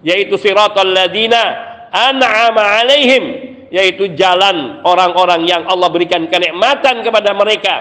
yaitu 0.00 0.38
siratal 0.38 0.86
ladina 0.86 1.42
an'ama 1.90 2.62
alaihim 2.78 3.24
yaitu 3.68 4.14
jalan 4.16 4.80
orang-orang 4.86 5.44
yang 5.44 5.66
Allah 5.68 5.92
berikan 5.92 6.24
kenikmatan 6.30 7.04
kepada 7.04 7.36
mereka. 7.36 7.74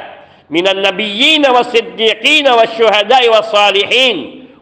Minan 0.52 0.84
nabiyyin 0.84 1.46
wasiddiqin 1.48 2.48
wasyuhada'i 2.50 3.28
wassalihin 3.32 4.16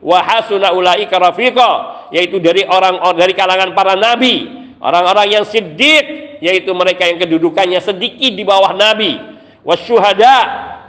wa 0.04 0.22
hasuna 0.22 0.74
ulaika 0.74 1.18
rafiqa 1.18 1.72
yaitu 2.14 2.38
dari 2.38 2.68
orang 2.68 3.02
dari 3.18 3.34
kalangan 3.34 3.74
para 3.74 3.98
nabi. 3.98 4.66
Orang-orang 4.84 5.40
yang 5.42 5.46
siddiq 5.48 6.38
yaitu 6.44 6.70
mereka 6.76 7.08
yang 7.10 7.18
kedudukannya 7.18 7.80
sedikit 7.80 8.36
di 8.36 8.44
bawah 8.44 8.76
nabi. 8.76 9.18
Wasyuhada 9.66 10.36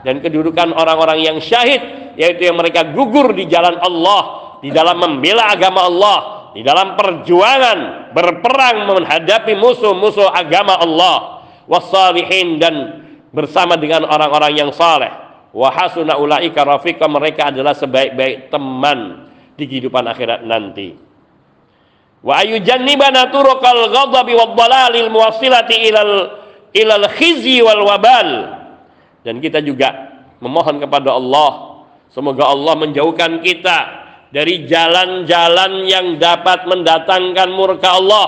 dan 0.02 0.20
kedudukan 0.20 0.74
orang-orang 0.74 1.24
yang 1.24 1.38
syahid 1.38 2.12
yaitu 2.16 2.48
yang 2.48 2.56
mereka 2.58 2.84
gugur 2.92 3.32
di 3.32 3.48
jalan 3.48 3.76
Allah 3.80 4.56
di 4.64 4.72
dalam 4.72 4.96
membela 4.98 5.52
agama 5.52 5.84
Allah 5.86 6.36
di 6.56 6.64
dalam 6.64 6.96
perjuangan 6.96 8.08
berperang 8.16 8.88
menghadapi 8.88 9.60
musuh-musuh 9.60 10.32
agama 10.32 10.80
Allah. 10.80 11.44
Wassalihin 11.68 12.56
dan 12.56 13.04
bersama 13.28 13.76
dengan 13.76 14.08
orang-orang 14.08 14.56
yang 14.56 14.72
saleh. 14.72 15.12
Wa 15.52 15.68
hasuna 15.68 16.16
ulaika 16.16 16.64
rafiqa 16.64 17.04
mereka 17.12 17.52
adalah 17.52 17.76
sebaik-baik 17.76 18.48
teman 18.48 19.28
di 19.52 19.68
kehidupan 19.68 20.08
akhirat 20.08 20.48
nanti. 20.48 20.96
Wa 22.24 22.40
ayujannibana 22.40 23.28
turuqal 23.28 23.92
ghadabi 23.92 24.32
wad 24.32 24.52
dalalil 24.56 25.12
muwassilati 25.12 25.76
ilal 25.92 26.14
ilal 26.72 27.06
khizi 27.12 27.60
wal 27.60 27.84
wabal 27.84 28.55
dan 29.26 29.42
kita 29.42 29.58
juga 29.58 29.90
memohon 30.38 30.78
kepada 30.78 31.18
Allah 31.18 31.82
semoga 32.14 32.46
Allah 32.46 32.78
menjauhkan 32.78 33.42
kita 33.42 34.06
dari 34.30 34.66
jalan-jalan 34.66 35.86
yang 35.86 36.06
dapat 36.20 36.66
mendatangkan 36.66 37.48
murka 37.50 37.98
Allah. 37.98 38.26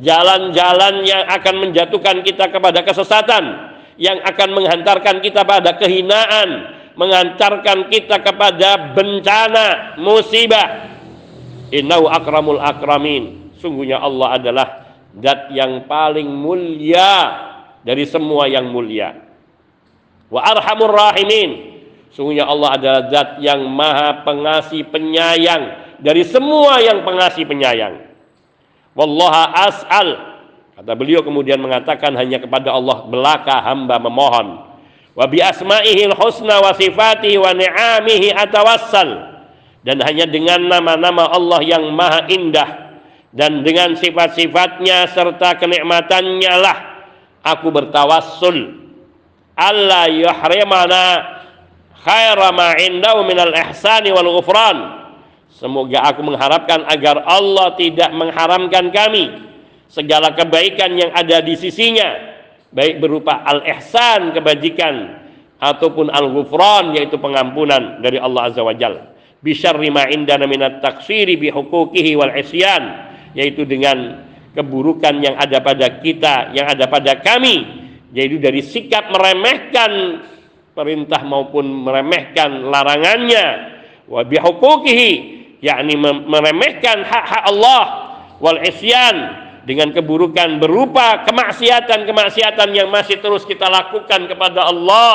Jalan-jalan 0.00 1.04
yang 1.04 1.28
akan 1.28 1.68
menjatuhkan 1.68 2.24
kita 2.24 2.48
kepada 2.48 2.80
kesesatan 2.80 3.76
yang 4.00 4.24
akan 4.24 4.56
menghantarkan 4.56 5.20
kita 5.20 5.44
pada 5.44 5.76
kehinaan 5.76 6.80
mengantarkan 6.96 7.92
kita 7.92 8.24
kepada 8.24 8.96
bencana 8.96 9.96
musibah. 10.00 10.96
Innahu 11.68 12.08
akramul 12.08 12.56
akramin. 12.56 13.52
Sungguhnya 13.60 14.00
Allah 14.00 14.40
adalah 14.40 14.68
zat 15.20 15.52
yang 15.52 15.84
paling 15.84 16.24
mulia 16.24 17.36
dari 17.84 18.08
semua 18.08 18.48
yang 18.48 18.72
mulia 18.72 19.31
wa 20.32 20.40
arhamur 20.40 20.96
rahimin. 20.96 21.76
Sungguhnya 22.12 22.48
Allah 22.48 22.80
adalah 22.80 23.02
zat 23.12 23.30
yang 23.44 23.68
maha 23.68 24.24
pengasih 24.24 24.88
penyayang. 24.88 25.80
Dari 26.00 26.24
semua 26.24 26.80
yang 26.80 27.04
pengasih 27.04 27.44
penyayang. 27.44 28.08
Wallaha 28.96 29.68
as'al. 29.68 30.08
Kata 30.76 30.92
beliau 30.96 31.20
kemudian 31.20 31.60
mengatakan 31.60 32.16
hanya 32.16 32.40
kepada 32.40 32.72
Allah 32.72 33.04
belaka 33.08 33.60
hamba 33.60 34.00
memohon. 34.00 34.72
Wa 35.12 35.28
bi 35.28 35.44
asma'ihil 35.44 36.16
husna 36.16 36.64
wa 36.64 36.72
sifatihi 36.72 37.36
wa 37.36 37.52
ni'amihi 37.52 38.32
atawassal. 38.32 39.08
Dan 39.84 40.00
hanya 40.00 40.24
dengan 40.24 40.64
nama-nama 40.64 41.28
Allah 41.28 41.60
yang 41.60 41.92
maha 41.92 42.24
indah 42.32 42.82
dan 43.32 43.64
dengan 43.64 43.96
sifat-sifatnya 43.96 45.08
serta 45.08 45.56
kenikmatannya 45.56 46.54
lah 46.60 46.78
aku 47.40 47.72
bertawassul 47.72 48.81
alla 49.56 50.08
yuhrimana 50.08 51.04
khaira 52.02 52.48
ma 52.52 52.74
indahu 52.78 53.24
minal 53.26 53.52
ihsani 53.52 54.10
wal 54.10 54.40
ghufran. 54.40 55.02
Semoga 55.52 56.02
aku 56.10 56.26
mengharapkan 56.26 56.82
agar 56.90 57.22
Allah 57.22 57.76
tidak 57.78 58.10
mengharamkan 58.10 58.90
kami 58.90 59.30
segala 59.86 60.34
kebaikan 60.34 60.96
yang 60.96 61.12
ada 61.14 61.38
di 61.44 61.54
sisinya 61.54 62.32
baik 62.72 62.98
berupa 62.98 63.44
al-ihsan 63.44 64.32
kebajikan 64.32 65.22
ataupun 65.60 66.08
al-ghufran 66.10 66.96
yaitu 66.96 67.20
pengampunan 67.20 68.00
dari 68.02 68.18
Allah 68.18 68.50
Azza 68.50 68.64
wa 68.64 68.74
Jalla. 68.74 69.12
Bisyarri 69.44 69.92
ma 69.92 70.08
indana 70.08 70.48
minat 70.48 70.80
taksiri 70.82 71.36
bi 71.38 71.52
huquqihi 71.52 72.16
wal 72.18 72.32
isyan 72.34 73.12
yaitu 73.36 73.68
dengan 73.68 74.26
keburukan 74.56 75.20
yang 75.22 75.36
ada 75.38 75.62
pada 75.62 76.00
kita 76.02 76.50
yang 76.56 76.66
ada 76.66 76.88
pada 76.88 77.20
kami 77.20 77.81
yaitu 78.12 78.36
dari 78.38 78.60
sikap 78.60 79.08
meremehkan 79.08 80.22
perintah 80.72 81.20
maupun 81.24 81.68
meremehkan 81.84 82.68
larangannya 82.68 83.46
wa 84.08 84.20
bi 84.24 84.36
huquqihi 84.36 85.12
yakni 85.64 85.96
meremehkan 86.00 87.04
hak-hak 87.04 87.44
Allah 87.48 87.84
wal 88.40 88.60
isyan 88.60 89.42
dengan 89.62 89.94
keburukan 89.94 90.58
berupa 90.58 91.22
kemaksiatan-kemaksiatan 91.22 92.68
yang 92.74 92.90
masih 92.90 93.22
terus 93.22 93.46
kita 93.46 93.70
lakukan 93.70 94.26
kepada 94.26 94.66
Allah 94.66 95.14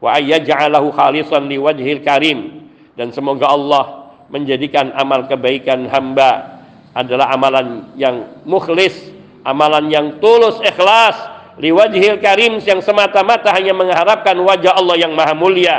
wa 0.00 0.10
ayyaj'alahu 0.16 0.88
khalisan 0.96 1.46
liwajhil 1.52 2.00
karim. 2.00 2.64
Dan 2.96 3.12
semoga 3.12 3.52
Allah 3.52 4.12
menjadikan 4.32 4.92
amal 4.96 5.28
kebaikan 5.28 5.84
hamba 5.88 6.60
adalah 6.96 7.32
amalan 7.32 7.92
yang 7.96 8.40
mukhlis 8.44 9.12
amalan 9.48 9.88
yang 9.88 10.06
tulus 10.20 10.60
ikhlas 10.60 11.16
liwajhil 11.60 12.20
karim 12.22 12.60
yang 12.62 12.80
semata-mata 12.80 13.52
hanya 13.52 13.76
mengharapkan 13.76 14.36
wajah 14.40 14.72
Allah 14.76 14.96
yang 14.96 15.12
maha 15.12 15.34
mulia 15.36 15.76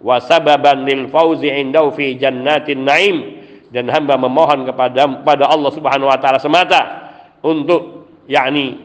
wa 0.00 0.20
sababan 0.20 0.84
lil 0.84 1.08
fauzi 1.08 1.48
indahu 1.48 1.92
fi 1.92 2.16
jannatin 2.16 2.84
naim 2.84 3.16
dan 3.72 3.88
hamba 3.90 4.20
memohon 4.20 4.68
kepada 4.68 5.08
pada 5.24 5.44
Allah 5.50 5.70
Subhanahu 5.72 6.08
wa 6.08 6.18
taala 6.20 6.38
semata 6.38 7.10
untuk 7.40 8.12
yakni 8.30 8.80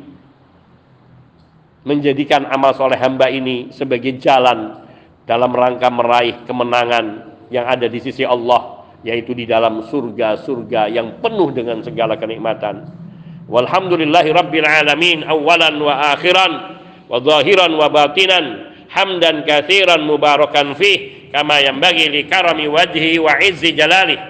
menjadikan 1.88 2.48
amal 2.50 2.76
soleh 2.76 3.00
hamba 3.00 3.32
ini 3.32 3.72
sebagai 3.72 4.20
jalan 4.20 4.84
dalam 5.24 5.52
rangka 5.54 5.88
meraih 5.88 6.44
kemenangan 6.44 7.38
yang 7.54 7.66
ada 7.70 7.86
di 7.86 8.00
sisi 8.02 8.26
Allah 8.26 8.80
yaitu 9.00 9.32
di 9.32 9.48
dalam 9.48 9.88
surga-surga 9.88 10.92
yang 10.92 11.24
penuh 11.24 11.56
dengan 11.56 11.80
segala 11.80 12.20
kenikmatan. 12.20 12.84
Walhamdulillahi 13.50 14.30
rabbil 14.30 14.62
alamin 14.62 15.26
awalan 15.26 15.82
wa 15.82 16.14
akhiran 16.14 16.52
wa 17.10 17.18
zahiran 17.18 17.74
wa 17.74 17.90
batinan 17.90 18.78
hamdan 18.94 19.42
kathiran 19.42 20.06
mubarakan 20.06 20.78
fih 20.78 21.30
kama 21.34 21.58
yang 21.58 21.82
bagi 21.82 22.14
li 22.14 22.30
karami 22.30 22.70
wajhi 22.70 23.18
wa 23.18 23.42
izzi 23.42 23.74
jalali. 23.74 24.22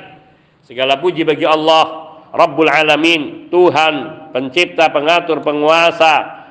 Segala 0.63 0.95
puji 1.03 1.27
bagi 1.27 1.43
Allah 1.43 2.15
Rabbul 2.31 2.71
Alamin 2.71 3.51
Tuhan 3.51 3.95
pencipta 4.31 4.87
pengatur 4.87 5.43
penguasa 5.43 6.47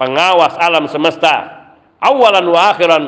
pengawas 0.00 0.56
alam 0.56 0.88
semesta. 0.88 1.60
Awalan 2.00 2.48
wa 2.48 2.60
akhiran 2.72 3.04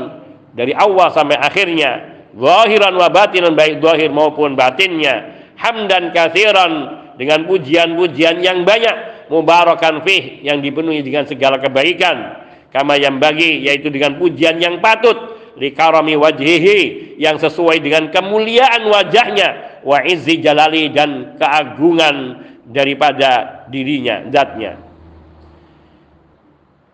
dari 0.53 0.77
awal 0.77 1.09
sampai 1.09 1.41
akhirnya 1.41 2.13
zahiran 2.37 2.93
wa 2.93 3.09
batinan 3.09 3.57
baik 3.57 3.81
zahir 3.81 4.13
maupun 4.13 4.53
batinnya 4.53 5.49
hamdan 5.57 6.13
kathiran 6.13 7.02
dengan 7.23 7.47
pujian-pujian 7.47 8.43
yang 8.43 8.67
banyak. 8.67 9.31
Mubarakan 9.31 10.03
fih 10.03 10.43
yang 10.43 10.59
dipenuhi 10.59 11.07
dengan 11.07 11.23
segala 11.23 11.63
kebaikan. 11.63 12.43
Kama 12.75 12.99
yang 12.99 13.23
bagi 13.23 13.63
yaitu 13.63 13.95
dengan 13.95 14.19
pujian 14.19 14.59
yang 14.59 14.83
patut. 14.83 15.39
Likarami 15.55 16.19
wajhihi 16.19 17.15
yang 17.23 17.39
sesuai 17.39 17.79
dengan 17.79 18.11
kemuliaan 18.11 18.83
wajahnya. 18.91 19.79
Wa 19.87 20.03
izzi 20.03 20.43
jalali 20.43 20.91
dan 20.91 21.39
keagungan 21.39 22.43
daripada 22.67 23.63
dirinya 23.71 24.27
zatnya. 24.27 24.83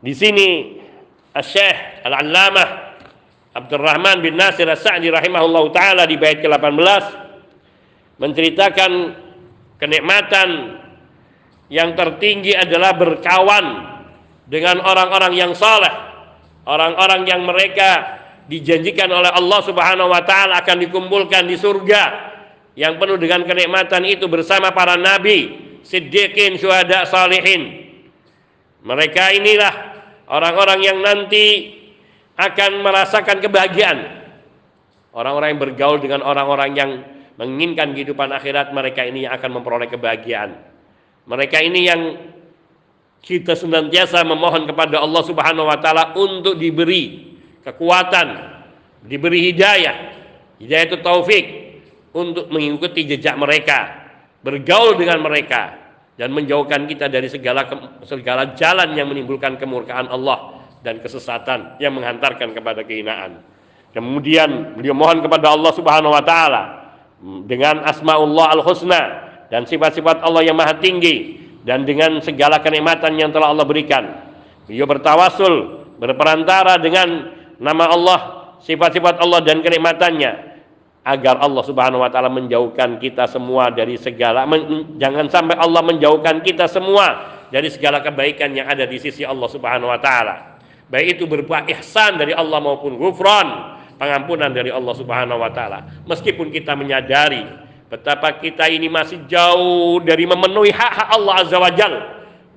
Di 0.04 0.12
sini 0.12 0.78
Syekh 1.40 2.04
Al-Allamah 2.04 2.68
Abdurrahman 3.56 4.20
bin 4.22 4.36
Nasir 4.38 4.68
As-Sa'di 4.68 5.10
rahimahullah 5.10 5.64
taala 5.74 6.02
di 6.06 6.14
bait 6.14 6.38
ke-18 6.38 7.02
menceritakan 8.22 8.90
kenikmatan 9.78 10.78
yang 11.72 11.94
tertinggi 11.94 12.52
adalah 12.58 12.94
berkawan 12.98 13.66
dengan 14.48 14.82
orang-orang 14.82 15.32
yang 15.36 15.52
saleh, 15.54 15.92
orang-orang 16.66 17.24
yang 17.28 17.44
mereka 17.44 18.20
dijanjikan 18.48 19.08
oleh 19.12 19.28
Allah 19.28 19.60
Subhanahu 19.60 20.08
wa 20.08 20.24
taala 20.24 20.64
akan 20.64 20.76
dikumpulkan 20.88 21.44
di 21.44 21.56
surga 21.60 22.02
yang 22.78 22.96
penuh 22.96 23.20
dengan 23.20 23.44
kenikmatan 23.44 24.08
itu 24.08 24.24
bersama 24.30 24.72
para 24.72 24.96
nabi, 24.96 25.52
siddiqin, 25.84 26.56
syuhada, 26.56 27.04
salihin. 27.04 27.90
Mereka 28.80 29.36
inilah 29.36 29.74
orang-orang 30.30 30.80
yang 30.80 30.98
nanti 31.02 31.76
akan 32.38 32.80
merasakan 32.80 33.42
kebahagiaan. 33.42 33.98
Orang-orang 35.10 35.58
yang 35.58 35.60
bergaul 35.60 35.98
dengan 35.98 36.22
orang-orang 36.22 36.70
yang 36.78 36.90
menginginkan 37.38 37.94
kehidupan 37.94 38.34
akhirat, 38.34 38.74
mereka 38.74 39.06
ini 39.06 39.24
yang 39.24 39.38
akan 39.38 39.62
memperoleh 39.62 39.86
kebahagiaan. 39.86 40.58
Mereka 41.30 41.58
ini 41.62 41.80
yang 41.86 42.00
kita 43.22 43.54
senantiasa 43.54 44.26
memohon 44.26 44.66
kepada 44.66 44.98
Allah 44.98 45.22
Subhanahu 45.22 45.70
wa 45.70 45.78
taala 45.78 46.18
untuk 46.18 46.58
diberi 46.58 47.34
kekuatan, 47.62 48.28
diberi 49.06 49.54
hidayah. 49.54 49.96
Hidayah 50.58 50.84
itu 50.90 50.98
taufik, 50.98 51.68
untuk 52.18 52.50
mengikuti 52.50 53.06
jejak 53.06 53.38
mereka, 53.38 54.10
bergaul 54.42 54.98
dengan 54.98 55.22
mereka 55.22 55.76
dan 56.18 56.34
menjauhkan 56.34 56.88
kita 56.90 57.06
dari 57.06 57.30
segala 57.30 57.68
segala 58.02 58.58
jalan 58.58 58.96
yang 58.98 59.06
menimbulkan 59.06 59.54
kemurkaan 59.54 60.10
Allah 60.10 60.66
dan 60.82 60.98
kesesatan 60.98 61.78
yang 61.78 61.94
menghantarkan 61.94 62.50
kepada 62.50 62.82
kehinaan. 62.82 63.38
Kemudian 63.94 64.74
beliau 64.74 64.94
mohon 64.98 65.22
kepada 65.22 65.54
Allah 65.54 65.72
Subhanahu 65.74 66.12
wa 66.12 66.24
taala 66.26 66.62
dengan 67.22 67.82
asmaullah 67.82 68.54
al-husna 68.54 69.02
dan 69.50 69.66
sifat-sifat 69.66 70.22
Allah 70.22 70.46
yang 70.46 70.54
maha 70.54 70.78
tinggi 70.78 71.40
dan 71.66 71.82
dengan 71.82 72.22
segala 72.22 72.62
kenikmatan 72.62 73.18
yang 73.18 73.34
telah 73.34 73.50
Allah 73.50 73.66
berikan. 73.66 74.04
Beliau 74.68 74.86
bertawasul 74.86 75.54
berperantara 75.98 76.78
dengan 76.78 77.34
nama 77.58 77.90
Allah, 77.90 78.20
sifat-sifat 78.62 79.18
Allah 79.18 79.42
dan 79.42 79.64
kenikmatannya 79.64 80.48
agar 81.08 81.40
Allah 81.40 81.62
Subhanahu 81.64 82.04
wa 82.04 82.10
taala 82.12 82.28
menjauhkan 82.28 83.00
kita 83.00 83.24
semua 83.26 83.72
dari 83.72 83.96
segala 83.96 84.44
men, 84.44 84.94
jangan 85.00 85.26
sampai 85.32 85.56
Allah 85.56 85.80
menjauhkan 85.80 86.44
kita 86.44 86.68
semua 86.68 87.38
dari 87.48 87.72
segala 87.72 88.04
kebaikan 88.04 88.52
yang 88.52 88.68
ada 88.68 88.84
di 88.84 89.00
sisi 89.00 89.24
Allah 89.24 89.48
Subhanahu 89.48 89.88
wa 89.88 89.96
taala. 89.96 90.60
Baik 90.88 91.20
itu 91.20 91.24
berupa 91.28 91.64
ihsan 91.68 92.16
dari 92.16 92.32
Allah 92.32 92.60
maupun 92.60 92.96
ghufran, 92.96 93.77
pengampunan 93.98 94.48
dari 94.54 94.72
Allah 94.72 94.94
Subhanahu 94.96 95.42
wa 95.42 95.50
taala. 95.50 95.84
Meskipun 96.06 96.54
kita 96.54 96.72
menyadari 96.78 97.44
betapa 97.90 98.38
kita 98.38 98.70
ini 98.70 98.86
masih 98.86 99.26
jauh 99.26 100.00
dari 100.00 100.24
memenuhi 100.24 100.72
hak-hak 100.72 101.08
Allah 101.12 101.34
Azza 101.42 101.58
wa 101.58 101.72
Jalla. 101.74 102.02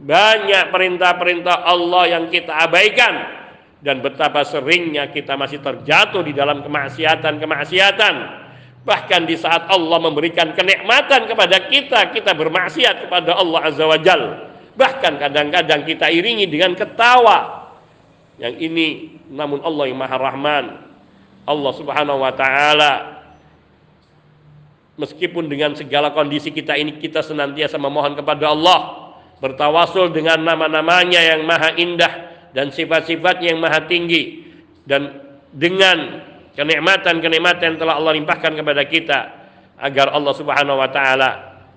Banyak 0.02 0.74
perintah-perintah 0.74 1.62
Allah 1.66 2.04
yang 2.10 2.26
kita 2.34 2.58
abaikan 2.58 3.42
dan 3.86 4.02
betapa 4.02 4.42
seringnya 4.42 5.10
kita 5.14 5.38
masih 5.38 5.62
terjatuh 5.62 6.26
di 6.26 6.34
dalam 6.34 6.66
kemaksiatan-kemaksiatan 6.66 8.42
Bahkan 8.82 9.30
di 9.30 9.38
saat 9.38 9.70
Allah 9.70 10.02
memberikan 10.02 10.58
kenikmatan 10.58 11.30
kepada 11.30 11.70
kita, 11.70 12.10
kita 12.10 12.34
bermaksiat 12.34 13.06
kepada 13.06 13.38
Allah 13.38 13.70
Azza 13.70 13.86
wa 13.86 14.00
Jal. 14.02 14.50
Bahkan 14.74 15.22
kadang-kadang 15.22 15.86
kita 15.86 16.10
iringi 16.10 16.50
dengan 16.50 16.74
ketawa. 16.74 17.70
Yang 18.42 18.56
ini 18.58 18.88
namun 19.30 19.62
Allah 19.62 19.86
yang 19.86 20.02
Maha 20.02 20.18
Rahman. 20.18 20.66
Allah 21.46 21.72
Subhanahu 21.74 22.20
wa 22.22 22.34
taala. 22.36 22.94
Meskipun 25.00 25.50
dengan 25.50 25.74
segala 25.74 26.14
kondisi 26.14 26.54
kita 26.54 26.78
ini 26.78 27.02
kita 27.02 27.26
senantiasa 27.26 27.82
memohon 27.82 28.14
kepada 28.14 28.54
Allah 28.54 28.80
bertawasul 29.42 30.14
dengan 30.14 30.38
nama-namanya 30.46 31.18
yang 31.18 31.42
maha 31.48 31.74
indah 31.74 32.14
dan 32.54 32.70
sifat-sifat 32.70 33.42
yang 33.42 33.58
maha 33.58 33.90
tinggi 33.90 34.46
dan 34.86 35.18
dengan 35.50 36.22
kenikmatan-kenikmatan 36.54 37.66
yang 37.74 37.80
telah 37.82 37.98
Allah 37.98 38.14
limpahkan 38.14 38.54
kepada 38.54 38.84
kita 38.86 39.20
agar 39.82 40.14
Allah 40.14 40.34
Subhanahu 40.38 40.78
wa 40.78 40.90
taala 40.94 41.30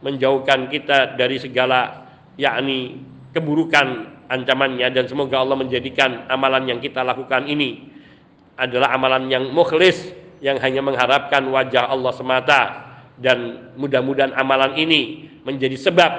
menjauhkan 0.04 0.68
kita 0.68 1.16
dari 1.16 1.40
segala 1.40 2.04
yakni 2.36 3.00
keburukan 3.32 4.12
ancamannya 4.28 4.92
dan 4.92 5.08
semoga 5.08 5.40
Allah 5.40 5.56
menjadikan 5.56 6.28
amalan 6.28 6.68
yang 6.68 6.80
kita 6.84 7.00
lakukan 7.00 7.48
ini 7.48 7.93
adalah 8.54 8.94
amalan 8.94 9.26
yang 9.30 9.50
mukhlis 9.50 10.14
yang 10.44 10.60
hanya 10.60 10.84
mengharapkan 10.84 11.42
wajah 11.48 11.90
Allah 11.90 12.12
semata. 12.14 12.62
Dan 13.14 13.70
mudah-mudahan 13.78 14.34
amalan 14.34 14.74
ini 14.74 15.30
menjadi 15.46 15.78
sebab 15.78 16.12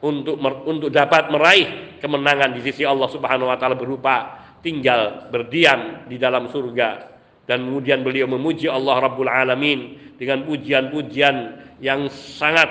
untuk 0.00 0.40
untuk 0.64 0.88
dapat 0.88 1.28
meraih 1.28 2.00
kemenangan 2.00 2.56
di 2.56 2.64
sisi 2.64 2.88
Allah 2.88 3.10
Subhanahu 3.12 3.52
wa 3.52 3.58
taala 3.60 3.76
berupa 3.76 4.40
tinggal 4.64 5.28
berdiam 5.28 6.08
di 6.08 6.16
dalam 6.16 6.48
surga. 6.48 7.18
Dan 7.44 7.68
kemudian 7.68 8.04
beliau 8.04 8.28
memuji 8.28 8.68
Allah 8.68 9.08
Rabbul 9.08 9.28
Alamin 9.28 10.12
dengan 10.16 10.44
pujian-pujian 10.44 11.36
yang 11.84 12.08
sangat 12.12 12.68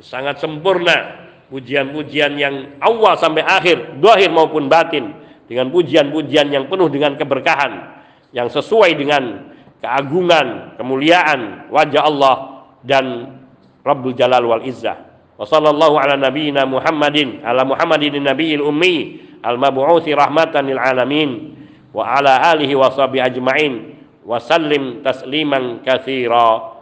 sangat 0.00 0.40
sempurna. 0.40 1.28
Pujian-pujian 1.46 2.34
yang 2.34 2.74
awal 2.82 3.14
sampai 3.16 3.46
akhir 3.46 4.02
dohir 4.02 4.28
maupun 4.28 4.66
batin. 4.66 5.14
Dengan 5.46 5.70
pujian-pujian 5.70 6.50
yang 6.50 6.66
penuh 6.66 6.90
dengan 6.90 7.14
keberkahan 7.14 7.96
yang 8.36 8.52
sesuai 8.52 8.92
dengan 9.00 9.48
keagungan 9.80 10.76
kemuliaan 10.76 11.72
wajah 11.72 12.02
Allah 12.04 12.36
dan 12.84 13.32
Rabbul 13.80 14.12
Jalal 14.12 14.44
wal 14.44 14.60
Izzah. 14.68 15.08
Wa 15.40 15.48
sallallahu 15.48 15.96
ala 15.96 16.20
nabiyyina 16.20 16.68
Muhammadin 16.68 17.40
ala 17.40 17.64
Muhammadin 17.64 18.20
nabiyil 18.20 18.60
ummi 18.60 19.24
al 19.40 19.56
mab'uthi 19.56 20.12
rahmatan 20.12 20.68
lil 20.68 20.76
alamin 20.76 21.56
wa 21.96 22.04
ala 22.04 22.52
alihi 22.52 22.76
wa 22.76 22.92
sahbihi 22.92 23.24
ajma'in 23.24 23.72
wa 24.20 24.36
sallim 24.36 25.00
tasliman 25.00 25.80
katsira 25.80 26.76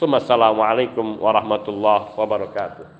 Assalamualaikum 0.00 1.20
warahmatullahi 1.20 2.16
wabarakatuh 2.16 2.99